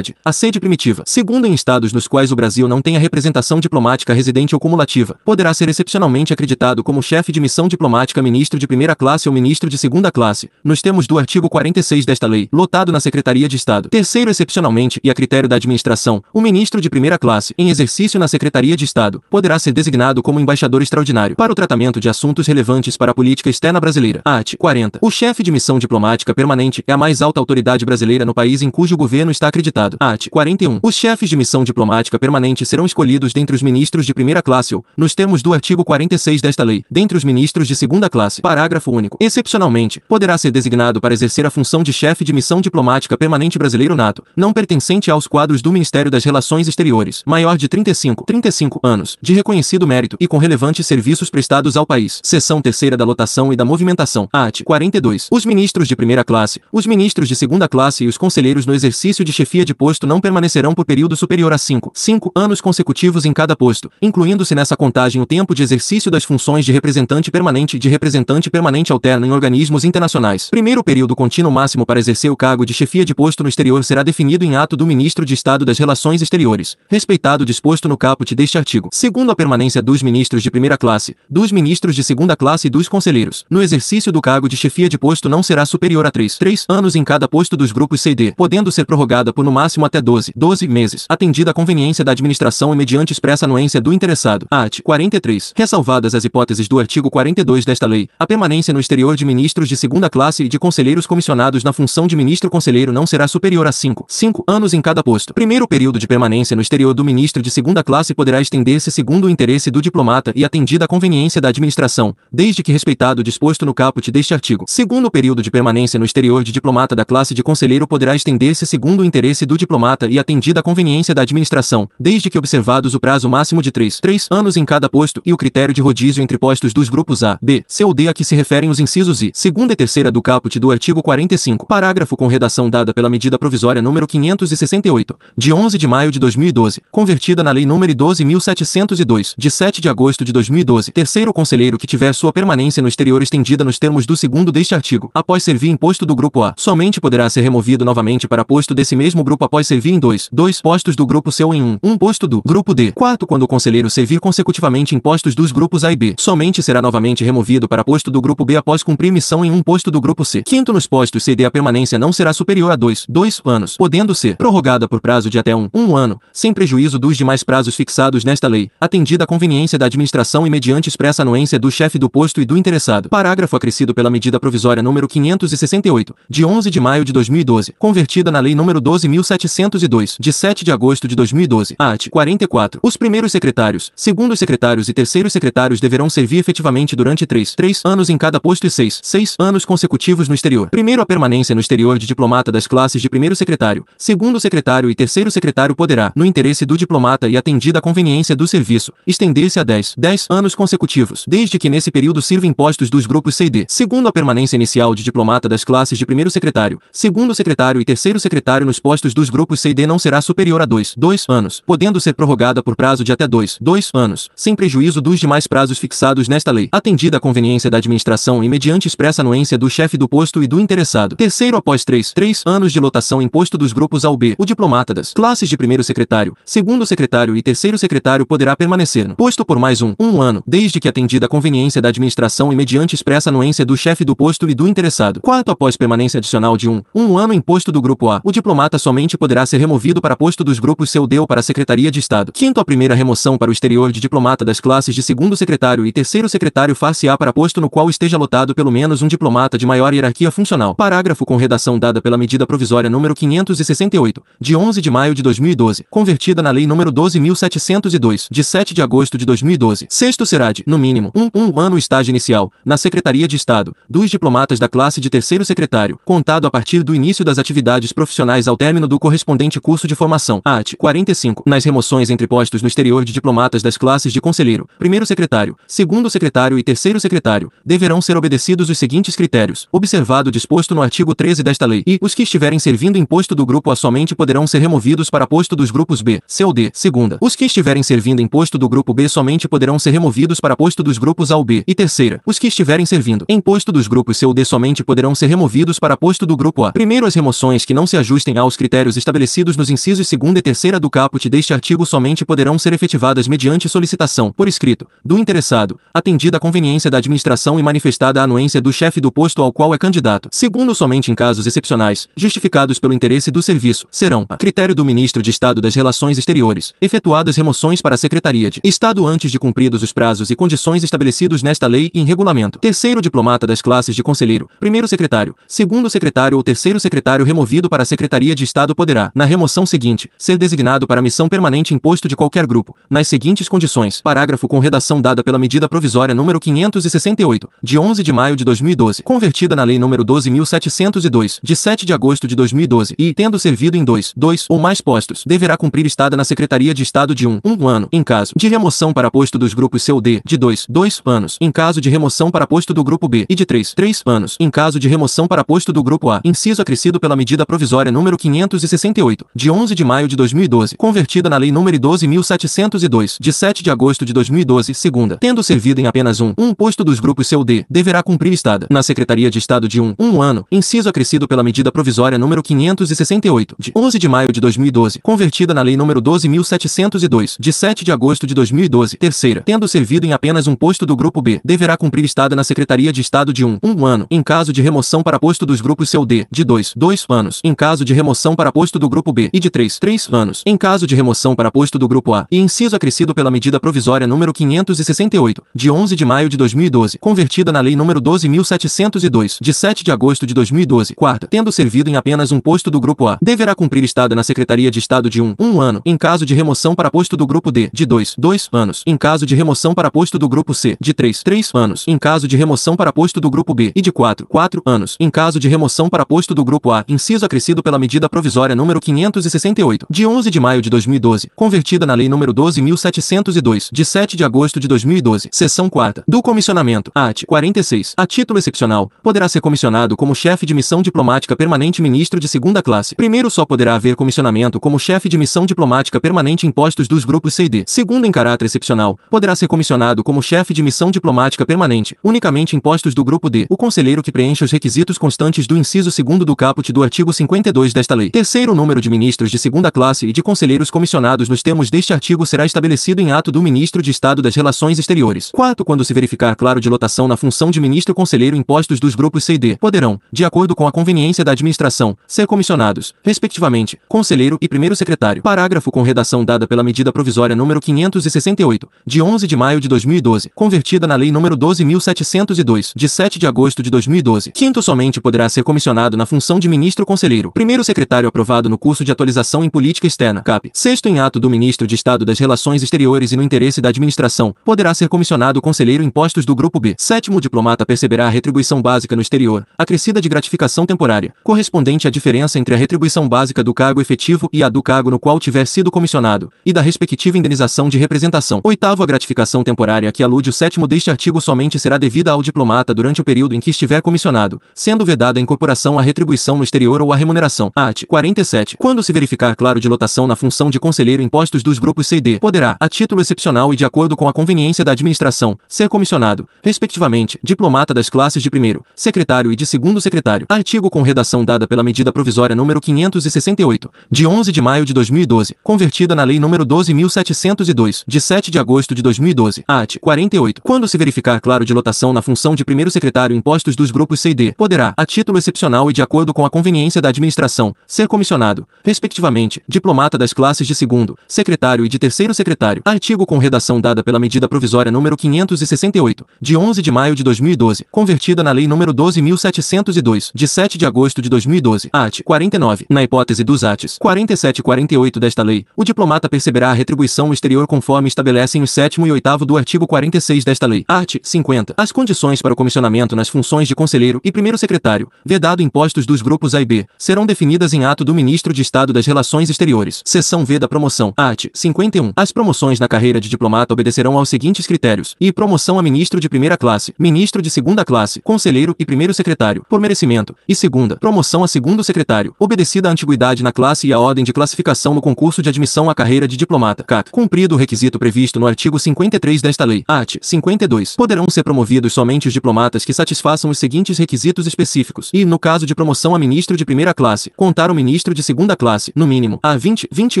a 0.24 0.32
sede 0.32 0.58
primitiva. 0.58 1.02
Segundo 1.06 1.46
em 1.46 1.54
estados 1.54 1.92
nos 1.92 2.08
quais 2.08 2.32
o 2.32 2.36
Brasil 2.36 2.66
não 2.66 2.82
tenha 2.82 2.98
representação 2.98 3.60
diplomática 3.60 4.12
residente 4.12 4.54
ou 4.54 4.60
cumulativa, 4.60 5.18
poderá 5.24 5.52
ser 5.54 5.68
excepcionalmente 5.68 6.32
acreditado 6.32 6.82
como 6.82 7.02
chefe 7.02 7.32
de 7.32 7.40
missão 7.40 7.68
diplomática 7.68 8.22
ministro 8.22 8.58
de 8.58 8.66
primeira 8.66 8.94
classe 8.94 9.28
ou 9.28 9.34
ministro 9.34 9.70
de 9.70 9.78
segunda 9.78 10.10
classe, 10.10 10.50
nos 10.64 10.80
termos 10.80 11.06
do 11.06 11.18
artigo 11.18 11.48
46 11.48 12.04
desta 12.04 12.26
lei, 12.26 12.48
lotado 12.52 12.92
na 12.92 13.00
Secretaria 13.00 13.48
de 13.48 13.56
Estado. 13.56 13.88
Terceiro 13.88 14.30
excepcionalmente 14.30 15.00
e 15.02 15.10
a 15.10 15.14
critério 15.14 15.48
da 15.48 15.56
administração, 15.56 16.22
o 16.32 16.40
ministro 16.40 16.80
de 16.80 16.90
primeira 16.90 17.18
classe, 17.18 17.54
em 17.56 17.70
exercício 17.70 18.20
na 18.20 18.28
Secretaria 18.28 18.76
de 18.76 18.84
Estado, 18.84 19.22
poderá 19.30 19.58
ser 19.58 19.72
designado 19.72 20.22
como 20.22 20.40
embaixador 20.40 20.82
extraordinário 20.82 21.36
para 21.36 21.52
o 21.52 21.54
tratamento 21.54 22.00
de 22.00 22.08
assuntos 22.08 22.46
relevantes 22.46 22.96
para 22.96 23.12
a 23.12 23.14
política 23.14 23.50
externa 23.50 23.80
brasileira. 23.80 24.20
Art. 24.24 24.54
40. 24.56 24.98
O 25.02 25.10
chefe 25.10 25.42
de 25.42 25.50
missão 25.50 25.78
diplomática 25.78 26.34
permanente 26.34 26.84
é 26.86 26.92
a 26.92 26.96
mais 26.96 27.22
alta 27.22 27.40
autoridade 27.40 27.84
brasileira 27.84 28.24
no 28.24 28.34
país 28.34 28.62
em 28.62 28.70
cujo 28.70 28.96
governo 28.96 29.30
está 29.30 29.48
acreditado. 29.60 29.96
Art. 30.00 30.28
41. 30.28 30.80
Os 30.82 30.94
chefes 30.94 31.28
de 31.28 31.36
missão 31.36 31.62
diplomática 31.62 32.18
permanente 32.18 32.64
serão 32.64 32.86
escolhidos 32.86 33.32
dentre 33.32 33.54
os 33.54 33.62
ministros 33.62 34.06
de 34.06 34.14
primeira 34.14 34.42
classe 34.42 34.74
ou, 34.74 34.84
nos 34.96 35.14
termos 35.14 35.42
do 35.42 35.52
artigo 35.52 35.84
46 35.84 36.40
desta 36.40 36.64
lei, 36.64 36.84
dentre 36.90 37.16
os 37.16 37.24
ministros 37.24 37.68
de 37.68 37.76
segunda 37.76 38.08
classe. 38.08 38.40
Parágrafo 38.40 38.90
único. 38.90 39.16
Excepcionalmente, 39.20 40.02
poderá 40.08 40.36
ser 40.38 40.50
designado 40.50 41.00
para 41.00 41.14
exercer 41.14 41.46
a 41.46 41.50
função 41.50 41.82
de 41.82 41.92
chefe 41.92 42.24
de 42.24 42.32
missão 42.32 42.60
diplomática 42.60 43.16
permanente 43.16 43.58
brasileiro 43.58 43.94
nato, 43.94 44.24
não 44.36 44.52
pertencente 44.52 45.10
aos 45.10 45.26
quadros 45.26 45.62
do 45.62 45.72
Ministério 45.72 46.10
das 46.10 46.24
Relações 46.24 46.66
Exteriores, 46.66 47.22
maior 47.26 47.56
de 47.56 47.68
35, 47.68 48.24
35 48.24 48.80
anos, 48.82 49.16
de 49.20 49.34
reconhecido 49.34 49.86
mérito 49.86 50.16
e 50.18 50.26
com 50.26 50.38
relevantes 50.38 50.86
serviços 50.86 51.30
prestados 51.30 51.76
ao 51.76 51.86
país. 51.86 52.20
Seção 52.22 52.62
terceira 52.62 52.96
da 52.96 53.04
lotação 53.04 53.52
e 53.52 53.56
da 53.56 53.64
movimentação. 53.64 54.28
Art. 54.32 54.62
42. 54.64 55.28
Os 55.30 55.44
ministros 55.44 55.86
de 55.86 55.96
primeira 55.96 56.24
classe, 56.24 56.60
os 56.72 56.86
ministros 56.86 57.28
de 57.28 57.36
segunda 57.36 57.68
classe 57.68 58.04
e 58.04 58.08
os 58.08 58.16
conselheiros 58.16 58.66
no 58.66 58.74
exercício 58.74 59.24
de 59.24 59.32
chefia 59.32 59.49
chefia 59.50 59.64
de 59.64 59.74
posto 59.74 60.06
não 60.06 60.20
permanecerão 60.20 60.72
por 60.72 60.84
período 60.84 61.16
superior 61.16 61.52
a 61.52 61.58
5, 61.58 61.90
5 61.92 62.30
anos 62.36 62.60
consecutivos 62.60 63.24
em 63.24 63.32
cada 63.32 63.56
posto, 63.56 63.90
incluindo-se 64.00 64.54
nessa 64.54 64.76
contagem 64.76 65.20
o 65.20 65.26
tempo 65.26 65.56
de 65.56 65.62
exercício 65.64 66.08
das 66.08 66.22
funções 66.22 66.64
de 66.64 66.70
representante 66.70 67.32
permanente 67.32 67.76
e 67.76 67.80
de 67.80 67.88
representante 67.88 68.48
permanente 68.48 68.92
alterno 68.92 69.26
em 69.26 69.32
organismos 69.32 69.84
internacionais. 69.84 70.48
Primeiro 70.50 70.84
período 70.84 71.16
contínuo 71.16 71.50
máximo 71.50 71.84
para 71.84 71.98
exercer 71.98 72.30
o 72.30 72.36
cargo 72.36 72.64
de 72.64 72.72
chefia 72.72 73.04
de 73.04 73.12
posto 73.12 73.42
no 73.42 73.48
exterior 73.48 73.82
será 73.82 74.04
definido 74.04 74.44
em 74.44 74.54
ato 74.54 74.76
do 74.76 74.86
Ministro 74.86 75.24
de 75.24 75.34
Estado 75.34 75.64
das 75.64 75.78
Relações 75.78 76.22
Exteriores, 76.22 76.76
respeitado 76.88 77.42
o 77.42 77.46
disposto 77.46 77.88
no 77.88 77.98
caput 77.98 78.32
deste 78.36 78.56
artigo. 78.56 78.88
Segundo 78.92 79.32
a 79.32 79.34
permanência 79.34 79.82
dos 79.82 80.00
ministros 80.00 80.44
de 80.44 80.50
primeira 80.50 80.78
classe, 80.78 81.16
dos 81.28 81.50
ministros 81.50 81.96
de 81.96 82.04
segunda 82.04 82.36
classe 82.36 82.68
e 82.68 82.70
dos 82.70 82.88
conselheiros, 82.88 83.44
no 83.50 83.60
exercício 83.60 84.12
do 84.12 84.20
cargo 84.20 84.48
de 84.48 84.56
chefia 84.56 84.88
de 84.88 84.96
posto 84.96 85.28
não 85.28 85.42
será 85.42 85.66
superior 85.66 86.06
a 86.06 86.10
3, 86.12 86.38
3 86.38 86.66
anos 86.68 86.94
em 86.94 87.02
cada 87.02 87.26
posto 87.26 87.56
dos 87.56 87.72
grupos 87.72 88.00
C 88.00 88.10
e 88.10 88.14
D, 88.14 88.32
podendo 88.36 88.70
ser 88.70 88.86
prorrogada 89.30 89.32
por 89.32 89.44
no 89.44 89.52
máximo 89.52 89.86
até 89.86 90.00
12, 90.00 90.32
12 90.36 90.68
meses, 90.68 91.06
atendida 91.08 91.50
a 91.50 91.54
conveniência 91.54 92.04
da 92.04 92.12
administração 92.12 92.72
e 92.72 92.76
mediante 92.76 93.12
expressa 93.12 93.46
anuência 93.46 93.80
do 93.80 93.92
interessado. 93.92 94.46
Art. 94.50 94.80
43. 94.82 95.52
Ressalvadas 95.56 96.14
as 96.14 96.24
hipóteses 96.24 96.68
do 96.68 96.78
artigo 96.78 97.10
42 97.10 97.64
desta 97.64 97.86
lei, 97.86 98.08
a 98.18 98.26
permanência 98.26 98.74
no 98.74 98.80
exterior 98.80 99.16
de 99.16 99.24
ministros 99.24 99.68
de 99.68 99.76
segunda 99.76 100.10
classe 100.10 100.44
e 100.44 100.48
de 100.48 100.58
conselheiros 100.58 101.06
comissionados 101.06 101.64
na 101.64 101.72
função 101.72 102.06
de 102.06 102.16
ministro-conselheiro 102.16 102.92
não 102.92 103.06
será 103.06 103.26
superior 103.26 103.66
a 103.66 103.72
5, 103.72 104.04
5 104.08 104.44
anos 104.46 104.74
em 104.74 104.82
cada 104.82 105.02
posto. 105.02 105.32
Primeiro 105.32 105.66
período 105.66 105.98
de 105.98 106.06
permanência 106.06 106.54
no 106.54 106.62
exterior 106.62 106.94
do 106.94 107.04
ministro 107.04 107.42
de 107.42 107.50
segunda 107.50 107.82
classe 107.82 108.14
poderá 108.14 108.40
estender-se 108.40 108.90
segundo 108.90 109.26
o 109.26 109.30
interesse 109.30 109.70
do 109.70 109.80
diplomata 109.80 110.32
e 110.34 110.44
atendida 110.44 110.84
a 110.84 110.88
conveniência 110.88 111.40
da 111.40 111.48
administração, 111.48 112.14
desde 112.32 112.62
que 112.62 112.72
respeitado 112.72 113.20
o 113.20 113.24
disposto 113.24 113.64
no 113.64 113.74
caput 113.74 114.10
deste 114.10 114.34
artigo. 114.34 114.64
Segundo 114.68 115.10
período 115.10 115.42
de 115.42 115.50
permanência 115.50 115.98
no 115.98 116.04
exterior 116.04 116.42
de 116.42 116.52
diplomata 116.52 116.96
da 116.96 117.04
classe 117.04 117.34
de 117.34 117.42
conselheiro 117.42 117.86
poderá 117.86 118.14
estender-se 118.14 118.66
segundo 118.66 119.00
o 119.00 119.04
interesse 119.04 119.19
do 119.46 119.58
diplomata 119.58 120.06
e 120.06 120.18
atendida 120.18 120.60
a 120.60 120.62
conveniência 120.62 121.14
da 121.14 121.20
administração, 121.20 121.86
desde 121.98 122.30
que 122.30 122.38
observados 122.38 122.94
o 122.94 123.00
prazo 123.00 123.28
máximo 123.28 123.60
de 123.60 123.70
3, 123.70 124.00
3 124.00 124.28
anos 124.30 124.56
em 124.56 124.64
cada 124.64 124.88
posto 124.88 125.20
e 125.26 125.32
o 125.32 125.36
critério 125.36 125.74
de 125.74 125.82
rodízio 125.82 126.22
entre 126.22 126.38
postos 126.38 126.72
dos 126.72 126.88
grupos 126.88 127.22
A, 127.22 127.38
B, 127.42 127.62
C 127.68 127.84
ou 127.84 127.92
D 127.92 128.08
a 128.08 128.14
que 128.14 128.24
se 128.24 128.34
referem 128.34 128.70
os 128.70 128.80
incisos 128.80 129.22
I, 129.22 129.30
segunda 129.34 129.74
e 129.74 129.76
terceira 129.76 130.10
do 130.10 130.22
caput 130.22 130.58
do 130.58 130.70
artigo 130.70 131.02
45, 131.02 131.66
parágrafo 131.66 132.16
com 132.16 132.26
redação 132.26 132.70
dada 132.70 132.94
pela 132.94 133.10
medida 133.10 133.38
provisória 133.38 133.82
número 133.82 134.06
568, 134.06 135.14
de 135.36 135.52
11 135.52 135.76
de 135.76 135.86
maio 135.86 136.10
de 136.10 136.18
2012, 136.18 136.80
convertida 136.90 137.42
na 137.42 137.50
lei 137.50 137.66
número 137.66 137.92
12.702, 137.94 139.34
de 139.36 139.50
7 139.50 139.82
de 139.82 139.88
agosto 139.90 140.24
de 140.24 140.32
2012. 140.32 140.92
Terceiro 140.92 141.32
conselheiro 141.32 141.76
que 141.76 141.86
tiver 141.86 142.14
sua 142.14 142.32
permanência 142.32 142.82
no 142.82 142.88
exterior 142.88 143.22
estendida 143.22 143.64
nos 143.64 143.78
termos 143.78 144.06
do 144.06 144.16
segundo 144.16 144.50
deste 144.50 144.74
artigo, 144.74 145.10
após 145.12 145.42
servir 145.42 145.68
em 145.68 145.76
posto 145.76 146.06
do 146.06 146.16
grupo 146.16 146.42
A, 146.42 146.54
somente 146.56 147.00
poderá 147.00 147.28
ser 147.28 147.42
removido 147.42 147.84
novamente 147.84 148.26
para 148.26 148.44
posto 148.44 148.74
desse 148.74 148.96
mesmo 148.96 149.09
grupo 149.14 149.44
após 149.44 149.66
servir 149.66 149.92
em 149.92 149.98
dois, 149.98 150.28
dois 150.32 150.60
postos 150.60 150.96
do 150.96 151.06
grupo 151.06 151.30
ou 151.44 151.54
em 151.54 151.62
um, 151.62 151.78
um 151.82 151.96
posto 151.96 152.26
do 152.26 152.42
grupo 152.44 152.74
D. 152.74 152.92
Quarto, 152.92 153.26
quando 153.26 153.42
o 153.42 153.48
conselheiro 153.48 153.88
servir 153.88 154.20
consecutivamente 154.20 154.94
em 154.94 154.98
postos 154.98 155.34
dos 155.34 155.52
grupos 155.52 155.84
A 155.84 155.92
e 155.92 155.96
B, 155.96 156.14
somente 156.18 156.62
será 156.62 156.82
novamente 156.82 157.24
removido 157.24 157.68
para 157.68 157.84
posto 157.84 158.10
do 158.10 158.20
grupo 158.20 158.44
B 158.44 158.56
após 158.56 158.82
cumprir 158.82 159.10
missão 159.12 159.44
em 159.44 159.50
um 159.50 159.62
posto 159.62 159.90
do 159.90 160.00
grupo 160.00 160.24
C. 160.24 160.42
Quinto, 160.42 160.72
nos 160.72 160.86
postos 160.86 161.22
C 161.24 161.32
e 161.32 161.36
D 161.36 161.44
a 161.44 161.50
permanência 161.50 161.98
não 161.98 162.12
será 162.12 162.32
superior 162.32 162.70
a 162.70 162.76
dois, 162.76 163.06
dois 163.08 163.40
anos, 163.44 163.76
podendo 163.76 164.14
ser 164.14 164.36
prorrogada 164.36 164.88
por 164.88 165.00
prazo 165.00 165.30
de 165.30 165.38
até 165.38 165.54
um, 165.54 165.68
um 165.74 165.96
ano, 165.96 166.20
sem 166.32 166.52
prejuízo 166.52 166.98
dos 166.98 167.16
demais 167.16 167.42
prazos 167.42 167.74
fixados 167.74 168.24
nesta 168.24 168.48
lei, 168.48 168.70
atendida 168.80 169.24
a 169.24 169.26
conveniência 169.26 169.78
da 169.78 169.86
administração 169.86 170.46
e 170.46 170.50
mediante 170.50 170.88
expressa 170.88 171.22
anuência 171.22 171.58
do 171.58 171.70
chefe 171.70 171.98
do 171.98 172.10
posto 172.10 172.40
e 172.40 172.44
do 172.44 172.56
interessado. 172.56 173.08
Parágrafo 173.08 173.56
acrescido 173.56 173.94
pela 173.94 174.10
medida 174.10 174.40
provisória 174.40 174.82
número 174.82 175.08
568, 175.08 176.14
de 176.28 176.44
11 176.44 176.70
de 176.70 176.80
maio 176.80 177.04
de 177.04 177.12
2012, 177.12 177.74
convertida 177.78 178.30
na 178.30 178.40
lei 178.40 178.54
número 178.54 178.80
12.702, 179.00 180.16
de 180.18 180.32
7 180.32 180.64
de 180.64 180.72
agosto 180.72 181.08
de 181.08 181.16
2012. 181.16 181.74
Art. 181.78 182.08
44. 182.10 182.80
Os 182.82 182.96
primeiros 182.96 183.32
secretários, 183.32 183.92
segundos 183.96 184.38
secretários 184.38 184.88
e 184.88 184.92
terceiros 184.92 185.32
secretários 185.32 185.80
deverão 185.80 186.10
servir 186.10 186.38
efetivamente 186.38 186.94
durante 186.94 187.26
3, 187.26 187.54
3 187.54 187.82
anos 187.84 188.10
em 188.10 188.18
cada 188.18 188.40
posto 188.40 188.66
e 188.66 188.70
6, 188.70 189.00
6 189.02 189.36
anos 189.38 189.64
consecutivos 189.64 190.28
no 190.28 190.34
exterior. 190.34 190.68
Primeiro 190.70 191.02
a 191.02 191.06
permanência 191.06 191.54
no 191.54 191.60
exterior 191.60 191.98
de 191.98 192.06
diplomata 192.06 192.52
das 192.52 192.66
classes 192.66 193.00
de 193.00 193.08
primeiro 193.08 193.34
secretário, 193.36 193.86
segundo 193.96 194.38
secretário 194.40 194.90
e 194.90 194.94
terceiro 194.94 195.30
secretário 195.30 195.74
poderá, 195.74 196.12
no 196.14 196.24
interesse 196.24 196.66
do 196.66 196.76
diplomata 196.76 197.28
e 197.28 197.36
atendida 197.36 197.78
a 197.78 197.82
conveniência 197.82 198.36
do 198.36 198.46
serviço, 198.46 198.92
estender-se 199.06 199.58
a 199.58 199.64
10, 199.64 199.94
10 199.96 200.26
anos 200.30 200.54
consecutivos, 200.54 201.24
desde 201.26 201.58
que 201.58 201.70
nesse 201.70 201.90
período 201.90 202.20
sirva 202.20 202.46
impostos 202.46 202.90
dos 202.90 203.06
grupos 203.06 203.34
C 203.36 203.46
e 203.46 203.50
D. 203.50 203.66
Segundo 203.68 204.08
a 204.08 204.12
permanência 204.12 204.56
inicial 204.56 204.94
de 204.94 205.02
diplomata 205.02 205.48
das 205.48 205.64
classes 205.64 205.98
de 205.98 206.06
primeiro 206.06 206.30
secretário, 206.30 206.80
segundo 206.92 207.34
secretário 207.34 207.80
e 207.80 207.84
terceiro 207.84 208.20
secretário 208.20 208.66
nos 208.66 208.78
postos 208.78 208.89
dos 208.98 209.30
grupos 209.30 209.60
C 209.60 209.70
e 209.70 209.74
D 209.74 209.86
não 209.86 209.98
será 209.98 210.20
superior 210.20 210.60
a 210.60 210.64
2, 210.64 210.94
2 210.96 211.26
anos, 211.28 211.62
podendo 211.64 212.00
ser 212.00 212.12
prorrogada 212.14 212.60
por 212.62 212.74
prazo 212.74 213.04
de 213.04 213.12
até 213.12 213.28
2, 213.28 213.58
2 213.60 213.90
anos, 213.94 214.28
sem 214.34 214.56
prejuízo 214.56 215.00
dos 215.00 215.20
demais 215.20 215.46
prazos 215.46 215.78
fixados 215.78 216.28
nesta 216.28 216.50
lei, 216.50 216.68
atendida 216.72 217.18
a 217.18 217.20
conveniência 217.20 217.70
da 217.70 217.78
administração 217.78 218.42
e 218.42 218.48
mediante 218.48 218.88
expressa 218.88 219.22
anuência 219.22 219.56
do 219.56 219.70
chefe 219.70 219.96
do 219.96 220.08
posto 220.08 220.42
e 220.42 220.48
do 220.48 220.58
interessado. 220.58 221.14
Terceiro 221.14 221.56
após 221.56 221.84
3, 221.84 222.12
3 222.12 222.42
anos 222.44 222.72
de 222.72 222.80
lotação 222.80 223.22
em 223.22 223.28
posto 223.28 223.56
dos 223.56 223.72
grupos 223.72 224.04
A 224.04 224.10
ou 224.10 224.16
B, 224.16 224.34
o 224.36 224.44
diplomata 224.44 224.92
das 224.92 225.12
classes 225.12 225.48
de 225.48 225.56
primeiro 225.56 225.84
secretário, 225.84 226.36
segundo 226.44 226.84
secretário 226.84 227.36
e 227.36 227.42
terceiro 227.42 227.78
secretário 227.78 228.26
poderá 228.26 228.56
permanecer 228.56 229.06
no 229.06 229.14
posto 229.14 229.44
por 229.44 229.58
mais 229.58 229.80
um, 229.80 229.94
um 230.00 230.20
ano, 230.20 230.42
desde 230.44 230.80
que 230.80 230.88
atendida 230.88 231.26
a 231.26 231.28
conveniência 231.28 231.80
da 231.80 231.90
administração 231.90 232.52
e 232.52 232.56
mediante 232.56 232.96
expressa 232.96 233.30
anuência 233.30 233.64
do 233.64 233.76
chefe 233.76 234.04
do 234.04 234.16
posto 234.16 234.50
e 234.50 234.54
do 234.54 234.66
interessado. 234.66 235.20
Quarto 235.20 235.52
após 235.52 235.76
permanência 235.76 236.18
adicional 236.18 236.56
de 236.56 236.68
um, 236.68 236.82
um 236.94 237.16
ano 237.16 237.32
em 237.32 237.40
posto 237.40 237.70
do 237.70 237.80
grupo 237.80 238.08
A, 238.10 238.20
o 238.24 238.32
diplomata 238.32 238.79
somente 238.80 239.16
poderá 239.16 239.46
ser 239.46 239.58
removido 239.58 240.00
para 240.00 240.16
posto 240.16 240.42
dos 240.42 240.58
grupos 240.58 240.90
C 240.90 240.98
ou 240.98 241.06
D 241.06 241.18
ou 241.18 241.26
para 241.26 241.40
a 241.40 241.42
Secretaria 241.42 241.90
de 241.90 242.00
Estado. 242.00 242.32
Quinto 242.32 242.60
a 242.60 242.64
primeira 242.64 242.94
remoção 242.94 243.38
para 243.38 243.50
o 243.50 243.52
exterior 243.52 243.92
de 243.92 244.00
diplomata 244.00 244.44
das 244.44 244.60
classes 244.60 244.94
de 244.94 245.02
segundo 245.02 245.36
secretário 245.36 245.86
e 245.86 245.92
terceiro 245.92 246.28
secretário 246.28 246.74
far-se-á 246.74 247.16
para 247.16 247.32
posto 247.32 247.60
no 247.60 247.70
qual 247.70 247.88
esteja 247.88 248.18
lotado 248.18 248.54
pelo 248.54 248.70
menos 248.70 249.02
um 249.02 249.08
diplomata 249.08 249.56
de 249.56 249.66
maior 249.66 249.92
hierarquia 249.92 250.30
funcional. 250.30 250.74
Parágrafo 250.74 251.24
com 251.24 251.36
redação 251.36 251.78
dada 251.78 252.00
pela 252.00 252.18
medida 252.18 252.46
provisória 252.46 252.90
número 252.90 253.14
568, 253.14 254.22
de 254.40 254.56
11 254.56 254.80
de 254.80 254.90
maio 254.90 255.14
de 255.14 255.22
2012, 255.22 255.84
convertida 255.90 256.42
na 256.42 256.50
lei 256.50 256.66
número 256.66 256.92
12.702, 256.92 258.26
de 258.30 258.42
7 258.42 258.74
de 258.74 258.82
agosto 258.82 259.18
de 259.18 259.24
2012. 259.24 259.86
Sexto 259.88 260.24
será 260.24 260.52
de, 260.52 260.64
no 260.66 260.78
mínimo, 260.78 261.12
um, 261.14 261.30
um 261.34 261.60
ano 261.60 261.76
estágio 261.76 262.10
inicial, 262.10 262.52
na 262.64 262.76
Secretaria 262.76 263.28
de 263.28 263.36
Estado, 263.36 263.74
dos 263.88 264.10
diplomatas 264.10 264.58
da 264.58 264.68
classe 264.68 265.00
de 265.00 265.10
terceiro 265.10 265.44
secretário, 265.44 265.98
contado 266.04 266.46
a 266.46 266.50
partir 266.50 266.82
do 266.82 266.94
início 266.94 267.24
das 267.24 267.38
atividades 267.38 267.92
profissionais 267.92 268.48
ao 268.48 268.56
término 268.70 268.86
do 268.86 269.00
correspondente 269.00 269.60
curso 269.60 269.88
de 269.88 269.96
formação. 269.96 270.40
Art. 270.44 270.74
45. 270.78 271.42
Nas 271.44 271.64
remoções 271.64 272.08
entre 272.08 272.28
postos 272.28 272.62
no 272.62 272.68
exterior 272.68 273.04
de 273.04 273.12
diplomatas 273.12 273.64
das 273.64 273.76
classes 273.76 274.12
de 274.12 274.20
conselheiro, 274.20 274.68
primeiro 274.78 275.04
secretário, 275.04 275.56
segundo 275.66 276.08
secretário 276.08 276.56
e 276.56 276.62
terceiro 276.62 277.00
secretário, 277.00 277.50
deverão 277.66 278.00
ser 278.00 278.16
obedecidos 278.16 278.70
os 278.70 278.78
seguintes 278.78 279.16
critérios, 279.16 279.66
observado 279.72 280.30
disposto 280.30 280.72
no 280.72 280.82
artigo 280.82 281.16
13 281.16 281.42
desta 281.42 281.66
lei, 281.66 281.82
e 281.84 281.98
os 282.00 282.14
que 282.14 282.22
estiverem 282.22 282.60
servindo 282.60 282.96
em 282.96 283.04
posto 283.04 283.34
do 283.34 283.44
grupo 283.44 283.72
A 283.72 283.74
somente 283.74 284.14
poderão 284.14 284.46
ser 284.46 284.60
removidos 284.60 285.10
para 285.10 285.26
posto 285.26 285.56
dos 285.56 285.72
grupos 285.72 286.00
B, 286.00 286.22
C 286.24 286.44
ou 286.44 286.52
D. 286.52 286.70
Segunda, 286.72 287.18
os 287.20 287.34
que 287.34 287.46
estiverem 287.46 287.82
servindo 287.82 288.20
em 288.20 288.28
posto 288.28 288.56
do 288.56 288.68
grupo 288.68 288.94
B 288.94 289.08
somente 289.08 289.48
poderão 289.48 289.80
ser 289.80 289.90
removidos 289.90 290.38
para 290.38 290.56
posto 290.56 290.80
dos 290.84 290.96
grupos 290.96 291.32
A 291.32 291.36
ou 291.36 291.44
B. 291.44 291.64
E 291.66 291.74
terceira, 291.74 292.20
os 292.24 292.38
que 292.38 292.46
estiverem 292.46 292.86
servindo 292.86 293.24
em 293.28 293.40
posto 293.40 293.72
dos 293.72 293.88
grupos 293.88 294.16
C 294.16 294.26
ou 294.26 294.32
D 294.32 294.44
somente 294.44 294.84
poderão 294.84 295.12
ser 295.12 295.26
removidos 295.26 295.80
para 295.80 295.96
posto 295.96 296.24
do 296.24 296.36
grupo 296.36 296.62
A. 296.62 296.70
Primeiro, 296.70 297.04
as 297.04 297.16
remoções 297.16 297.64
que 297.64 297.74
não 297.74 297.84
se 297.84 297.96
ajustem 297.96 298.38
aos 298.38 298.56
critérios 298.60 298.98
estabelecidos 298.98 299.56
nos 299.56 299.70
incisos 299.70 300.06
segunda 300.06 300.38
e 300.38 300.42
terceira 300.42 300.78
do 300.78 300.90
caput 300.90 301.30
deste 301.30 301.54
artigo 301.54 301.86
somente 301.86 302.26
poderão 302.26 302.58
ser 302.58 302.74
efetivadas 302.74 303.26
mediante 303.26 303.70
solicitação, 303.70 304.30
por 304.30 304.46
escrito, 304.46 304.86
do 305.02 305.18
interessado, 305.18 305.80
atendida 305.94 306.36
a 306.36 306.40
conveniência 306.40 306.90
da 306.90 306.98
administração 306.98 307.58
e 307.58 307.62
manifestada 307.62 308.20
a 308.20 308.24
anuência 308.24 308.60
do 308.60 308.70
chefe 308.70 309.00
do 309.00 309.10
posto 309.10 309.40
ao 309.40 309.50
qual 309.50 309.74
é 309.74 309.78
candidato. 309.78 310.28
Segundo, 310.30 310.74
somente 310.74 311.10
em 311.10 311.14
casos 311.14 311.46
excepcionais, 311.46 312.06
justificados 312.14 312.78
pelo 312.78 312.92
interesse 312.92 313.30
do 313.30 313.42
serviço, 313.42 313.86
serão, 313.90 314.26
a 314.28 314.36
critério 314.36 314.74
do 314.74 314.84
Ministro 314.84 315.22
de 315.22 315.30
Estado 315.30 315.62
das 315.62 315.74
Relações 315.74 316.18
Exteriores, 316.18 316.74
efetuadas 316.82 317.38
remoções 317.38 317.80
para 317.80 317.94
a 317.94 317.98
Secretaria 317.98 318.50
de 318.50 318.60
Estado 318.62 319.06
antes 319.06 319.32
de 319.32 319.38
cumpridos 319.38 319.82
os 319.82 319.90
prazos 319.90 320.30
e 320.30 320.36
condições 320.36 320.84
estabelecidos 320.84 321.42
nesta 321.42 321.66
lei 321.66 321.90
e 321.94 322.00
em 322.00 322.04
regulamento. 322.04 322.58
Terceiro 322.58 323.00
diplomata 323.00 323.46
das 323.46 323.62
classes 323.62 323.96
de 323.96 324.02
conselheiro, 324.02 324.50
primeiro 324.60 324.86
secretário, 324.86 325.34
segundo 325.48 325.88
secretário 325.88 326.36
ou 326.36 326.44
terceiro 326.44 326.78
secretário 326.78 327.24
removido 327.24 327.70
para 327.70 327.84
a 327.84 327.86
Secretaria 327.86 328.34
de 328.34 328.39
Estado 328.44 328.74
poderá, 328.74 329.10
na 329.14 329.24
remoção 329.24 329.64
seguinte, 329.64 330.10
ser 330.18 330.36
designado 330.36 330.86
para 330.86 331.02
missão 331.02 331.28
permanente 331.28 331.74
em 331.74 331.78
posto 331.78 332.08
de 332.08 332.16
qualquer 332.16 332.46
grupo, 332.46 332.76
nas 332.88 333.08
seguintes 333.08 333.48
condições. 333.48 334.00
Parágrafo 334.00 334.48
com 334.48 334.58
redação 334.58 335.00
dada 335.00 335.22
pela 335.22 335.38
medida 335.38 335.68
provisória 335.68 336.14
número 336.14 336.40
568, 336.40 337.48
de 337.62 337.78
11 337.78 338.02
de 338.02 338.12
maio 338.12 338.36
de 338.36 338.44
2012, 338.44 339.02
convertida 339.02 339.54
na 339.54 339.64
lei 339.64 339.78
número 339.78 340.04
12.702, 340.04 341.38
de 341.42 341.54
7 341.54 341.86
de 341.86 341.92
agosto 341.92 342.26
de 342.26 342.34
2012, 342.34 342.94
e, 342.98 343.14
tendo 343.14 343.38
servido 343.38 343.76
em 343.76 343.84
dois, 343.84 344.12
dois 344.16 344.46
ou 344.48 344.58
mais 344.58 344.80
postos, 344.80 345.22
deverá 345.26 345.56
cumprir 345.56 345.86
estada 345.86 346.16
na 346.16 346.24
Secretaria 346.24 346.74
de 346.74 346.82
Estado 346.82 347.14
de 347.14 347.26
um, 347.26 347.40
um 347.44 347.68
ano, 347.68 347.88
em 347.92 348.02
caso 348.02 348.32
de 348.36 348.48
remoção 348.48 348.92
para 348.92 349.10
posto 349.10 349.38
dos 349.38 349.54
grupos 349.54 349.82
C 349.82 349.92
ou 349.92 350.00
D, 350.00 350.20
de 350.24 350.36
dois, 350.36 350.66
dois 350.68 351.00
anos, 351.04 351.36
em 351.40 351.50
caso 351.52 351.80
de 351.80 351.90
remoção 351.90 352.30
para 352.30 352.46
posto 352.46 352.74
do 352.74 352.82
grupo 352.82 353.08
B, 353.08 353.26
e 353.28 353.34
de 353.34 353.44
três, 353.44 353.72
três 353.74 354.02
anos, 354.06 354.36
em 354.40 354.50
caso 354.50 354.78
de 354.78 354.88
remoção 354.88 355.28
para 355.28 355.44
posto 355.44 355.72
do 355.72 355.82
grupo 355.82 356.10
A. 356.10 356.20
Inciso 356.24 356.62
acrescido 356.62 356.98
pela 356.98 357.16
medida 357.16 357.46
provisória 357.46 357.92
número 357.92 358.16
568 358.16 358.29
568, 358.30 359.26
de 359.34 359.50
11 359.50 359.74
de 359.74 359.84
maio 359.84 360.08
de 360.08 360.16
2012, 360.16 360.76
convertida 360.76 361.28
na 361.28 361.36
Lei 361.36 361.50
nº 361.50 361.78
12.702, 361.78 363.16
de 363.20 363.32
7 363.32 363.62
de 363.62 363.70
agosto 363.70 364.04
de 364.04 364.12
2012, 364.12 364.74
segunda, 364.74 365.16
tendo 365.18 365.42
servido 365.42 365.80
em 365.80 365.86
apenas 365.86 366.20
um, 366.20 366.32
um 366.38 366.54
posto 366.54 366.84
dos 366.84 367.00
grupos 367.00 367.28
CUD, 367.28 367.66
deverá 367.68 368.02
cumprir 368.02 368.32
estada 368.32 368.66
na 368.70 368.82
Secretaria 368.82 369.30
de 369.30 369.38
Estado 369.38 369.68
de 369.68 369.80
um, 369.80 369.94
um 369.98 370.22
ano, 370.22 370.46
inciso 370.50 370.88
acrescido 370.88 371.26
pela 371.26 371.42
medida 371.42 371.72
provisória 371.72 372.18
número 372.18 372.42
568, 372.42 373.56
de 373.58 373.72
11 373.74 373.98
de 373.98 374.08
maio 374.08 374.32
de 374.32 374.40
2012, 374.40 375.00
convertida 375.00 375.52
na 375.52 375.62
Lei 375.62 375.76
nº 375.76 376.00
12.702, 376.00 377.36
de 377.38 377.52
7 377.52 377.84
de 377.84 377.92
agosto 377.92 378.26
de 378.26 378.34
2012, 378.34 378.96
terceira, 378.96 379.42
tendo 379.44 379.66
servido 379.66 380.06
em 380.06 380.12
apenas 380.12 380.46
um 380.46 380.54
posto 380.54 380.86
do 380.86 380.96
grupo 380.96 381.20
B, 381.20 381.40
deverá 381.44 381.76
cumprir 381.76 382.04
estada 382.04 382.36
na 382.36 382.44
Secretaria 382.44 382.92
de 382.92 383.00
Estado 383.00 383.32
de 383.32 383.44
um, 383.44 383.58
um 383.62 383.84
ano, 383.84 384.06
em 384.10 384.22
caso 384.22 384.52
de 384.52 384.62
remoção 384.62 385.02
para 385.02 385.18
posto 385.18 385.44
dos 385.44 385.60
grupos 385.60 385.90
CUD, 385.90 386.26
de 386.30 386.44
2, 386.44 386.74
2 386.76 387.06
anos, 387.08 387.40
em 387.42 387.54
caso 387.54 387.84
de 387.84 387.94
remoção 387.94 388.19
para 388.36 388.52
posto 388.52 388.78
do 388.78 388.88
grupo 388.88 389.12
B, 389.12 389.30
e 389.32 389.40
de 389.40 389.48
3, 389.48 389.78
3 389.78 390.08
anos, 390.12 390.42
em 390.44 390.56
caso 390.56 390.86
de 390.86 390.94
remoção 390.94 391.34
para 391.34 391.50
posto 391.50 391.78
do 391.78 391.88
grupo 391.88 392.12
A, 392.12 392.26
e 392.30 392.38
inciso 392.38 392.76
acrescido 392.76 393.14
pela 393.14 393.30
medida 393.30 393.58
provisória 393.58 394.06
número 394.06 394.32
568, 394.32 395.42
de 395.54 395.70
11 395.70 395.96
de 395.96 396.04
maio 396.04 396.28
de 396.28 396.36
2012, 396.36 396.98
convertida 396.98 397.50
na 397.50 397.60
Lei 397.60 397.74
nº 397.74 398.00
12.702, 398.00 399.38
de 399.40 399.54
7 399.54 399.82
de 399.82 399.90
agosto 399.90 400.26
de 400.26 400.34
2012, 400.34 400.94
quarta, 400.94 401.26
tendo 401.26 401.50
servido 401.50 401.88
em 401.88 401.96
apenas 401.96 402.30
um 402.32 402.40
posto 402.40 402.70
do 402.70 402.78
grupo 402.78 403.08
A, 403.08 403.18
deverá 403.22 403.54
cumprir 403.54 403.82
estada 403.84 404.14
na 404.14 404.22
Secretaria 404.22 404.70
de 404.70 404.78
Estado 404.78 405.08
de 405.08 405.22
1, 405.22 405.36
1 405.38 405.60
ano, 405.60 405.80
em 405.86 405.96
caso 405.96 406.26
de 406.26 406.34
remoção 406.34 406.74
para 406.74 406.90
posto 406.90 407.16
do 407.16 407.26
grupo 407.26 407.50
D, 407.50 407.70
de 407.72 407.86
2, 407.86 408.16
2 408.18 408.48
anos, 408.52 408.82
em 408.86 408.96
caso 408.96 409.24
de 409.24 409.34
remoção 409.34 409.72
para 409.72 409.90
posto 409.90 410.18
do 410.18 410.28
grupo 410.28 410.52
C, 410.52 410.76
de 410.78 410.92
3, 410.92 411.22
3 411.22 411.50
anos, 411.54 411.84
em 411.88 411.98
caso 411.98 412.28
de 412.28 412.36
remoção 412.36 412.76
para 412.76 412.92
posto 412.92 413.20
do 413.20 413.30
grupo 413.30 413.54
B, 413.54 413.72
e 413.74 413.80
de 413.80 413.90
4, 413.90 414.26
4 414.26 414.62
anos, 414.66 414.96
em 415.00 415.08
caso 415.08 415.38
de 415.38 415.48
remoção 415.48 415.88
para 415.88 416.04
posto 416.04 416.34
do 416.34 416.44
grupo 416.44 416.70
A, 416.70 416.84
inciso 416.88 417.24
acrescido 417.24 417.62
pela 417.62 417.78
medida 417.78 418.09
provisória 418.10 418.56
número 418.56 418.80
568, 418.80 419.86
de 419.88 420.06
11 420.06 420.30
de 420.30 420.40
maio 420.40 420.60
de 420.60 420.68
2012, 420.68 421.30
convertida 421.34 421.86
na 421.86 421.94
Lei 421.94 422.08
nº 422.08 422.34
12.702, 422.34 423.68
de 423.72 423.84
7 423.84 424.16
de 424.16 424.24
agosto 424.24 424.58
de 424.58 424.66
2012, 424.66 425.28
seção 425.32 425.70
4 425.70 426.02
do 426.06 426.20
comissionamento, 426.20 426.90
art. 426.94 427.24
46, 427.24 427.94
a 427.96 428.06
título 428.06 428.38
excepcional, 428.38 428.90
poderá 429.02 429.28
ser 429.28 429.40
comissionado 429.40 429.96
como 429.96 430.14
chefe 430.14 430.44
de 430.44 430.52
missão 430.52 430.82
diplomática 430.82 431.36
permanente 431.36 431.80
ministro 431.80 432.18
de 432.18 432.26
segunda 432.26 432.62
classe. 432.62 432.94
Primeiro 432.94 433.30
só 433.30 433.46
poderá 433.46 433.74
haver 433.76 433.94
comissionamento 433.94 434.58
como 434.58 434.78
chefe 434.78 435.08
de 435.08 435.16
missão 435.16 435.46
diplomática 435.46 436.00
permanente 436.00 436.46
em 436.46 436.50
postos 436.50 436.88
dos 436.88 437.04
grupos 437.04 437.34
C 437.34 437.44
e 437.44 437.48
D. 437.48 437.64
Segundo 437.66 438.06
em 438.06 438.12
caráter 438.12 438.46
excepcional, 438.46 438.98
poderá 439.08 439.36
ser 439.36 439.46
comissionado 439.46 440.02
como 440.02 440.22
chefe 440.22 440.52
de 440.52 440.62
missão 440.62 440.90
diplomática 440.90 441.46
permanente, 441.46 441.96
unicamente 442.02 442.56
em 442.56 442.60
postos 442.60 442.94
do 442.94 443.04
grupo 443.04 443.30
D, 443.30 443.46
o 443.48 443.56
conselheiro 443.56 444.02
que 444.02 444.10
preencha 444.10 444.44
os 444.44 444.50
requisitos 444.50 444.98
constantes 444.98 445.46
do 445.46 445.56
inciso 445.56 445.90
2 445.90 446.24
do 446.24 446.34
caput 446.34 446.72
do 446.72 446.82
artigo 446.82 447.12
52 447.12 447.72
desta 447.72 447.94
lei. 447.94 447.99
Terceiro, 448.08 448.52
o 448.52 448.54
número 448.54 448.80
de 448.80 448.88
ministros 448.88 449.30
de 449.30 449.38
segunda 449.38 449.70
classe 449.70 450.06
e 450.06 450.12
de 450.12 450.22
conselheiros 450.22 450.70
comissionados 450.70 451.28
nos 451.28 451.42
termos 451.42 451.68
deste 451.68 451.92
artigo 451.92 452.24
será 452.24 452.46
estabelecido 452.46 453.02
em 453.02 453.12
ato 453.12 453.30
do 453.30 453.42
ministro 453.42 453.82
de 453.82 453.90
Estado 453.90 454.22
das 454.22 454.34
Relações 454.34 454.78
Exteriores. 454.78 455.30
Quarto, 455.32 455.64
quando 455.64 455.84
se 455.84 455.92
verificar 455.92 456.34
claro 456.34 456.60
de 456.60 456.70
lotação 456.70 457.06
na 457.06 457.16
função 457.16 457.50
de 457.50 457.60
ministro 457.60 457.94
conselheiro 457.94 458.36
em 458.36 458.42
postos 458.42 458.80
dos 458.80 458.94
grupos 458.94 459.24
C 459.24 459.34
e 459.34 459.38
D, 459.38 459.56
poderão, 459.56 460.00
de 460.10 460.24
acordo 460.24 460.56
com 460.56 460.66
a 460.66 460.72
conveniência 460.72 461.24
da 461.24 461.32
administração, 461.32 461.96
ser 462.06 462.26
comissionados, 462.26 462.94
respectivamente, 463.02 463.78
conselheiro 463.88 464.38
e 464.40 464.48
primeiro 464.48 464.74
secretário. 464.74 465.22
Parágrafo 465.22 465.70
com 465.70 465.82
redação 465.82 466.24
dada 466.24 466.46
pela 466.46 466.62
medida 466.62 466.92
provisória 466.92 467.36
número 467.36 467.60
568, 467.60 468.68
de 468.86 469.02
11 469.02 469.26
de 469.26 469.36
maio 469.36 469.60
de 469.60 469.68
2012, 469.68 470.30
convertida 470.34 470.86
na 470.86 470.96
lei 470.96 471.12
número 471.12 471.36
12.702, 471.36 472.72
de 472.74 472.88
7 472.88 473.18
de 473.18 473.26
agosto 473.26 473.62
de 473.62 473.70
2012. 473.70 474.32
Quinto, 474.32 474.62
somente 474.62 475.00
poderá 475.00 475.28
ser 475.28 475.42
comissionado 475.42 475.96
na 475.96 476.06
função 476.06 476.38
de 476.38 476.48
ministro 476.48 476.86
conselheiro, 476.86 477.30
primeiro 477.32 477.62
secretário 477.64 477.89
aprovado 477.90 478.48
no 478.48 478.56
curso 478.56 478.84
de 478.84 478.92
atualização 478.92 479.42
em 479.42 479.50
política 479.50 479.86
externa, 479.86 480.22
CAP. 480.22 480.50
Sexto, 480.54 480.88
em 480.88 481.00
ato 481.00 481.18
do 481.18 481.28
ministro 481.28 481.66
de 481.66 481.74
Estado 481.74 482.04
das 482.04 482.18
Relações 482.18 482.62
Exteriores 482.62 483.10
e 483.12 483.16
no 483.16 483.22
interesse 483.22 483.60
da 483.60 483.68
administração, 483.68 484.34
poderá 484.44 484.72
ser 484.72 484.88
comissionado 484.88 485.42
conselheiro 485.42 485.82
em 485.82 485.90
postos 485.90 486.24
do 486.24 486.34
grupo 486.34 486.60
B. 486.60 486.74
Sétimo, 486.78 487.18
o 487.18 487.20
diplomata 487.20 487.66
perceberá 487.66 488.06
a 488.06 488.10
retribuição 488.10 488.62
básica 488.62 488.94
no 488.94 489.02
exterior, 489.02 489.44
acrescida 489.58 490.00
de 490.00 490.08
gratificação 490.08 490.64
temporária, 490.64 491.12
correspondente 491.24 491.88
à 491.88 491.90
diferença 491.90 492.38
entre 492.38 492.54
a 492.54 492.58
retribuição 492.58 493.08
básica 493.08 493.42
do 493.42 493.52
cargo 493.52 493.80
efetivo 493.80 494.28
e 494.32 494.42
a 494.42 494.48
do 494.48 494.62
cargo 494.62 494.90
no 494.90 494.98
qual 494.98 495.18
tiver 495.18 495.46
sido 495.46 495.70
comissionado, 495.70 496.32
e 496.46 496.52
da 496.52 496.60
respectiva 496.60 497.18
indenização 497.18 497.68
de 497.68 497.76
representação. 497.76 498.40
Oitavo, 498.44 498.82
a 498.82 498.86
gratificação 498.86 499.42
temporária 499.42 499.90
que 499.90 500.02
alude 500.02 500.30
o 500.30 500.32
sétimo 500.32 500.66
deste 500.66 500.90
artigo 500.90 501.20
somente 501.20 501.58
será 501.58 501.76
devida 501.76 502.12
ao 502.12 502.22
diplomata 502.22 502.72
durante 502.72 503.00
o 503.00 503.04
período 503.04 503.34
em 503.34 503.40
que 503.40 503.50
estiver 503.50 503.82
comissionado, 503.82 504.40
sendo 504.54 504.84
vedada 504.84 505.18
a 505.18 505.22
incorporação 505.22 505.78
à 505.78 505.82
retribuição 505.82 506.36
no 506.36 506.44
exterior 506.44 506.80
ou 506.80 506.92
à 506.92 506.96
remuneração. 506.96 507.50
Art. 507.56 507.79
47. 507.86 508.56
Quando 508.56 508.82
se 508.82 508.92
verificar 508.92 509.34
claro 509.34 509.60
de 509.60 509.68
lotação 509.68 510.06
na 510.06 510.16
função 510.16 510.50
de 510.50 510.60
conselheiro 510.60 511.02
em 511.02 511.08
postos 511.08 511.42
dos 511.42 511.58
grupos 511.58 511.86
C 511.86 511.96
e 511.96 512.00
D, 512.00 512.18
poderá, 512.18 512.56
a 512.60 512.68
título 512.68 513.00
excepcional 513.00 513.52
e 513.52 513.56
de 513.56 513.64
acordo 513.64 513.96
com 513.96 514.08
a 514.08 514.12
conveniência 514.12 514.64
da 514.64 514.72
administração, 514.72 515.38
ser 515.48 515.68
comissionado, 515.68 516.28
respectivamente, 516.42 517.18
diplomata 517.22 517.74
das 517.74 517.90
classes 517.90 518.22
de 518.22 518.30
primeiro, 518.30 518.64
secretário 518.74 519.32
e 519.32 519.36
de 519.36 519.46
segundo 519.46 519.80
secretário. 519.80 520.26
Artigo 520.28 520.70
com 520.70 520.82
redação 520.82 521.24
dada 521.24 521.46
pela 521.46 521.62
medida 521.62 521.92
provisória 521.92 522.36
número 522.36 522.60
568, 522.60 523.70
de 523.90 524.06
11 524.06 524.32
de 524.32 524.40
maio 524.40 524.64
de 524.64 524.72
2012, 524.72 525.36
convertida 525.42 525.94
na 525.94 526.04
lei 526.04 526.20
número 526.20 526.46
12.702, 526.46 527.84
de 527.86 528.00
7 528.00 528.30
de 528.30 528.38
agosto 528.38 528.74
de 528.74 528.82
2012. 528.82 529.44
Art. 529.46 529.76
48. 529.80 530.42
Quando 530.42 530.68
se 530.68 530.78
verificar 530.78 531.20
claro 531.20 531.44
de 531.44 531.52
lotação 531.52 531.92
na 531.92 532.02
função 532.02 532.34
de 532.34 532.44
primeiro 532.44 532.70
secretário 532.70 533.16
em 533.16 533.20
postos 533.20 533.56
dos 533.56 533.70
grupos 533.70 534.00
C 534.00 534.10
e 534.10 534.14
D, 534.14 534.32
poderá, 534.32 534.74
a 534.76 534.86
título 534.86 535.18
excepcional 535.18 535.70
e 535.70 535.72
de 535.72 535.82
acordo 535.82 536.14
com 536.14 536.24
a 536.24 536.30
conveniência 536.30 536.80
da 536.80 536.88
administração, 536.88 537.54
ser 537.70 537.86
comissionado, 537.86 538.48
respectivamente, 538.64 539.40
diplomata 539.46 539.96
das 539.96 540.12
classes 540.12 540.44
de 540.44 540.56
segundo, 540.56 540.98
secretário 541.06 541.64
e 541.64 541.68
de 541.68 541.78
terceiro 541.78 542.12
secretário. 542.12 542.62
Artigo 542.64 543.06
com 543.06 543.16
redação 543.16 543.60
dada 543.60 543.84
pela 543.84 544.00
medida 544.00 544.28
provisória 544.28 544.72
número 544.72 544.96
568, 544.96 546.04
de 546.20 546.36
11 546.36 546.60
de 546.60 546.70
maio 546.72 546.96
de 546.96 547.04
2012, 547.04 547.64
convertida 547.70 548.24
na 548.24 548.32
lei 548.32 548.48
número 548.48 548.74
12.702, 548.74 550.10
de 550.12 550.26
7 550.26 550.58
de 550.58 550.66
agosto 550.66 551.00
de 551.00 551.08
2012. 551.08 551.70
Art. 551.72 552.00
49. 552.02 552.66
Na 552.68 552.82
hipótese 552.82 553.22
dos 553.22 553.44
atos 553.44 553.78
47 553.78 554.40
e 554.40 554.42
48 554.42 554.98
desta 554.98 555.22
lei, 555.22 555.46
o 555.56 555.62
diplomata 555.62 556.08
perceberá 556.08 556.50
a 556.50 556.54
retribuição 556.54 557.12
exterior 557.12 557.46
conforme 557.46 557.86
estabelecem 557.86 558.42
os 558.42 558.50
7 558.50 558.80
e 558.80 558.90
8 558.90 559.24
do 559.24 559.36
artigo 559.36 559.64
46 559.68 560.24
desta 560.24 560.46
lei. 560.46 560.64
Art. 560.66 560.96
50. 561.00 561.54
As 561.56 561.70
condições 561.70 562.20
para 562.20 562.32
o 562.32 562.36
comissionamento 562.36 562.96
nas 562.96 563.08
funções 563.08 563.46
de 563.46 563.54
conselheiro 563.54 564.00
e 564.02 564.10
primeiro 564.10 564.36
secretário, 564.36 564.90
vedado 565.04 565.40
impostos 565.40 565.86
dos 565.86 566.02
grupos 566.02 566.34
A 566.34 566.40
e 566.40 566.44
B, 566.44 566.66
serão 566.76 567.06
definidas 567.06 567.52
em 567.52 567.59
ato 567.64 567.84
do 567.84 567.94
Ministro 567.94 568.32
de 568.32 568.42
Estado 568.42 568.72
das 568.72 568.86
Relações 568.86 569.30
Exteriores. 569.30 569.82
Seção 569.84 570.24
V 570.24 570.38
da 570.38 570.48
promoção. 570.48 570.92
Art. 570.96 571.26
51. 571.32 571.92
As 571.96 572.12
promoções 572.12 572.58
na 572.58 572.68
carreira 572.68 573.00
de 573.00 573.08
diplomata 573.08 573.52
obedecerão 573.52 573.98
aos 573.98 574.08
seguintes 574.08 574.46
critérios: 574.46 574.96
e 575.00 575.12
promoção 575.12 575.58
a 575.58 575.62
ministro 575.62 576.00
de 576.00 576.08
primeira 576.08 576.36
classe, 576.36 576.74
ministro 576.78 577.22
de 577.22 577.30
segunda 577.30 577.64
classe, 577.64 578.00
conselheiro 578.00 578.54
e 578.58 578.64
primeiro 578.64 578.94
secretário, 578.94 579.44
por 579.48 579.60
merecimento, 579.60 580.14
e 580.28 580.34
segunda, 580.34 580.76
promoção 580.76 581.24
a 581.24 581.28
segundo 581.28 581.62
secretário, 581.64 582.14
obedecida 582.18 582.68
a 582.68 582.72
antiguidade 582.72 583.22
na 583.22 583.32
classe 583.32 583.66
e 583.66 583.72
a 583.72 583.78
ordem 583.78 584.04
de 584.04 584.12
classificação 584.12 584.74
no 584.74 584.80
concurso 584.80 585.22
de 585.22 585.28
admissão 585.28 585.70
à 585.70 585.74
carreira 585.74 586.06
de 586.06 586.16
diplomata. 586.16 586.64
CAC. 586.64 586.90
Cumprido 586.90 587.34
o 587.34 587.38
requisito 587.38 587.78
previsto 587.78 588.20
no 588.20 588.26
artigo 588.26 588.58
53 588.58 589.22
desta 589.22 589.44
lei. 589.44 589.64
Art. 589.66 589.96
52. 590.00 590.76
Poderão 590.76 591.06
ser 591.08 591.22
promovidos 591.22 591.72
somente 591.72 592.08
os 592.08 592.12
diplomatas 592.12 592.64
que 592.64 592.72
satisfaçam 592.72 593.30
os 593.30 593.38
seguintes 593.38 593.78
requisitos 593.78 594.26
específicos 594.26 594.90
e, 594.92 595.04
no 595.04 595.18
caso 595.18 595.46
de 595.46 595.54
promoção 595.54 595.94
a 595.94 595.98
ministro 595.98 596.36
de 596.36 596.44
primeira 596.44 596.74
classe, 596.74 597.10
contar 597.16 597.49
o 597.50 597.54
ministro 597.54 597.94
de 597.94 598.02
segunda 598.02 598.36
classe, 598.36 598.72
no 598.74 598.86
mínimo, 598.86 599.18
a 599.22 599.36
20, 599.36 599.68
20 599.72 600.00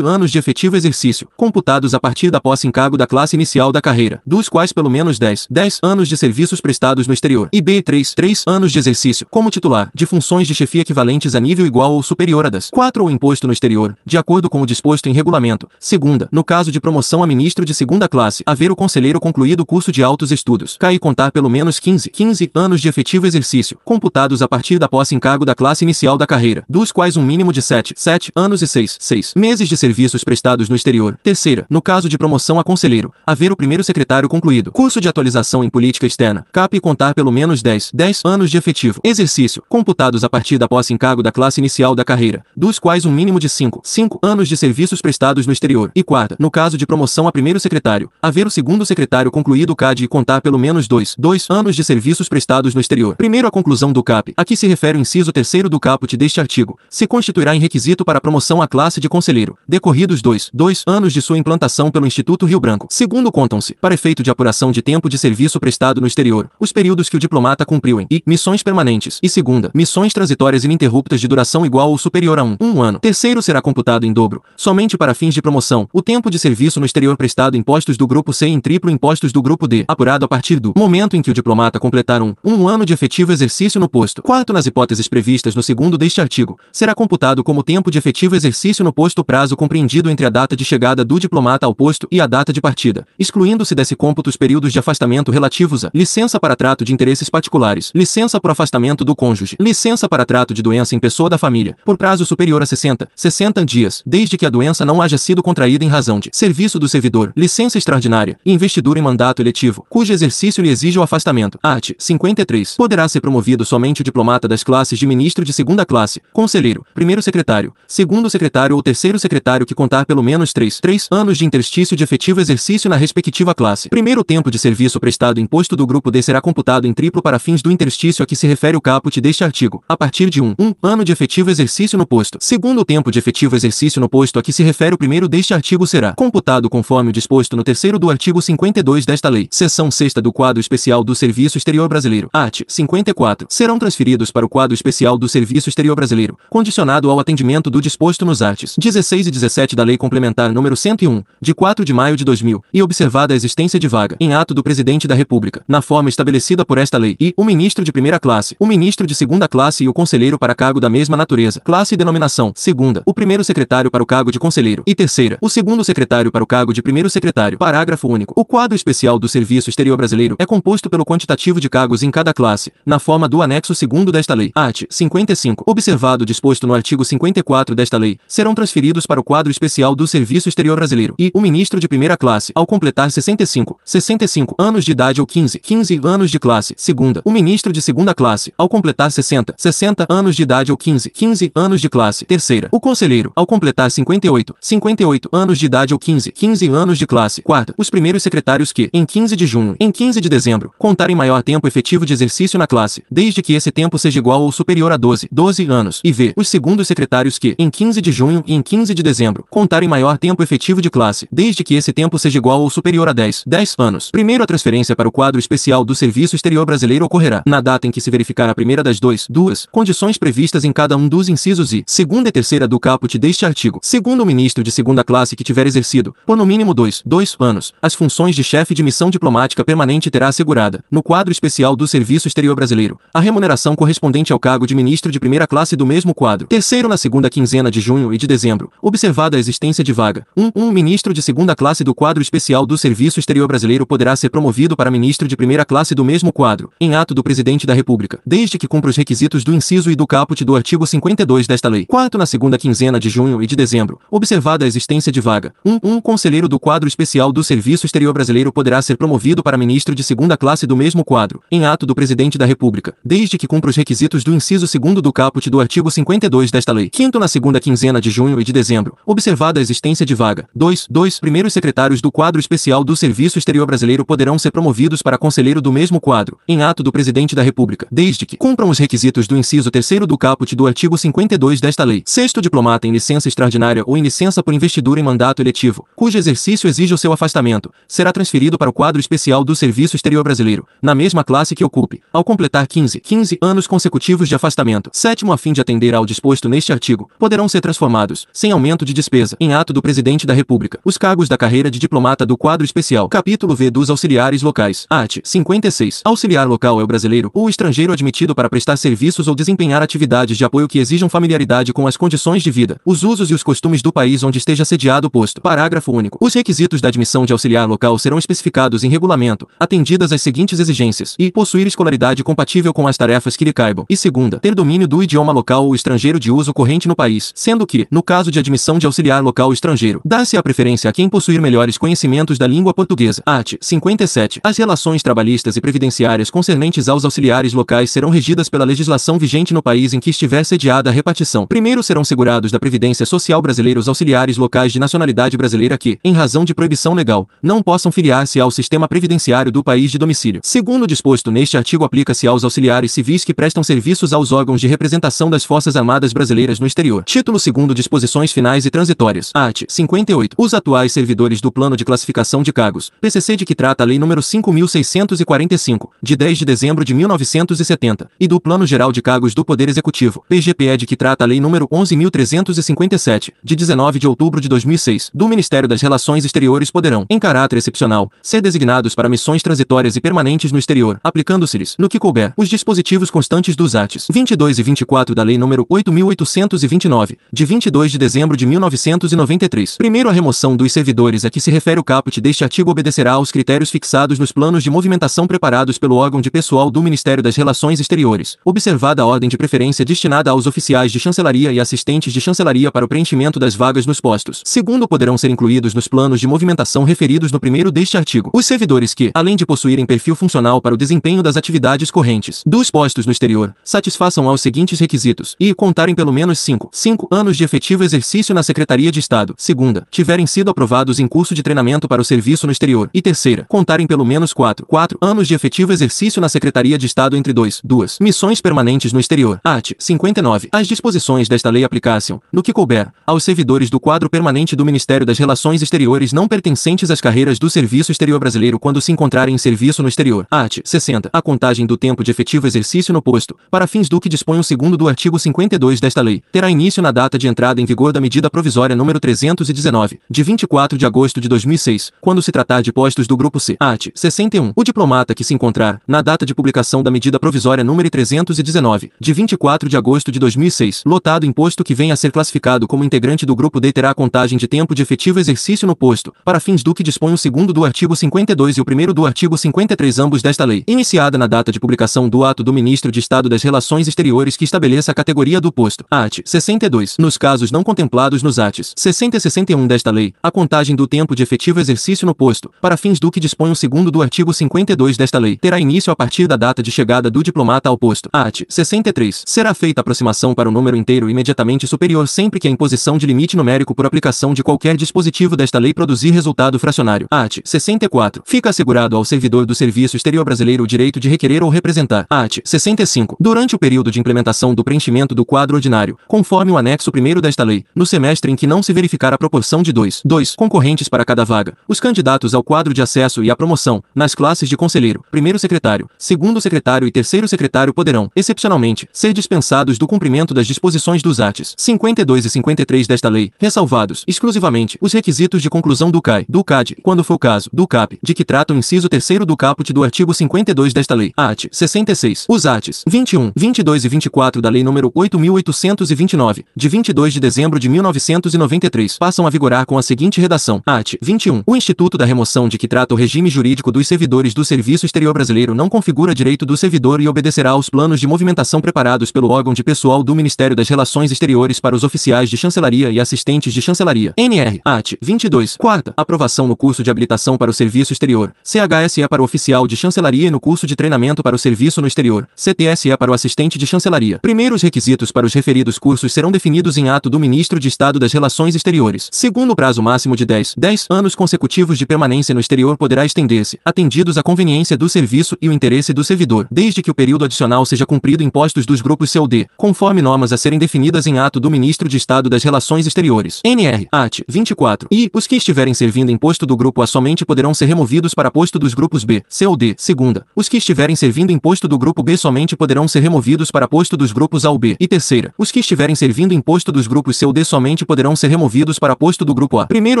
anos 0.00 0.30
de 0.30 0.38
efetivo 0.38 0.76
exercício, 0.76 1.28
computados 1.36 1.94
a 1.94 2.00
partir 2.00 2.30
da 2.30 2.40
posse 2.40 2.66
em 2.66 2.70
cargo 2.70 2.96
da 2.96 3.06
classe 3.06 3.36
inicial 3.36 3.72
da 3.72 3.80
carreira, 3.80 4.22
dos 4.26 4.48
quais 4.48 4.72
pelo 4.72 4.90
menos 4.90 5.18
10, 5.18 5.48
10 5.50 5.80
anos 5.82 6.08
de 6.08 6.16
serviços 6.16 6.60
prestados 6.60 7.06
no 7.06 7.14
exterior, 7.14 7.48
e 7.52 7.60
B 7.60 7.82
3, 7.82 8.14
3 8.14 8.44
anos 8.46 8.72
de 8.72 8.78
exercício, 8.78 9.26
como 9.30 9.50
titular, 9.50 9.90
de 9.94 10.06
funções 10.06 10.46
de 10.46 10.54
chefia 10.54 10.82
equivalentes 10.82 11.34
a 11.34 11.40
nível 11.40 11.66
igual 11.66 11.92
ou 11.92 12.02
superior 12.02 12.46
a 12.46 12.50
das 12.50 12.70
4 12.70 13.02
ou 13.02 13.10
imposto 13.10 13.46
no 13.46 13.52
exterior, 13.52 13.96
de 14.04 14.18
acordo 14.18 14.50
com 14.50 14.60
o 14.60 14.66
disposto 14.66 15.08
em 15.08 15.12
regulamento. 15.12 15.68
Segunda, 15.78 16.28
no 16.30 16.44
caso 16.44 16.70
de 16.70 16.80
promoção 16.80 17.22
a 17.22 17.26
ministro 17.26 17.64
de 17.64 17.74
segunda 17.74 18.08
classe, 18.08 18.42
haver 18.46 18.70
o 18.70 18.76
conselheiro 18.76 19.18
concluído 19.18 19.60
o 19.60 19.66
curso 19.66 19.90
de 19.90 20.02
altos 20.02 20.30
estudos, 20.30 20.76
cai 20.78 20.98
contar 20.98 21.32
pelo 21.32 21.48
menos 21.48 21.78
15, 21.78 22.10
15 22.10 22.50
anos 22.54 22.80
de 22.80 22.88
efetivo 22.88 23.26
exercício, 23.26 23.78
computados 23.84 24.42
a 24.42 24.48
partir 24.48 24.78
da 24.78 24.88
posse 24.88 25.14
em 25.14 25.18
cargo 25.18 25.44
da 25.44 25.54
classe 25.54 25.84
inicial 25.84 26.18
da 26.18 26.26
carreira, 26.26 26.64
dos 26.68 26.92
quais 26.92 27.16
um 27.16 27.22
mínimo 27.22 27.39
de 27.48 27.62
7, 27.62 27.94
7 27.96 28.30
anos 28.36 28.60
e 28.60 28.66
6, 28.66 28.96
6 29.00 29.32
meses 29.34 29.68
de 29.68 29.76
serviços 29.76 30.22
prestados 30.22 30.68
no 30.68 30.76
exterior. 30.76 31.18
Terceira, 31.22 31.64
no 31.70 31.80
caso 31.80 32.08
de 32.08 32.18
promoção 32.18 32.60
a 32.60 32.64
conselheiro, 32.64 33.12
haver 33.26 33.50
o 33.50 33.56
primeiro 33.56 33.82
secretário 33.82 34.28
concluído 34.28 34.70
curso 34.70 35.00
de 35.00 35.08
atualização 35.08 35.64
em 35.64 35.70
política 35.70 36.06
externa, 36.06 36.46
CAP 36.52 36.78
contar 36.80 37.14
pelo 37.14 37.32
menos 37.32 37.62
10, 37.62 37.92
10 37.94 38.22
anos 38.24 38.50
de 38.50 38.58
efetivo 38.58 39.00
exercício, 39.02 39.62
computados 39.68 40.22
a 40.22 40.28
partir 40.28 40.58
da 40.58 40.68
posse 40.68 40.92
em 40.92 40.98
cargo 40.98 41.22
da 41.22 41.32
classe 41.32 41.60
inicial 41.60 41.94
da 41.94 42.04
carreira, 42.04 42.44
dos 42.56 42.78
quais 42.78 43.04
um 43.04 43.12
mínimo 43.12 43.40
de 43.40 43.48
5, 43.48 43.80
5 43.82 44.18
anos 44.22 44.48
de 44.48 44.56
serviços 44.56 45.00
prestados 45.00 45.46
no 45.46 45.52
exterior. 45.52 45.90
E 45.94 46.02
quarta, 46.02 46.36
no 46.38 46.50
caso 46.50 46.76
de 46.76 46.86
promoção 46.86 47.26
a 47.26 47.32
primeiro 47.32 47.58
secretário, 47.58 48.10
haver 48.20 48.46
o 48.46 48.50
segundo 48.50 48.84
secretário 48.84 49.30
concluído 49.30 49.70
o 49.70 49.76
CAD 49.76 50.04
e 50.04 50.08
contar 50.08 50.40
pelo 50.40 50.58
menos 50.58 50.86
2, 50.86 51.16
2 51.18 51.46
anos 51.50 51.76
de 51.76 51.84
serviços 51.84 52.28
prestados 52.28 52.74
no 52.74 52.80
exterior. 52.80 53.16
Primeiro 53.16 53.48
a 53.48 53.50
conclusão 53.50 53.92
do 53.92 54.02
CAP, 54.02 54.34
a 54.36 54.44
que 54.44 54.56
se 54.56 54.66
refere 54.66 54.98
o 54.98 55.00
inciso 55.00 55.32
terceiro 55.32 55.68
do 55.68 55.80
caput 55.80 56.16
deste 56.16 56.40
artigo, 56.40 56.78
se 56.88 57.06
constituirá 57.20 57.54
em 57.54 57.60
requisito 57.60 58.02
para 58.02 58.18
promoção 58.18 58.62
à 58.62 58.66
classe 58.66 58.98
de 58.98 59.06
conselheiro, 59.06 59.58
decorridos 59.68 60.22
dois, 60.22 60.50
dois 60.54 60.82
anos 60.86 61.12
de 61.12 61.20
sua 61.20 61.36
implantação 61.36 61.90
pelo 61.90 62.06
Instituto 62.06 62.46
Rio 62.46 62.58
Branco. 62.58 62.86
Segundo, 62.88 63.30
contam-se, 63.30 63.74
para 63.74 63.92
efeito 63.92 64.22
de 64.22 64.30
apuração 64.30 64.72
de 64.72 64.80
tempo 64.80 65.06
de 65.06 65.18
serviço 65.18 65.60
prestado 65.60 66.00
no 66.00 66.06
exterior, 66.06 66.50
os 66.58 66.72
períodos 66.72 67.10
que 67.10 67.16
o 67.18 67.20
diplomata 67.20 67.66
cumpriu 67.66 68.00
em 68.00 68.06
e 68.10 68.22
missões 68.26 68.62
permanentes 68.62 69.18
e 69.22 69.28
segunda, 69.28 69.70
missões 69.74 70.14
transitórias 70.14 70.64
ininterruptas 70.64 71.20
de 71.20 71.28
duração 71.28 71.66
igual 71.66 71.90
ou 71.90 71.98
superior 71.98 72.38
a 72.38 72.42
um, 72.42 72.56
um 72.58 72.80
ano. 72.80 72.98
Terceiro 72.98 73.42
será 73.42 73.60
computado 73.60 74.06
em 74.06 74.14
dobro, 74.14 74.42
somente 74.56 74.96
para 74.96 75.12
fins 75.12 75.34
de 75.34 75.42
promoção, 75.42 75.86
o 75.92 76.00
tempo 76.00 76.30
de 76.30 76.38
serviço 76.38 76.80
no 76.80 76.86
exterior 76.86 77.18
prestado 77.18 77.54
em 77.54 77.62
postos 77.62 77.98
do 77.98 78.06
grupo 78.06 78.32
C 78.32 78.46
em 78.46 78.58
triplo 78.58 78.90
em 78.90 78.96
postos 78.96 79.30
do 79.30 79.42
grupo 79.42 79.68
D, 79.68 79.84
apurado 79.86 80.24
a 80.24 80.28
partir 80.28 80.58
do 80.58 80.72
momento 80.74 81.18
em 81.18 81.20
que 81.20 81.30
o 81.30 81.34
diplomata 81.34 81.78
completar 81.78 82.22
um, 82.22 82.34
um 82.42 82.66
ano 82.66 82.86
de 82.86 82.94
efetivo 82.94 83.30
exercício 83.30 83.78
no 83.78 83.90
posto. 83.90 84.22
Quarto, 84.22 84.54
nas 84.54 84.64
hipóteses 84.64 85.06
previstas 85.06 85.54
no 85.54 85.62
segundo 85.62 85.98
deste 85.98 86.18
artigo, 86.18 86.58
será 86.72 86.94
computado 86.94 87.09
como 87.44 87.62
tempo 87.62 87.90
de 87.90 87.98
efetivo 87.98 88.36
exercício 88.36 88.84
no 88.84 88.92
posto 88.92 89.24
prazo 89.24 89.56
compreendido 89.56 90.08
entre 90.08 90.26
a 90.26 90.30
data 90.30 90.54
de 90.54 90.64
chegada 90.64 91.04
do 91.04 91.18
diplomata 91.18 91.66
ao 91.66 91.74
posto 91.74 92.06
e 92.10 92.20
a 92.20 92.26
data 92.26 92.52
de 92.52 92.60
partida, 92.60 93.06
excluindo-se 93.18 93.74
desse 93.74 93.96
cômputo 93.96 94.30
os 94.30 94.36
períodos 94.36 94.72
de 94.72 94.78
afastamento 94.78 95.30
relativos 95.30 95.84
a 95.84 95.90
licença 95.92 96.38
para 96.38 96.56
trato 96.56 96.84
de 96.84 96.92
interesses 96.92 97.28
particulares, 97.28 97.90
licença 97.94 98.40
por 98.40 98.50
afastamento 98.50 99.04
do 99.04 99.16
cônjuge, 99.16 99.56
licença 99.60 100.08
para 100.08 100.24
trato 100.24 100.54
de 100.54 100.62
doença 100.62 100.94
em 100.94 100.98
pessoa 100.98 101.28
da 101.28 101.38
família, 101.38 101.76
por 101.84 101.96
prazo 101.96 102.24
superior 102.24 102.62
a 102.62 102.66
60, 102.66 103.08
60 103.14 103.64
dias, 103.64 104.02
desde 104.06 104.38
que 104.38 104.46
a 104.46 104.50
doença 104.50 104.84
não 104.84 105.02
haja 105.02 105.18
sido 105.18 105.42
contraída 105.42 105.84
em 105.84 105.88
razão 105.88 106.20
de 106.20 106.30
serviço 106.32 106.78
do 106.78 106.88
servidor, 106.88 107.32
licença 107.36 107.78
extraordinária 107.78 108.38
e 108.44 108.52
investidura 108.52 108.98
em 108.98 109.02
mandato 109.02 109.42
eletivo, 109.42 109.84
cujo 109.88 110.12
exercício 110.12 110.62
lhe 110.62 110.70
exige 110.70 110.98
o 110.98 111.02
afastamento. 111.02 111.58
Art. 111.62 111.90
53. 111.98 112.76
Poderá 112.76 113.08
ser 113.08 113.20
promovido 113.20 113.64
somente 113.64 114.00
o 114.00 114.04
diplomata 114.04 114.46
das 114.46 114.62
classes 114.62 114.98
de 114.98 115.06
ministro 115.06 115.44
de 115.44 115.52
segunda 115.52 115.84
classe, 115.84 116.20
conselheiro, 116.32 116.84
primeiro 117.00 117.22
secretário, 117.22 117.72
segundo 117.88 118.28
secretário 118.28 118.76
ou 118.76 118.82
terceiro 118.82 119.18
secretário 119.18 119.64
que 119.64 119.74
contar 119.74 120.04
pelo 120.04 120.22
menos 120.22 120.52
3, 120.52 120.80
3 120.80 121.08
anos 121.10 121.38
de 121.38 121.46
interstício 121.46 121.96
de 121.96 122.04
efetivo 122.04 122.42
exercício 122.42 122.90
na 122.90 122.96
respectiva 122.96 123.54
classe. 123.54 123.88
Primeiro 123.88 124.22
tempo 124.22 124.50
de 124.50 124.58
serviço 124.58 125.00
prestado 125.00 125.40
em 125.40 125.46
posto 125.46 125.74
do 125.74 125.86
grupo 125.86 126.10
D 126.10 126.20
será 126.20 126.42
computado 126.42 126.86
em 126.86 126.92
triplo 126.92 127.22
para 127.22 127.38
fins 127.38 127.62
do 127.62 127.72
interstício 127.72 128.22
a 128.22 128.26
que 128.26 128.36
se 128.36 128.46
refere 128.46 128.76
o 128.76 128.82
caput 128.82 129.18
deste 129.18 129.42
artigo, 129.42 129.82
a 129.88 129.96
partir 129.96 130.28
de 130.28 130.42
um, 130.42 130.54
um 130.58 130.74
ano 130.82 131.02
de 131.02 131.10
efetivo 131.10 131.48
exercício 131.48 131.96
no 131.96 132.06
posto. 132.06 132.36
Segundo 132.38 132.84
tempo 132.84 133.10
de 133.10 133.18
efetivo 133.18 133.56
exercício 133.56 133.98
no 133.98 134.06
posto 134.06 134.38
a 134.38 134.42
que 134.42 134.52
se 134.52 134.62
refere 134.62 134.94
o 134.94 134.98
primeiro 134.98 135.26
deste 135.26 135.54
artigo 135.54 135.86
será 135.86 136.12
computado 136.12 136.68
conforme 136.68 137.08
o 137.08 137.14
disposto 137.14 137.56
no 137.56 137.64
terceiro 137.64 137.98
do 137.98 138.10
artigo 138.10 138.42
52 138.42 139.06
desta 139.06 139.30
lei, 139.30 139.48
seção 139.50 139.90
sexta 139.90 140.20
do 140.20 140.34
quadro 140.34 140.60
especial 140.60 141.02
do 141.02 141.14
Serviço 141.14 141.56
Exterior 141.56 141.88
Brasileiro, 141.88 142.28
art. 142.30 142.60
54, 142.68 143.46
serão 143.48 143.78
transferidos 143.78 144.30
para 144.30 144.44
o 144.44 144.50
quadro 144.50 144.74
especial 144.74 145.16
do 145.16 145.30
Serviço 145.30 145.70
Exterior 145.70 145.96
Brasileiro, 145.96 146.38
condicionado 146.50 146.89
ao 146.90 147.20
atendimento 147.20 147.70
do 147.70 147.80
disposto 147.80 148.26
nos 148.26 148.42
artes 148.42 148.74
16 148.76 149.28
e 149.28 149.30
17 149.30 149.76
da 149.76 149.84
Lei 149.84 149.96
Complementar 149.96 150.52
número 150.52 150.76
101, 150.76 151.22
de 151.40 151.54
4 151.54 151.84
de 151.84 151.92
maio 151.92 152.16
de 152.16 152.24
2000, 152.24 152.64
e 152.72 152.82
observada 152.82 153.32
a 153.32 153.36
existência 153.36 153.78
de 153.78 153.86
vaga, 153.86 154.16
em 154.18 154.34
ato 154.34 154.52
do 154.52 154.62
Presidente 154.62 155.06
da 155.06 155.14
República, 155.14 155.62
na 155.68 155.80
forma 155.80 156.08
estabelecida 156.08 156.64
por 156.64 156.78
esta 156.78 156.98
lei, 156.98 157.16
e 157.20 157.32
o 157.36 157.44
ministro 157.44 157.84
de 157.84 157.92
primeira 157.92 158.18
classe, 158.18 158.56
o 158.58 158.66
ministro 158.66 159.06
de 159.06 159.14
segunda 159.14 159.46
classe 159.46 159.84
e 159.84 159.88
o 159.88 159.92
conselheiro 159.92 160.38
para 160.38 160.54
cargo 160.54 160.80
da 160.80 160.90
mesma 160.90 161.16
natureza, 161.16 161.60
classe 161.60 161.94
e 161.94 161.96
denominação, 161.96 162.52
segunda, 162.56 163.02
o 163.06 163.14
primeiro 163.14 163.44
secretário 163.44 163.90
para 163.90 164.02
o 164.02 164.06
cargo 164.06 164.32
de 164.32 164.38
conselheiro, 164.38 164.82
e 164.86 164.94
terceira, 164.94 165.38
o 165.40 165.48
segundo 165.48 165.84
secretário 165.84 166.32
para 166.32 166.42
o 166.42 166.46
cargo 166.46 166.72
de 166.72 166.82
primeiro 166.82 167.08
secretário. 167.08 167.58
Parágrafo 167.58 168.08
único. 168.08 168.34
O 168.36 168.44
quadro 168.44 168.74
especial 168.74 169.18
do 169.18 169.28
Serviço 169.28 169.70
Exterior 169.70 169.96
Brasileiro 169.96 170.36
é 170.38 170.46
composto 170.46 170.90
pelo 170.90 171.04
quantitativo 171.04 171.60
de 171.60 171.68
cargos 171.68 172.02
em 172.02 172.10
cada 172.10 172.34
classe, 172.34 172.72
na 172.84 172.98
forma 172.98 173.28
do 173.28 173.42
anexo 173.42 173.74
segundo 173.74 174.10
desta 174.10 174.34
lei. 174.34 174.50
Art. 174.54 174.82
55. 174.88 175.64
Observado 175.66 176.26
disposto 176.26 176.66
no 176.66 176.74
artigo 176.80 177.04
54 177.04 177.74
desta 177.74 177.96
lei, 177.96 178.18
serão 178.26 178.54
transferidos 178.54 179.06
para 179.06 179.20
o 179.20 179.24
quadro 179.24 179.50
especial 179.50 179.94
do 179.94 180.06
Serviço 180.06 180.48
Exterior 180.48 180.76
Brasileiro 180.76 181.14
e 181.18 181.30
o 181.34 181.40
ministro 181.40 181.78
de 181.78 181.86
primeira 181.86 182.16
classe, 182.16 182.52
ao 182.54 182.66
completar 182.66 183.10
65, 183.10 183.78
65 183.84 184.54
anos 184.58 184.84
de 184.84 184.92
idade 184.92 185.20
ou 185.20 185.26
15, 185.26 185.58
15 185.58 186.00
anos 186.02 186.30
de 186.30 186.38
classe, 186.38 186.74
segunda, 186.76 187.20
o 187.24 187.30
ministro 187.30 187.72
de 187.72 187.82
segunda 187.82 188.14
classe, 188.14 188.52
ao 188.56 188.68
completar 188.68 189.12
60, 189.12 189.54
60 189.56 190.06
anos 190.08 190.34
de 190.34 190.42
idade 190.42 190.72
ou 190.72 190.78
15, 190.78 191.10
15 191.10 191.52
anos 191.54 191.80
de 191.80 191.88
classe, 191.88 192.24
terceira, 192.24 192.68
o 192.72 192.80
conselheiro, 192.80 193.30
ao 193.36 193.46
completar 193.46 193.90
58, 193.90 194.56
58 194.60 195.28
anos 195.32 195.58
de 195.58 195.66
idade 195.66 195.92
ou 195.92 196.00
15, 196.00 196.32
15 196.32 196.68
anos 196.68 196.98
de 196.98 197.06
classe, 197.06 197.42
quarta, 197.42 197.74
os 197.76 197.90
primeiros 197.90 198.22
secretários 198.22 198.72
que, 198.72 198.88
em 198.92 199.04
15 199.04 199.36
de 199.36 199.46
junho, 199.46 199.76
em 199.78 199.92
15 199.92 200.20
de 200.20 200.28
dezembro, 200.28 200.72
contarem 200.78 201.14
maior 201.14 201.42
tempo 201.42 201.68
efetivo 201.68 202.06
de 202.06 202.12
exercício 202.12 202.58
na 202.58 202.66
classe, 202.66 203.02
desde 203.10 203.42
que 203.42 203.52
esse 203.52 203.70
tempo 203.70 203.98
seja 203.98 204.18
igual 204.18 204.42
ou 204.42 204.50
superior 204.50 204.92
a 204.92 204.96
12, 204.96 205.28
12 205.30 205.66
anos, 205.66 206.00
e 206.02 206.12
v, 206.12 206.32
os 206.36 206.48
segundos 206.48 206.69
secretários 206.84 207.38
que, 207.38 207.54
em 207.58 207.68
15 207.68 208.00
de 208.00 208.12
junho 208.12 208.42
e 208.46 208.54
em 208.54 208.62
15 208.62 208.94
de 208.94 209.02
dezembro, 209.02 209.44
contarem 209.50 209.88
maior 209.88 210.16
tempo 210.16 210.42
efetivo 210.42 210.80
de 210.80 210.90
classe, 210.90 211.28
desde 211.30 211.64
que 211.64 211.74
esse 211.74 211.92
tempo 211.92 212.18
seja 212.18 212.38
igual 212.38 212.60
ou 212.60 212.70
superior 212.70 213.08
a 213.08 213.12
10, 213.12 213.44
10 213.46 213.74
anos. 213.78 214.10
Primeiro 214.10 214.44
a 214.44 214.46
transferência 214.46 214.94
para 214.94 215.08
o 215.08 215.12
quadro 215.12 215.38
especial 215.38 215.84
do 215.84 215.94
Serviço 215.94 216.36
Exterior 216.36 216.64
Brasileiro 216.64 217.04
ocorrerá 217.04 217.42
na 217.46 217.60
data 217.60 217.86
em 217.86 217.90
que 217.90 218.00
se 218.00 218.10
verificar 218.10 218.48
a 218.48 218.54
primeira 218.54 218.82
das 218.82 219.00
dois, 219.00 219.26
duas, 219.28 219.66
condições 219.70 220.16
previstas 220.16 220.64
em 220.64 220.72
cada 220.72 220.96
um 220.96 221.08
dos 221.08 221.28
incisos 221.28 221.72
e 221.72 221.82
segunda 221.86 222.28
e 222.28 222.32
terceira 222.32 222.68
do 222.68 222.78
caput 222.78 223.18
deste 223.18 223.44
artigo. 223.44 223.80
Segundo 223.82 224.20
o 224.22 224.26
ministro 224.26 224.62
de 224.62 224.70
segunda 224.70 225.02
classe 225.02 225.34
que 225.34 225.44
tiver 225.44 225.66
exercido, 225.66 226.14
por 226.24 226.36
no 226.36 226.46
mínimo 226.46 226.72
dois, 226.72 227.02
dois 227.04 227.36
anos, 227.40 227.72
as 227.82 227.94
funções 227.94 228.36
de 228.36 228.44
chefe 228.44 228.74
de 228.74 228.82
missão 228.82 229.10
diplomática 229.10 229.64
permanente 229.64 230.10
terá 230.10 230.28
assegurada, 230.28 230.84
no 230.90 231.02
quadro 231.02 231.32
especial 231.32 231.74
do 231.74 231.88
Serviço 231.88 232.28
Exterior 232.28 232.54
Brasileiro, 232.54 232.98
a 233.12 233.20
remuneração 233.20 233.74
correspondente 233.74 234.32
ao 234.32 234.38
cargo 234.38 234.66
de 234.66 234.74
ministro 234.74 235.10
de 235.10 235.20
primeira 235.20 235.46
classe 235.46 235.76
do 235.76 235.86
mesmo 235.86 236.14
quadro. 236.14 236.46
Terceiro 236.60 236.90
na 236.90 236.98
segunda 236.98 237.30
quinzena 237.30 237.70
de 237.70 237.80
junho 237.80 238.12
e 238.12 238.18
de 238.18 238.26
dezembro, 238.26 238.70
observada 238.82 239.34
a 239.34 239.40
existência 239.40 239.82
de 239.82 239.94
vaga, 239.94 240.26
um, 240.36 240.50
um 240.54 240.70
ministro 240.70 241.14
de 241.14 241.22
segunda 241.22 241.56
classe 241.56 241.82
do 241.82 241.94
quadro 241.94 242.22
especial 242.22 242.66
do 242.66 242.76
Serviço 242.76 243.18
Exterior 243.18 243.48
Brasileiro 243.48 243.86
poderá 243.86 244.14
ser 244.14 244.28
promovido 244.28 244.76
para 244.76 244.90
ministro 244.90 245.26
de 245.26 245.38
primeira 245.38 245.64
classe 245.64 245.94
do 245.94 246.04
mesmo 246.04 246.30
quadro, 246.30 246.70
em 246.78 246.94
ato 246.94 247.14
do 247.14 247.22
Presidente 247.22 247.66
da 247.66 247.72
República, 247.72 248.20
desde 248.26 248.58
que 248.58 248.68
cumpra 248.68 248.90
os 248.90 248.96
requisitos 248.98 249.42
do 249.42 249.54
inciso 249.54 249.90
e 249.90 249.96
do 249.96 250.06
caput 250.06 250.44
do 250.44 250.54
artigo 250.54 250.86
52 250.86 251.46
desta 251.46 251.66
lei. 251.66 251.86
Quarto 251.86 252.18
na 252.18 252.26
segunda 252.26 252.58
quinzena 252.58 253.00
de 253.00 253.08
junho 253.08 253.42
e 253.42 253.46
de 253.46 253.56
dezembro, 253.56 253.98
observada 254.10 254.66
a 254.66 254.68
existência 254.68 255.10
de 255.10 255.18
vaga, 255.18 255.54
um, 255.64 255.78
um 255.82 255.98
conselheiro 255.98 256.46
do 256.46 256.60
quadro 256.60 256.86
especial 256.86 257.32
do 257.32 257.42
Serviço 257.42 257.86
Exterior 257.86 258.12
Brasileiro 258.12 258.52
poderá 258.52 258.82
ser 258.82 258.98
promovido 258.98 259.42
para 259.42 259.56
ministro 259.56 259.94
de 259.94 260.04
segunda 260.04 260.36
classe 260.36 260.66
do 260.66 260.76
mesmo 260.76 261.06
quadro, 261.06 261.42
em 261.50 261.64
ato 261.64 261.86
do 261.86 261.94
Presidente 261.94 262.36
da 262.36 262.44
República, 262.44 262.94
desde 263.02 263.38
que 263.38 263.46
cumpra 263.46 263.70
os 263.70 263.76
requisitos 263.76 264.22
do 264.22 264.34
inciso 264.34 264.66
segundo 264.66 265.00
do 265.00 265.10
caput 265.10 265.48
do 265.48 265.58
artigo 265.58 265.90
52 265.90 266.49
desta 266.50 266.72
lei. 266.72 266.88
Quinto 266.88 267.18
na 267.18 267.28
segunda 267.28 267.60
quinzena 267.60 268.00
de 268.00 268.10
junho 268.10 268.40
e 268.40 268.44
de 268.44 268.52
dezembro, 268.52 268.96
observada 269.06 269.60
a 269.60 269.62
existência 269.62 270.04
de 270.06 270.14
vaga, 270.14 270.48
dois, 270.54 270.86
dois 270.88 271.18
primeiros 271.20 271.52
secretários 271.52 272.00
do 272.00 272.10
quadro 272.10 272.40
especial 272.40 272.84
do 272.84 272.96
Serviço 272.96 273.38
Exterior 273.38 273.66
Brasileiro 273.66 274.04
poderão 274.04 274.38
ser 274.38 274.50
promovidos 274.50 275.02
para 275.02 275.18
conselheiro 275.18 275.60
do 275.60 275.72
mesmo 275.72 276.00
quadro, 276.00 276.38
em 276.48 276.62
ato 276.62 276.82
do 276.82 276.92
Presidente 276.92 277.34
da 277.34 277.42
República, 277.42 277.86
desde 277.90 278.26
que 278.26 278.36
cumpram 278.36 278.68
os 278.70 278.78
requisitos 278.78 279.26
do 279.26 279.36
inciso 279.36 279.70
terceiro 279.70 280.06
do 280.06 280.18
caput 280.18 280.54
do 280.54 280.66
artigo 280.66 280.96
52 280.96 281.60
desta 281.60 281.84
lei. 281.84 282.02
Sexto 282.06 282.40
diplomata 282.40 282.86
em 282.86 282.92
licença 282.92 283.28
extraordinária 283.28 283.82
ou 283.86 283.96
em 283.96 284.02
licença 284.02 284.42
por 284.42 284.54
investidura 284.54 285.00
em 285.00 285.02
mandato 285.02 285.42
eletivo, 285.42 285.86
cujo 285.94 286.18
exercício 286.18 286.68
exige 286.68 286.94
o 286.94 286.98
seu 286.98 287.12
afastamento, 287.12 287.72
será 287.86 288.12
transferido 288.12 288.58
para 288.58 288.70
o 288.70 288.72
quadro 288.72 289.00
especial 289.00 289.44
do 289.44 289.54
Serviço 289.54 289.96
Exterior 289.96 290.24
Brasileiro, 290.24 290.66
na 290.80 290.94
mesma 290.94 291.24
classe 291.24 291.54
que 291.54 291.64
ocupe, 291.64 292.00
ao 292.12 292.24
completar 292.24 292.66
15, 292.66 293.00
15 293.00 293.38
anos 293.42 293.66
consecutivos 293.66 294.28
de 294.28 294.34
afastamento. 294.34 294.90
Sétimo, 294.92 295.32
a 295.32 295.38
fim 295.38 295.52
de 295.52 295.60
atender 295.60 295.94
ao 295.94 296.06
disposto 296.06 296.39
neste 296.48 296.72
artigo, 296.72 297.10
poderão 297.18 297.48
ser 297.48 297.60
transformados, 297.60 298.26
sem 298.32 298.52
aumento 298.52 298.84
de 298.84 298.92
despesa, 298.92 299.36
em 299.40 299.52
ato 299.52 299.72
do 299.72 299.82
Presidente 299.82 300.26
da 300.26 300.34
República, 300.34 300.78
os 300.84 300.96
cargos 300.96 301.28
da 301.28 301.36
carreira 301.36 301.70
de 301.70 301.78
diplomata 301.78 302.24
do 302.24 302.36
quadro 302.36 302.64
especial. 302.64 303.08
Capítulo 303.08 303.54
V 303.54 303.70
dos 303.70 303.90
auxiliares 303.90 304.42
locais. 304.42 304.86
Art. 304.88 305.18
56. 305.22 306.02
Auxiliar 306.04 306.46
local 306.46 306.80
é 306.80 306.84
o 306.84 306.86
brasileiro 306.86 307.30
ou 307.34 307.48
estrangeiro 307.48 307.92
admitido 307.92 308.34
para 308.34 308.48
prestar 308.48 308.76
serviços 308.76 309.28
ou 309.28 309.34
desempenhar 309.34 309.82
atividades 309.82 310.36
de 310.38 310.44
apoio 310.44 310.68
que 310.68 310.78
exijam 310.78 311.08
familiaridade 311.08 311.72
com 311.72 311.86
as 311.86 311.96
condições 311.96 312.42
de 312.42 312.50
vida, 312.50 312.80
os 312.84 313.02
usos 313.02 313.30
e 313.30 313.34
os 313.34 313.42
costumes 313.42 313.82
do 313.82 313.92
país 313.92 314.22
onde 314.22 314.38
esteja 314.38 314.64
sediado 314.64 315.08
o 315.08 315.10
posto. 315.10 315.40
Parágrafo 315.40 315.92
único. 315.92 316.18
Os 316.20 316.34
requisitos 316.34 316.80
da 316.80 316.88
admissão 316.88 317.26
de 317.26 317.32
auxiliar 317.32 317.68
local 317.68 317.98
serão 317.98 318.18
especificados 318.18 318.84
em 318.84 318.88
regulamento, 318.88 319.48
atendidas 319.58 320.12
as 320.12 320.22
seguintes 320.22 320.60
exigências: 320.60 321.16
e 321.18 321.32
possuir 321.32 321.66
escolaridade 321.66 322.22
compatível 322.22 322.72
com 322.72 322.86
as 322.86 322.96
tarefas 322.96 323.36
que 323.36 323.44
lhe 323.44 323.52
caibam. 323.52 323.86
E 323.88 323.96
segunda, 323.96 324.38
ter 324.38 324.54
domínio 324.54 324.86
do 324.86 325.02
idioma 325.02 325.32
local 325.32 325.66
ou 325.66 325.74
estrangeiro 325.74 326.19
de 326.20 326.30
uso 326.30 326.54
corrente 326.54 326.86
no 326.86 326.94
país, 326.94 327.32
sendo 327.34 327.66
que, 327.66 327.88
no 327.90 328.02
caso 328.02 328.30
de 328.30 328.38
admissão 328.38 328.78
de 328.78 328.86
auxiliar 328.86 329.20
local 329.22 329.52
estrangeiro, 329.52 330.00
dá-se 330.04 330.36
a 330.36 330.42
preferência 330.42 330.88
a 330.88 330.92
quem 330.92 331.08
possuir 331.08 331.40
melhores 331.40 331.76
conhecimentos 331.76 332.38
da 332.38 332.46
língua 332.46 332.72
portuguesa. 332.72 333.22
Art. 333.26 333.54
57. 333.60 334.40
As 334.44 334.56
relações 334.56 335.02
trabalhistas 335.02 335.56
e 335.56 335.60
previdenciárias 335.60 336.30
concernentes 336.30 336.88
aos 336.88 337.04
auxiliares 337.04 337.52
locais 337.52 337.90
serão 337.90 338.10
regidas 338.10 338.48
pela 338.48 338.64
legislação 338.64 339.18
vigente 339.18 339.54
no 339.54 339.62
país 339.62 339.92
em 339.92 339.98
que 339.98 340.10
estiver 340.10 340.44
sediada 340.44 340.90
a 340.90 340.92
repartição. 340.92 341.46
Primeiro 341.46 341.82
serão 341.82 342.04
segurados 342.04 342.52
da 342.52 342.60
Previdência 342.60 343.06
Social 343.06 343.40
brasileira 343.40 343.80
os 343.80 343.88
auxiliares 343.88 344.36
locais 344.36 344.72
de 344.72 344.78
nacionalidade 344.78 345.36
brasileira 345.36 345.78
que, 345.78 345.98
em 346.04 346.12
razão 346.12 346.44
de 346.44 346.54
proibição 346.54 346.92
legal, 346.92 347.26
não 347.42 347.62
possam 347.62 347.90
filiar-se 347.90 348.38
ao 348.38 348.50
sistema 348.50 348.86
previdenciário 348.86 349.50
do 349.50 349.64
país 349.64 349.90
de 349.90 349.98
domicílio. 349.98 350.40
Segundo 350.44 350.86
disposto 350.86 351.30
neste 351.30 351.56
artigo 351.56 351.84
aplica-se 351.84 352.26
aos 352.26 352.44
auxiliares 352.44 352.92
civis 352.92 353.24
que 353.24 353.32
prestam 353.32 353.64
serviços 353.64 354.12
aos 354.12 354.32
órgãos 354.32 354.60
de 354.60 354.66
representação 354.66 355.30
das 355.30 355.44
Forças 355.44 355.76
Armadas 355.76 356.09
Brasileiras 356.12 356.60
no 356.60 356.66
Exterior. 356.66 357.02
Título 357.04 357.38
2 357.38 357.74
Disposições 357.74 358.32
Finais 358.32 358.66
e 358.66 358.70
Transitórias. 358.70 359.30
Art. 359.34 359.62
58. 359.68 360.34
Os 360.38 360.54
atuais 360.54 360.92
servidores 360.92 361.40
do 361.40 361.50
Plano 361.50 361.76
de 361.76 361.84
Classificação 361.84 362.42
de 362.42 362.52
Cargos, 362.52 362.92
PCC 363.00 363.36
de 363.36 363.44
que 363.44 363.54
trata 363.54 363.84
a 363.84 363.86
Lei 363.86 363.98
nº 363.98 364.18
5.645, 364.18 365.88
de 366.02 366.16
10 366.16 366.38
de 366.38 366.44
dezembro 366.44 366.84
de 366.84 366.94
1970, 366.94 368.10
e 368.18 368.28
do 368.28 368.40
Plano 368.40 368.66
Geral 368.66 368.92
de 368.92 369.02
Cargos 369.02 369.34
do 369.34 369.44
Poder 369.44 369.68
Executivo, 369.68 370.24
PGPE 370.28 370.76
de 370.76 370.86
que 370.86 370.96
trata 370.96 371.24
a 371.24 371.26
Lei 371.26 371.40
nº 371.40 371.68
11.357, 371.68 373.32
de 373.42 373.56
19 373.56 373.98
de 373.98 374.06
outubro 374.06 374.40
de 374.40 374.48
2006, 374.48 375.10
do 375.14 375.28
Ministério 375.28 375.68
das 375.68 375.80
Relações 375.80 376.24
Exteriores 376.24 376.70
poderão, 376.70 377.06
em 377.08 377.18
caráter 377.18 377.56
excepcional, 377.56 378.10
ser 378.22 378.40
designados 378.40 378.94
para 378.94 379.08
missões 379.08 379.42
transitórias 379.42 379.96
e 379.96 380.00
permanentes 380.00 380.52
no 380.52 380.58
exterior, 380.58 381.00
aplicando-se-lhes, 381.02 381.76
no 381.78 381.88
que 381.88 381.98
couber, 381.98 382.32
os 382.36 382.48
dispositivos 382.48 383.10
constantes 383.10 383.56
dos 383.56 383.74
artes 383.74 384.06
22 384.10 384.58
e 384.58 384.62
24 384.62 385.14
da 385.14 385.22
Lei 385.22 385.36
nº 385.36 385.66
8.829, 386.02 387.16
de 387.32 387.44
22 387.44 387.92
de 387.92 387.98
dezembro 387.98 388.36
de 388.36 388.46
1993. 388.46 389.76
Primeiro 389.76 390.08
a 390.08 390.12
remoção 390.12 390.56
dos 390.56 390.72
servidores 390.72 391.24
a 391.24 391.30
que 391.30 391.40
se 391.40 391.50
refere 391.50 391.80
o 391.80 391.84
caput 391.84 392.20
deste 392.20 392.44
artigo 392.44 392.70
obedecerá 392.70 393.12
aos 393.12 393.32
critérios 393.32 393.70
fixados 393.70 394.18
nos 394.18 394.32
planos 394.32 394.62
de 394.62 394.70
movimentação 394.70 395.26
preparados 395.26 395.78
pelo 395.78 395.96
órgão 395.96 396.20
de 396.20 396.30
pessoal 396.30 396.70
do 396.70 396.82
Ministério 396.82 397.22
das 397.22 397.36
Relações 397.36 397.80
Exteriores, 397.80 398.36
observada 398.44 399.02
a 399.02 399.06
ordem 399.06 399.28
de 399.28 399.36
preferência 399.36 399.84
destinada 399.84 400.30
aos 400.30 400.46
oficiais 400.46 400.92
de 400.92 401.00
chancelaria 401.00 401.52
e 401.52 401.60
assistentes 401.60 402.12
de 402.12 402.20
chancelaria 402.20 402.70
para 402.70 402.84
o 402.84 402.88
preenchimento 402.88 403.38
das 403.38 403.54
vagas 403.54 403.86
nos 403.86 404.00
postos. 404.00 404.42
Segundo, 404.44 404.88
poderão 404.88 405.16
ser 405.16 405.30
incluídos 405.30 405.74
nos 405.74 405.88
planos 405.88 406.20
de 406.20 406.26
movimentação 406.26 406.84
referidos 406.84 407.32
no 407.32 407.40
primeiro 407.40 407.72
deste 407.72 407.96
artigo, 407.96 408.30
os 408.32 408.46
servidores 408.46 408.94
que, 408.94 409.10
além 409.14 409.36
de 409.36 409.46
possuírem 409.46 409.86
perfil 409.86 410.14
funcional 410.14 410.60
para 410.60 410.74
o 410.74 410.78
desempenho 410.78 411.22
das 411.22 411.36
atividades 411.36 411.90
correntes 411.90 412.42
dos 412.46 412.70
postos 412.70 413.06
no 413.06 413.12
exterior, 413.12 413.54
satisfaçam 413.64 414.28
aos 414.28 414.40
seguintes 414.40 414.80
requisitos 414.80 415.36
e 415.38 415.54
contarem 415.54 415.89
pelo 415.94 416.12
menos 416.12 416.38
5, 416.38 416.70
5 416.72 417.08
anos 417.10 417.36
de 417.36 417.44
efetivo 417.44 417.84
exercício 417.84 418.34
na 418.34 418.42
Secretaria 418.42 418.90
de 418.90 419.00
Estado. 419.00 419.34
Segunda, 419.36 419.86
tiverem 419.90 420.26
sido 420.26 420.50
aprovados 420.50 420.98
em 420.98 421.06
curso 421.06 421.34
de 421.34 421.42
treinamento 421.42 421.88
para 421.88 422.02
o 422.02 422.04
serviço 422.04 422.46
no 422.46 422.52
exterior. 422.52 422.90
E 422.92 423.02
terceira, 423.02 423.44
contarem 423.48 423.86
pelo 423.86 424.04
menos 424.04 424.32
4, 424.32 424.66
4 424.66 424.98
anos 425.00 425.26
de 425.26 425.34
efetivo 425.34 425.72
exercício 425.72 426.20
na 426.20 426.28
Secretaria 426.28 426.78
de 426.78 426.86
Estado 426.86 427.16
entre 427.16 427.32
2, 427.32 427.60
2 427.64 427.98
missões 428.00 428.40
permanentes 428.40 428.92
no 428.92 429.00
exterior. 429.00 429.40
Art. 429.44 429.72
59. 429.78 430.48
As 430.52 430.66
disposições 430.66 431.28
desta 431.28 431.50
lei 431.50 431.64
aplicassem, 431.64 432.20
no 432.32 432.42
que 432.42 432.52
couber, 432.52 432.92
aos 433.06 433.24
servidores 433.24 433.70
do 433.70 433.80
quadro 433.80 434.08
permanente 434.08 434.54
do 434.54 434.64
Ministério 434.64 435.06
das 435.06 435.18
Relações 435.18 435.62
Exteriores 435.62 436.12
não 436.12 436.28
pertencentes 436.28 436.90
às 436.90 437.00
carreiras 437.00 437.38
do 437.38 437.50
Serviço 437.50 437.92
Exterior 437.92 438.18
Brasileiro 438.18 438.58
quando 438.58 438.80
se 438.80 438.92
encontrarem 438.92 439.34
em 439.34 439.38
serviço 439.38 439.82
no 439.82 439.88
exterior. 439.88 440.26
Art. 440.30 440.58
60. 440.64 441.10
A 441.12 441.22
contagem 441.22 441.66
do 441.66 441.76
tempo 441.76 442.04
de 442.04 442.10
efetivo 442.10 442.46
exercício 442.46 442.92
no 442.92 443.02
posto, 443.02 443.36
para 443.50 443.66
fins 443.66 443.88
do 443.88 444.00
que 444.00 444.08
dispõe 444.08 444.38
o 444.38 444.44
segundo 444.44 444.76
do 444.76 444.88
artigo 444.88 445.18
52 445.18 445.79
desta 445.80 446.02
lei, 446.02 446.22
terá 446.30 446.50
início 446.50 446.82
na 446.82 446.90
data 446.90 447.18
de 447.18 447.26
entrada 447.26 447.60
em 447.60 447.64
vigor 447.64 447.92
da 447.92 448.00
medida 448.00 448.30
provisória 448.30 448.76
número 448.76 449.00
319, 449.00 449.98
de 450.08 450.22
24 450.22 450.78
de 450.78 450.86
agosto 450.86 451.20
de 451.20 451.28
2006, 451.28 451.92
quando 452.00 452.22
se 452.22 452.30
tratar 452.30 452.62
de 452.62 452.72
postos 452.72 453.06
do 453.06 453.16
grupo 453.16 453.40
C. 453.40 453.56
Art. 453.58 453.88
61. 453.94 454.52
O 454.54 454.64
diplomata 454.64 455.14
que 455.14 455.24
se 455.24 455.34
encontrar, 455.34 455.80
na 455.86 456.02
data 456.02 456.26
de 456.26 456.34
publicação 456.34 456.82
da 456.82 456.90
medida 456.90 457.18
provisória 457.18 457.64
número 457.64 457.88
319, 457.90 458.92
de 459.00 459.12
24 459.12 459.68
de 459.68 459.76
agosto 459.76 460.12
de 460.12 460.18
2006, 460.18 460.82
lotado 460.86 461.24
em 461.24 461.32
posto 461.32 461.64
que 461.64 461.74
venha 461.74 461.94
a 461.94 461.96
ser 461.96 462.12
classificado 462.12 462.68
como 462.68 462.84
integrante 462.84 463.24
do 463.24 463.34
grupo 463.34 463.60
D 463.60 463.72
terá 463.72 463.94
contagem 463.94 464.38
de 464.38 464.46
tempo 464.46 464.74
de 464.74 464.82
efetivo 464.82 465.18
exercício 465.18 465.66
no 465.66 465.74
posto, 465.74 466.14
para 466.24 466.40
fins 466.40 466.62
do 466.62 466.74
que 466.74 466.82
dispõe 466.82 467.12
o 467.12 467.18
segundo 467.18 467.52
do 467.52 467.64
artigo 467.64 467.96
52 467.96 468.58
e 468.58 468.60
o 468.60 468.64
primeiro 468.64 468.92
do 468.92 469.06
artigo 469.06 469.36
53 469.36 469.98
ambos 469.98 470.22
desta 470.22 470.44
lei, 470.44 470.64
iniciada 470.66 471.16
na 471.16 471.26
data 471.26 471.50
de 471.50 471.60
publicação 471.60 472.08
do 472.08 472.24
ato 472.24 472.42
do 472.42 472.52
Ministro 472.52 472.92
de 472.92 473.00
Estado 473.00 473.28
das 473.28 473.42
Relações 473.42 473.88
Exteriores 473.88 474.36
que 474.36 474.44
estabeleça 474.44 474.90
a 474.90 474.94
categoria 474.94 475.40
do 475.40 475.52
posto. 475.52 475.69
Art. 475.90 476.20
62. 476.24 476.96
Nos 476.98 477.16
casos 477.16 477.50
não 477.50 477.62
contemplados 477.62 478.22
nos 478.22 478.38
artes 478.38 478.72
60 478.76 479.16
e 479.16 479.20
61 479.20 479.66
desta 479.66 479.90
lei, 479.90 480.12
a 480.22 480.30
contagem 480.30 480.74
do 480.74 480.86
tempo 480.86 481.14
de 481.14 481.22
efetivo 481.22 481.60
exercício 481.60 482.06
no 482.06 482.14
posto, 482.14 482.50
para 482.60 482.76
fins 482.76 482.98
do 482.98 483.10
que 483.10 483.20
dispõe 483.20 483.50
o 483.50 483.56
segundo 483.56 483.90
do 483.90 484.02
artigo 484.02 484.32
52 484.32 484.96
desta 484.96 485.18
lei, 485.18 485.36
terá 485.36 485.58
início 485.60 485.92
a 485.92 485.96
partir 485.96 486.26
da 486.26 486.36
data 486.36 486.62
de 486.62 486.70
chegada 486.70 487.10
do 487.10 487.22
diplomata 487.22 487.68
ao 487.68 487.78
posto. 487.78 488.08
Art. 488.12 488.42
63. 488.48 489.24
Será 489.26 489.54
feita 489.54 489.80
aproximação 489.80 490.34
para 490.34 490.48
o 490.48 490.52
número 490.52 490.76
inteiro 490.76 491.08
imediatamente 491.08 491.66
superior 491.66 492.08
sempre 492.08 492.40
que 492.40 492.48
a 492.48 492.50
imposição 492.50 492.98
de 492.98 493.06
limite 493.06 493.36
numérico 493.36 493.74
por 493.74 493.86
aplicação 493.86 494.34
de 494.34 494.42
qualquer 494.42 494.76
dispositivo 494.76 495.36
desta 495.36 495.58
lei 495.58 495.74
produzir 495.74 496.10
resultado 496.10 496.58
fracionário. 496.58 497.06
Art. 497.10 497.38
64. 497.44 498.22
Fica 498.26 498.50
assegurado 498.50 498.96
ao 498.96 499.04
servidor 499.04 499.46
do 499.46 499.54
Serviço 499.54 499.96
Exterior 499.96 500.24
Brasileiro 500.24 500.64
o 500.64 500.66
direito 500.66 500.98
de 500.98 501.08
requerer 501.08 501.42
ou 501.42 501.50
representar. 501.50 502.06
Art. 502.08 502.38
65. 502.44 503.16
Durante 503.20 503.54
o 503.54 503.58
período 503.58 503.90
de 503.90 504.00
implementação 504.00 504.54
do 504.54 504.64
preenchimento 504.64 505.14
do 505.14 505.24
quadro 505.24 505.59
ordinário, 505.60 505.98
conforme 506.08 506.50
o 506.50 506.56
anexo 506.56 506.90
1 506.90 507.20
desta 507.20 507.44
lei, 507.44 507.64
no 507.74 507.84
semestre 507.84 508.32
em 508.32 508.36
que 508.36 508.46
não 508.46 508.62
se 508.62 508.72
verificar 508.72 509.12
a 509.12 509.18
proporção 509.18 509.62
de 509.62 509.72
2, 509.72 510.00
2 510.04 510.34
concorrentes 510.34 510.88
para 510.88 511.04
cada 511.04 511.24
vaga, 511.24 511.56
os 511.68 511.78
candidatos 511.78 512.34
ao 512.34 512.42
quadro 512.42 512.72
de 512.72 512.80
acesso 512.80 513.22
e 513.22 513.30
à 513.30 513.36
promoção, 513.36 513.82
nas 513.94 514.14
classes 514.14 514.48
de 514.48 514.56
conselheiro, 514.56 515.04
primeiro 515.10 515.38
secretário, 515.38 515.88
segundo 515.98 516.40
secretário 516.40 516.88
e 516.88 516.90
terceiro 516.90 517.28
secretário 517.28 517.74
poderão, 517.74 518.10
excepcionalmente, 518.16 518.88
ser 518.92 519.12
dispensados 519.12 519.76
do 519.76 519.86
cumprimento 519.86 520.32
das 520.32 520.46
disposições 520.46 521.02
dos 521.02 521.20
artes 521.20 521.54
52 521.56 522.24
e 522.24 522.30
53 522.30 522.86
desta 522.86 523.08
lei, 523.08 523.30
ressalvados, 523.38 524.02
exclusivamente, 524.08 524.78
os 524.80 524.92
requisitos 524.92 525.42
de 525.42 525.50
conclusão 525.50 525.90
do 525.90 526.00
CAI, 526.00 526.24
do 526.28 526.42
CAD, 526.42 526.76
quando 526.82 527.04
for 527.04 527.14
o 527.14 527.18
caso, 527.18 527.50
do 527.52 527.66
CAP, 527.66 527.98
de 528.02 528.14
que 528.14 528.24
trata 528.24 528.54
o 528.54 528.56
inciso 528.56 528.88
3 528.88 529.26
do 529.26 529.36
caput 529.36 529.72
do 529.72 529.84
artigo 529.84 530.14
52 530.14 530.72
desta 530.72 530.94
lei, 530.94 531.12
art. 531.16 531.46
66, 531.52 532.26
os 532.28 532.46
artes 532.46 532.82
21, 532.86 533.32
22 533.36 533.84
e 533.84 533.88
24 533.88 534.40
da 534.40 534.48
lei 534.48 534.64
número 534.64 534.90
8.800 534.92 535.49
1829, 535.50 536.44
de 536.54 536.68
22 536.68 537.12
de 537.12 537.20
dezembro 537.20 537.58
de 537.58 537.68
1993, 537.68 538.98
passam 538.98 539.26
a 539.26 539.30
vigorar 539.30 539.66
com 539.66 539.76
a 539.76 539.82
seguinte 539.82 540.20
redação. 540.20 540.62
Art. 540.64 540.94
21. 541.02 541.42
O 541.46 541.56
Instituto 541.56 541.98
da 541.98 542.04
Remoção 542.04 542.48
de 542.48 542.56
que 542.56 542.68
trata 542.68 542.94
o 542.94 542.96
regime 542.96 543.28
jurídico 543.28 543.72
dos 543.72 543.86
servidores 543.86 544.32
do 544.32 544.44
Serviço 544.44 544.86
Exterior 544.86 545.12
Brasileiro 545.12 545.54
não 545.54 545.68
configura 545.68 546.14
direito 546.14 546.46
do 546.46 546.56
servidor 546.56 547.00
e 547.00 547.08
obedecerá 547.08 547.50
aos 547.50 547.68
planos 547.68 548.00
de 548.00 548.06
movimentação 548.06 548.60
preparados 548.60 549.10
pelo 549.10 549.30
órgão 549.30 549.52
de 549.52 549.64
pessoal 549.64 550.02
do 550.02 550.14
Ministério 550.14 550.56
das 550.56 550.68
Relações 550.68 551.10
Exteriores 551.10 551.60
para 551.60 551.74
os 551.74 551.84
oficiais 551.84 552.30
de 552.30 552.36
chancelaria 552.36 552.90
e 552.90 553.00
assistentes 553.00 553.52
de 553.52 553.60
chancelaria. 553.60 554.14
NR. 554.16 554.60
Art. 554.64 554.94
22. 555.02 555.56
Quarta. 555.56 555.92
Aprovação 555.96 556.46
no 556.46 556.56
curso 556.56 556.82
de 556.82 556.90
habilitação 556.90 557.36
para 557.36 557.50
o 557.50 557.54
serviço 557.54 557.92
exterior. 557.92 558.32
CHSE 558.44 559.06
para 559.08 559.22
o 559.22 559.24
oficial 559.24 559.66
de 559.66 559.76
chancelaria 559.76 560.28
e 560.28 560.30
no 560.30 560.40
curso 560.40 560.66
de 560.66 560.76
treinamento 560.76 561.22
para 561.22 561.36
o 561.36 561.38
serviço 561.38 561.80
no 561.80 561.86
exterior. 561.86 562.28
CTSE 562.36 562.96
para 562.96 563.10
o 563.10 563.14
assistente 563.14 563.58
de 563.58 563.66
chancelaria. 563.66 564.18
Primeiros 564.18 564.62
requisitos 564.62 565.10
para 565.10 565.26
os 565.26 565.29
referidos 565.34 565.78
cursos 565.78 566.12
serão 566.12 566.30
definidos 566.30 566.76
em 566.76 566.88
ato 566.88 567.08
do 567.08 567.18
Ministro 567.18 567.58
de 567.58 567.68
Estado 567.68 567.98
das 567.98 568.12
Relações 568.12 568.54
Exteriores. 568.54 569.08
Segundo 569.12 569.50
o 569.50 569.56
prazo 569.56 569.82
máximo 569.82 570.16
de 570.16 570.24
10, 570.24 570.54
10 570.56 570.86
anos 570.90 571.14
consecutivos 571.14 571.78
de 571.78 571.86
permanência 571.86 572.34
no 572.34 572.40
exterior 572.40 572.76
poderá 572.76 573.04
estender-se, 573.04 573.58
atendidos 573.64 574.18
a 574.18 574.22
conveniência 574.22 574.76
do 574.76 574.88
serviço 574.88 575.36
e 575.40 575.48
o 575.48 575.52
interesse 575.52 575.92
do 575.92 576.04
servidor, 576.04 576.46
desde 576.50 576.82
que 576.82 576.90
o 576.90 576.94
período 576.94 577.24
adicional 577.24 577.64
seja 577.66 577.86
cumprido 577.86 578.22
em 578.22 578.30
postos 578.30 578.66
dos 578.66 578.80
grupos 578.80 579.10
C 579.10 579.18
ou 579.18 579.26
D, 579.26 579.46
conforme 579.56 580.02
normas 580.02 580.32
a 580.32 580.36
serem 580.36 580.58
definidas 580.58 581.06
em 581.06 581.18
ato 581.18 581.40
do 581.40 581.50
Ministro 581.50 581.88
de 581.88 581.96
Estado 581.96 582.28
das 582.28 582.42
Relações 582.42 582.86
Exteriores. 582.86 583.40
NR. 583.44 583.88
AT. 583.90 584.22
24. 584.28 584.88
E, 584.90 585.10
os 585.12 585.26
que 585.26 585.36
estiverem 585.36 585.74
servindo 585.74 586.10
em 586.10 586.16
posto 586.16 586.46
do 586.46 586.56
grupo 586.56 586.82
A 586.82 586.86
somente 586.86 587.24
poderão 587.24 587.54
ser 587.54 587.66
removidos 587.66 588.14
para 588.14 588.30
posto 588.30 588.58
dos 588.58 588.74
grupos 588.74 589.04
B, 589.04 589.22
C 589.28 589.46
ou 589.46 589.56
D. 589.56 589.74
Segunda. 589.76 590.26
Os 590.34 590.48
que 590.48 590.56
estiverem 590.56 590.96
servindo 590.96 591.30
em 591.30 591.38
posto 591.38 591.66
do 591.66 591.78
grupo 591.78 592.02
B 592.02 592.16
somente 592.16 592.56
poderão 592.56 592.86
ser 592.86 593.00
removidos 593.00 593.50
para 593.50 593.68
posto 593.68 593.96
dos 593.96 594.12
grupos 594.12 594.44
A 594.44 594.50
ou 594.50 594.58
B. 594.58 594.76
E 594.78 594.88
Os 595.36 595.50
que 595.50 595.60
estiverem 595.60 595.94
servindo 595.94 596.32
em 596.32 596.40
posto 596.40 596.72
dos 596.72 596.86
grupos 596.86 597.16
C 597.16 597.26
ou 597.26 597.32
D 597.32 597.44
somente 597.44 597.84
poderão 597.84 598.16
ser 598.16 598.28
removidos 598.28 598.78
para 598.78 598.96
posto 598.96 599.24
do 599.24 599.34
grupo 599.34 599.58
A. 599.58 599.66
Primeiro 599.66 600.00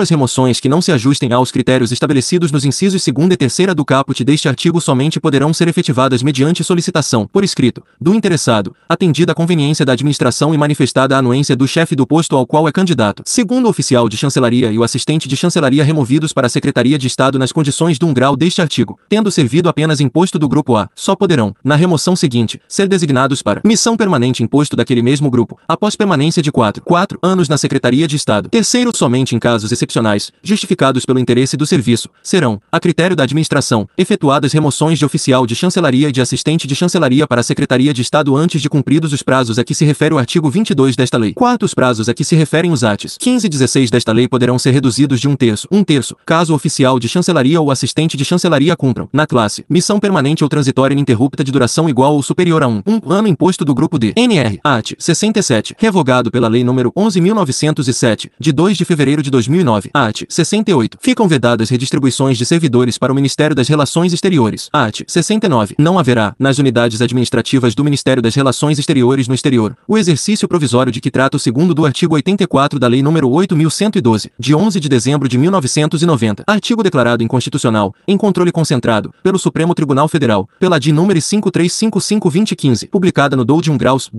as 0.00 0.08
remoções 0.08 0.60
que 0.60 0.68
não 0.68 0.80
se 0.80 0.92
ajustem 0.92 1.32
aos 1.32 1.50
critérios 1.50 1.92
estabelecidos 1.92 2.50
nos 2.50 2.64
incisos 2.64 3.04
2 3.04 3.28
e 3.32 3.36
3 3.36 3.74
do 3.74 3.84
caput 3.84 4.24
deste 4.24 4.48
artigo 4.48 4.80
somente 4.80 5.20
poderão 5.20 5.52
ser 5.52 5.68
efetivadas 5.68 6.22
mediante 6.22 6.64
solicitação, 6.64 7.28
por 7.30 7.44
escrito, 7.44 7.82
do 8.00 8.14
interessado, 8.14 8.74
atendida 8.88 9.32
a 9.32 9.34
conveniência 9.34 9.84
da 9.84 9.92
administração 9.92 10.54
e 10.54 10.58
manifestada 10.58 11.14
a 11.14 11.18
anuência 11.18 11.54
do 11.54 11.68
chefe 11.68 11.94
do 11.94 12.06
posto 12.06 12.36
ao 12.36 12.46
qual 12.46 12.66
é 12.66 12.72
candidato. 12.72 13.22
Segundo 13.26 13.66
o 13.66 13.68
oficial 13.68 14.08
de 14.08 14.16
chancelaria 14.16 14.72
e 14.72 14.78
o 14.78 14.84
assistente 14.84 15.28
de 15.28 15.36
chancelaria 15.36 15.84
removidos 15.84 16.32
para 16.32 16.46
a 16.46 16.50
Secretaria 16.50 16.98
de 16.98 17.06
Estado 17.06 17.38
nas 17.38 17.52
condições 17.52 17.98
de 17.98 18.04
um 18.04 18.14
grau 18.14 18.36
deste 18.36 18.62
artigo, 18.62 18.98
tendo 19.08 19.30
servido 19.30 19.68
apenas 19.68 20.00
em 20.00 20.08
posto 20.08 20.38
do 20.38 20.48
grupo 20.48 20.76
A, 20.76 20.88
só 20.94 21.14
poderão, 21.14 21.54
na 21.62 21.76
remoção 21.76 22.16
seguinte, 22.16 22.60
ser 22.68 22.88
designados 22.88 23.42
para 23.42 23.60
missão 23.64 23.96
permanente 23.96 24.42
em 24.42 24.46
posto 24.46 24.76
daquele 24.76 25.02
mesmo 25.02 25.09
grupo, 25.18 25.58
após 25.66 25.96
permanência 25.96 26.40
de 26.40 26.52
4, 26.52 26.84
4 26.84 27.18
anos 27.20 27.48
na 27.48 27.58
Secretaria 27.58 28.06
de 28.06 28.14
Estado. 28.14 28.48
Terceiro, 28.48 28.92
somente 28.94 29.34
em 29.34 29.38
casos 29.40 29.72
excepcionais, 29.72 30.30
justificados 30.42 31.04
pelo 31.04 31.18
interesse 31.18 31.56
do 31.56 31.66
serviço, 31.66 32.08
serão, 32.22 32.62
a 32.70 32.78
critério 32.78 33.16
da 33.16 33.24
administração, 33.24 33.88
efetuadas 33.98 34.52
remoções 34.52 34.98
de 34.98 35.04
oficial 35.04 35.44
de 35.46 35.56
chancelaria 35.56 36.08
e 36.08 36.12
de 36.12 36.20
assistente 36.20 36.68
de 36.68 36.76
chancelaria 36.76 37.26
para 37.26 37.40
a 37.40 37.44
Secretaria 37.44 37.92
de 37.92 38.02
Estado 38.02 38.36
antes 38.36 38.62
de 38.62 38.68
cumpridos 38.68 39.12
os 39.12 39.22
prazos 39.22 39.58
a 39.58 39.64
que 39.64 39.74
se 39.74 39.84
refere 39.84 40.14
o 40.14 40.18
artigo 40.18 40.48
22 40.48 40.94
desta 40.94 41.18
lei. 41.18 41.32
Quarto, 41.32 41.64
os 41.64 41.74
prazos 41.74 42.08
a 42.08 42.14
que 42.14 42.22
se 42.22 42.36
referem 42.36 42.70
os 42.70 42.84
atos 42.84 43.16
15 43.18 43.46
e 43.46 43.50
16 43.50 43.90
desta 43.90 44.12
lei 44.12 44.28
poderão 44.28 44.58
ser 44.58 44.70
reduzidos 44.72 45.20
de 45.20 45.28
um 45.28 45.34
terço, 45.34 45.66
um 45.70 45.82
terço, 45.82 46.16
caso 46.26 46.52
o 46.52 46.56
oficial 46.56 46.98
de 46.98 47.08
chancelaria 47.08 47.60
ou 47.60 47.70
assistente 47.70 48.16
de 48.16 48.24
chancelaria 48.24 48.76
cumpram, 48.76 49.08
na 49.12 49.26
classe, 49.26 49.64
missão 49.68 49.98
permanente 49.98 50.44
ou 50.44 50.50
transitória 50.50 50.94
ininterrupta 50.94 51.42
de 51.42 51.50
duração 51.50 51.88
igual 51.88 52.14
ou 52.14 52.22
superior 52.22 52.62
a 52.62 52.68
um, 52.68 52.82
um 52.86 53.10
ano 53.10 53.28
imposto 53.28 53.64
do 53.64 53.74
grupo 53.74 53.98
D. 53.98 54.12
NR. 54.16 54.58
AT. 54.62 54.94
67. 55.00 55.74
Revogado 55.78 56.30
pela 56.30 56.46
Lei 56.46 56.62
nº 56.62 56.92
11.907, 56.92 58.30
de 58.38 58.52
2 58.52 58.76
de 58.76 58.84
fevereiro 58.84 59.22
de 59.22 59.30
2009. 59.30 59.90
Art. 59.92 60.22
68. 60.28 60.98
Ficam 61.00 61.26
vedadas 61.26 61.70
redistribuições 61.70 62.36
de 62.36 62.44
servidores 62.44 62.98
para 62.98 63.10
o 63.10 63.14
Ministério 63.14 63.56
das 63.56 63.66
Relações 63.66 64.12
Exteriores. 64.12 64.68
Art. 64.72 65.00
69. 65.06 65.74
Não 65.78 65.98
haverá, 65.98 66.34
nas 66.38 66.58
unidades 66.58 67.00
administrativas 67.00 67.74
do 67.74 67.82
Ministério 67.82 68.22
das 68.22 68.34
Relações 68.34 68.78
Exteriores 68.78 69.26
no 69.26 69.34
exterior, 69.34 69.76
o 69.88 69.96
exercício 69.96 70.46
provisório 70.46 70.92
de 70.92 71.00
que 71.00 71.10
trata 71.10 71.36
o 71.36 71.40
segundo 71.40 71.74
do 71.74 71.86
artigo 71.86 72.14
84 72.14 72.78
da 72.78 72.86
Lei 72.86 73.00
nº 73.00 73.22
8.112, 73.22 74.30
de 74.38 74.54
11 74.54 74.78
de 74.78 74.88
dezembro 74.88 75.28
de 75.28 75.38
1990. 75.38 76.44
Artigo 76.46 76.82
declarado 76.82 77.24
inconstitucional, 77.24 77.94
em 78.06 78.18
controle 78.18 78.52
concentrado, 78.52 79.14
pelo 79.22 79.38
Supremo 79.38 79.74
Tribunal 79.74 80.08
Federal, 80.08 80.48
pela 80.58 80.78
DIN 80.78 80.92
número 80.92 81.18
5355-2015, 81.18 82.88
publicada 82.90 83.36
no 83.36 83.44
Doudium 83.44 83.78
Graus 83.78 84.10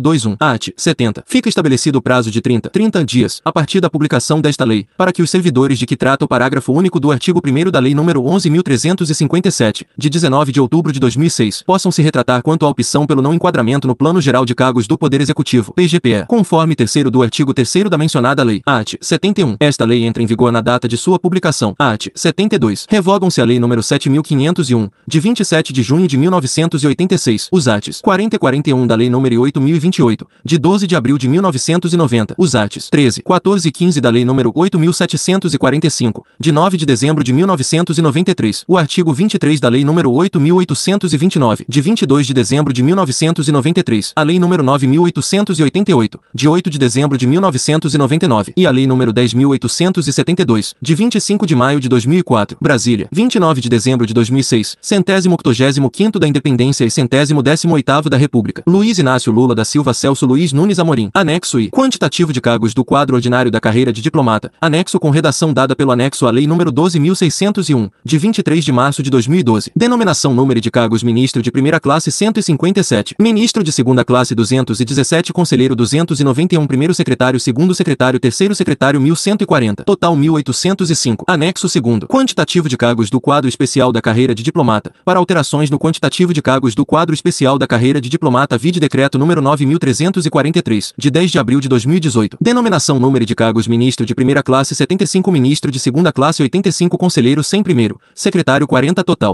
122021. 0.00 0.36
Art. 0.40 0.68
70. 0.76 1.24
Fica 1.26 1.48
estabelecido 1.48 1.98
o 1.98 2.02
prazo 2.02 2.30
de 2.30 2.40
30, 2.40 2.70
30 2.70 3.04
dias, 3.04 3.40
a 3.44 3.52
partir 3.52 3.80
da 3.80 3.90
publicação 3.90 4.40
desta 4.40 4.64
lei, 4.64 4.86
para 4.96 5.12
que 5.12 5.22
os 5.22 5.30
servidores 5.30 5.78
de 5.78 5.86
que 5.86 5.96
trata 5.96 6.24
o 6.24 6.28
parágrafo 6.28 6.72
único 6.72 6.98
do 6.98 7.10
artigo 7.10 7.40
1 7.44 7.70
da 7.70 7.78
Lei 7.78 7.94
nº 7.94 8.22
11.357, 8.22 9.84
de 9.96 10.10
19 10.10 10.52
de 10.52 10.60
outubro 10.60 10.92
de 10.92 11.00
2006, 11.00 11.62
possam 11.62 11.90
se 11.90 12.02
retratar 12.02 12.42
quanto 12.42 12.66
à 12.66 12.68
opção 12.68 13.06
pelo 13.06 13.22
não 13.22 13.34
enquadramento 13.34 13.86
no 13.86 13.94
Plano 13.94 14.20
Geral 14.20 14.44
de 14.44 14.54
Cargos 14.54 14.86
do 14.86 14.98
Poder 14.98 15.20
Executivo, 15.20 15.72
PGPE, 15.72 16.26
conforme 16.26 16.74
terceiro 16.74 17.10
do 17.10 17.22
artigo 17.22 17.52
3 17.52 17.84
da 17.90 17.98
mencionada 17.98 18.42
lei. 18.42 18.62
Art. 18.66 18.94
71. 19.00 19.56
Esta 19.60 19.84
lei 19.84 20.04
entra 20.04 20.22
em 20.22 20.26
vigor 20.26 20.52
na 20.52 20.60
data 20.60 20.88
de 20.88 20.96
sua 20.96 21.18
publicação. 21.18 21.74
Art. 21.78 22.08
72. 22.14 22.86
Revogam-se 22.88 23.40
a 23.40 23.44
Lei 23.44 23.58
nº 23.58 23.78
7.501, 23.78 24.90
de 25.06 25.20
27 25.20 25.72
de 25.72 25.82
junho 25.82 26.06
de 26.06 26.16
1986, 26.16 27.48
os 27.52 27.68
artes 27.68 28.00
40 28.00 28.36
e 28.36 28.38
41 28.38 28.86
da 28.86 28.94
Lei 28.94 29.08
nº 29.08 29.44
8.028, 29.90 30.26
de 30.44 30.58
12 30.58 30.86
de 30.86 30.96
abril 30.96 31.18
de 31.18 31.28
1990, 31.28 32.34
os 32.38 32.54
artes 32.54 32.88
13, 32.88 33.22
14 33.22 33.68
e 33.68 33.72
15 33.72 34.00
da 34.00 34.10
Lei 34.10 34.24
nº 34.24 34.52
8.745, 34.52 36.22
de 36.38 36.52
9 36.52 36.76
de 36.76 36.86
dezembro 36.86 37.22
de 37.22 37.32
1993, 37.32 38.64
o 38.66 38.78
artigo 38.78 39.12
23 39.12 39.60
da 39.60 39.68
Lei 39.68 39.82
nº 39.82 40.04
8.829, 40.04 41.64
de 41.68 41.80
22 41.80 42.26
de 42.26 42.34
dezembro 42.34 42.72
de 42.72 42.82
1993, 42.82 44.12
a 44.16 44.22
Lei 44.22 44.38
nº 44.38 44.62
9.888, 44.62 46.18
de 46.34 46.48
8 46.48 46.70
de 46.70 46.78
dezembro 46.78 47.18
de 47.18 47.26
1999, 47.26 48.52
e 48.56 48.66
a 48.66 48.70
Lei 48.70 48.86
nº 48.86 49.12
10.872, 49.12 50.74
de 50.80 50.94
25 50.94 51.46
de 51.46 51.54
maio 51.54 51.80
de 51.80 51.88
2004, 51.88 52.56
Brasília, 52.60 53.08
29 53.12 53.60
de 53.60 53.68
dezembro 53.68 54.06
de 54.06 54.14
2006, 54.14 54.76
centésimo 54.80 55.34
octogésimo 55.34 55.90
quinto 55.90 56.18
da 56.18 56.28
Independência 56.28 56.84
e 56.84 56.90
centésimo 56.90 57.42
décimo 57.42 57.74
oitavo 57.74 58.08
da 58.08 58.16
República. 58.16 58.62
Luiz 58.66 58.98
Inácio 58.98 59.32
Lula 59.32 59.54
da 59.54 59.64
Silva 59.74 59.92
Celso 59.92 60.24
Luiz 60.24 60.52
Nunes 60.52 60.78
Amorim. 60.78 61.10
Anexo 61.12 61.58
I. 61.58 61.68
Quantitativo 61.68 62.32
de 62.32 62.40
cargos 62.40 62.72
do 62.72 62.84
quadro 62.84 63.16
ordinário 63.16 63.50
da 63.50 63.60
carreira 63.60 63.92
de 63.92 64.00
diplomata. 64.00 64.52
Anexo 64.60 65.00
com 65.00 65.10
redação 65.10 65.52
dada 65.52 65.74
pelo 65.74 65.90
anexo 65.90 66.28
à 66.28 66.30
Lei 66.30 66.46
nº 66.46 66.70
12.601, 66.70 67.90
de 68.04 68.16
23 68.16 68.64
de 68.64 68.70
março 68.70 69.02
de 69.02 69.10
2012. 69.10 69.72
Denominação 69.74 70.32
número 70.32 70.60
de 70.60 70.70
cargos 70.70 71.02
Ministro 71.02 71.42
de 71.42 71.50
primeira 71.50 71.80
classe 71.80 72.12
157. 72.12 73.16
Ministro 73.18 73.64
de 73.64 73.72
segunda 73.72 74.04
classe 74.04 74.32
217 74.32 75.32
Conselheiro 75.32 75.74
291 75.74 76.64
Primeiro 76.68 76.94
Secretário 76.94 77.40
Segundo 77.40 77.74
Secretário 77.74 78.20
Terceiro 78.20 78.54
Secretário 78.54 79.00
1140. 79.00 79.82
Total 79.82 80.14
1805. 80.14 81.24
Anexo 81.26 81.68
segundo. 81.68 82.06
Quantitativo 82.06 82.68
de 82.68 82.76
cargos 82.76 83.10
do 83.10 83.20
quadro 83.20 83.48
especial 83.48 83.90
da 83.90 84.00
carreira 84.00 84.36
de 84.36 84.44
diplomata. 84.44 84.92
Para 85.04 85.18
alterações 85.18 85.68
no 85.68 85.80
quantitativo 85.80 86.32
de 86.32 86.40
cargos 86.40 86.76
do 86.76 86.86
quadro 86.86 87.12
especial 87.12 87.58
da 87.58 87.66
carreira 87.66 88.00
de 88.00 88.08
diplomata 88.08 88.56
vide 88.56 88.78
decreto 88.78 89.18
número 89.18 89.42
9343, 89.66 90.94
de 90.96 91.10
10 91.10 91.30
de 91.30 91.38
abril 91.38 91.60
de 91.60 91.68
2018. 91.68 92.36
Denominação 92.40 92.98
número 92.98 93.24
de 93.24 93.34
cargos 93.34 93.66
Ministro 93.66 94.06
de 94.06 94.14
primeira 94.14 94.42
classe 94.42 94.74
75 94.74 95.30
Ministro 95.32 95.70
de 95.70 95.78
segunda 95.78 96.12
classe 96.12 96.42
85 96.42 96.98
Conselheiro 96.98 97.42
100 97.42 97.62
primeiro, 97.62 98.00
Secretário 98.14 98.66
40 98.66 99.02
total. 99.02 99.32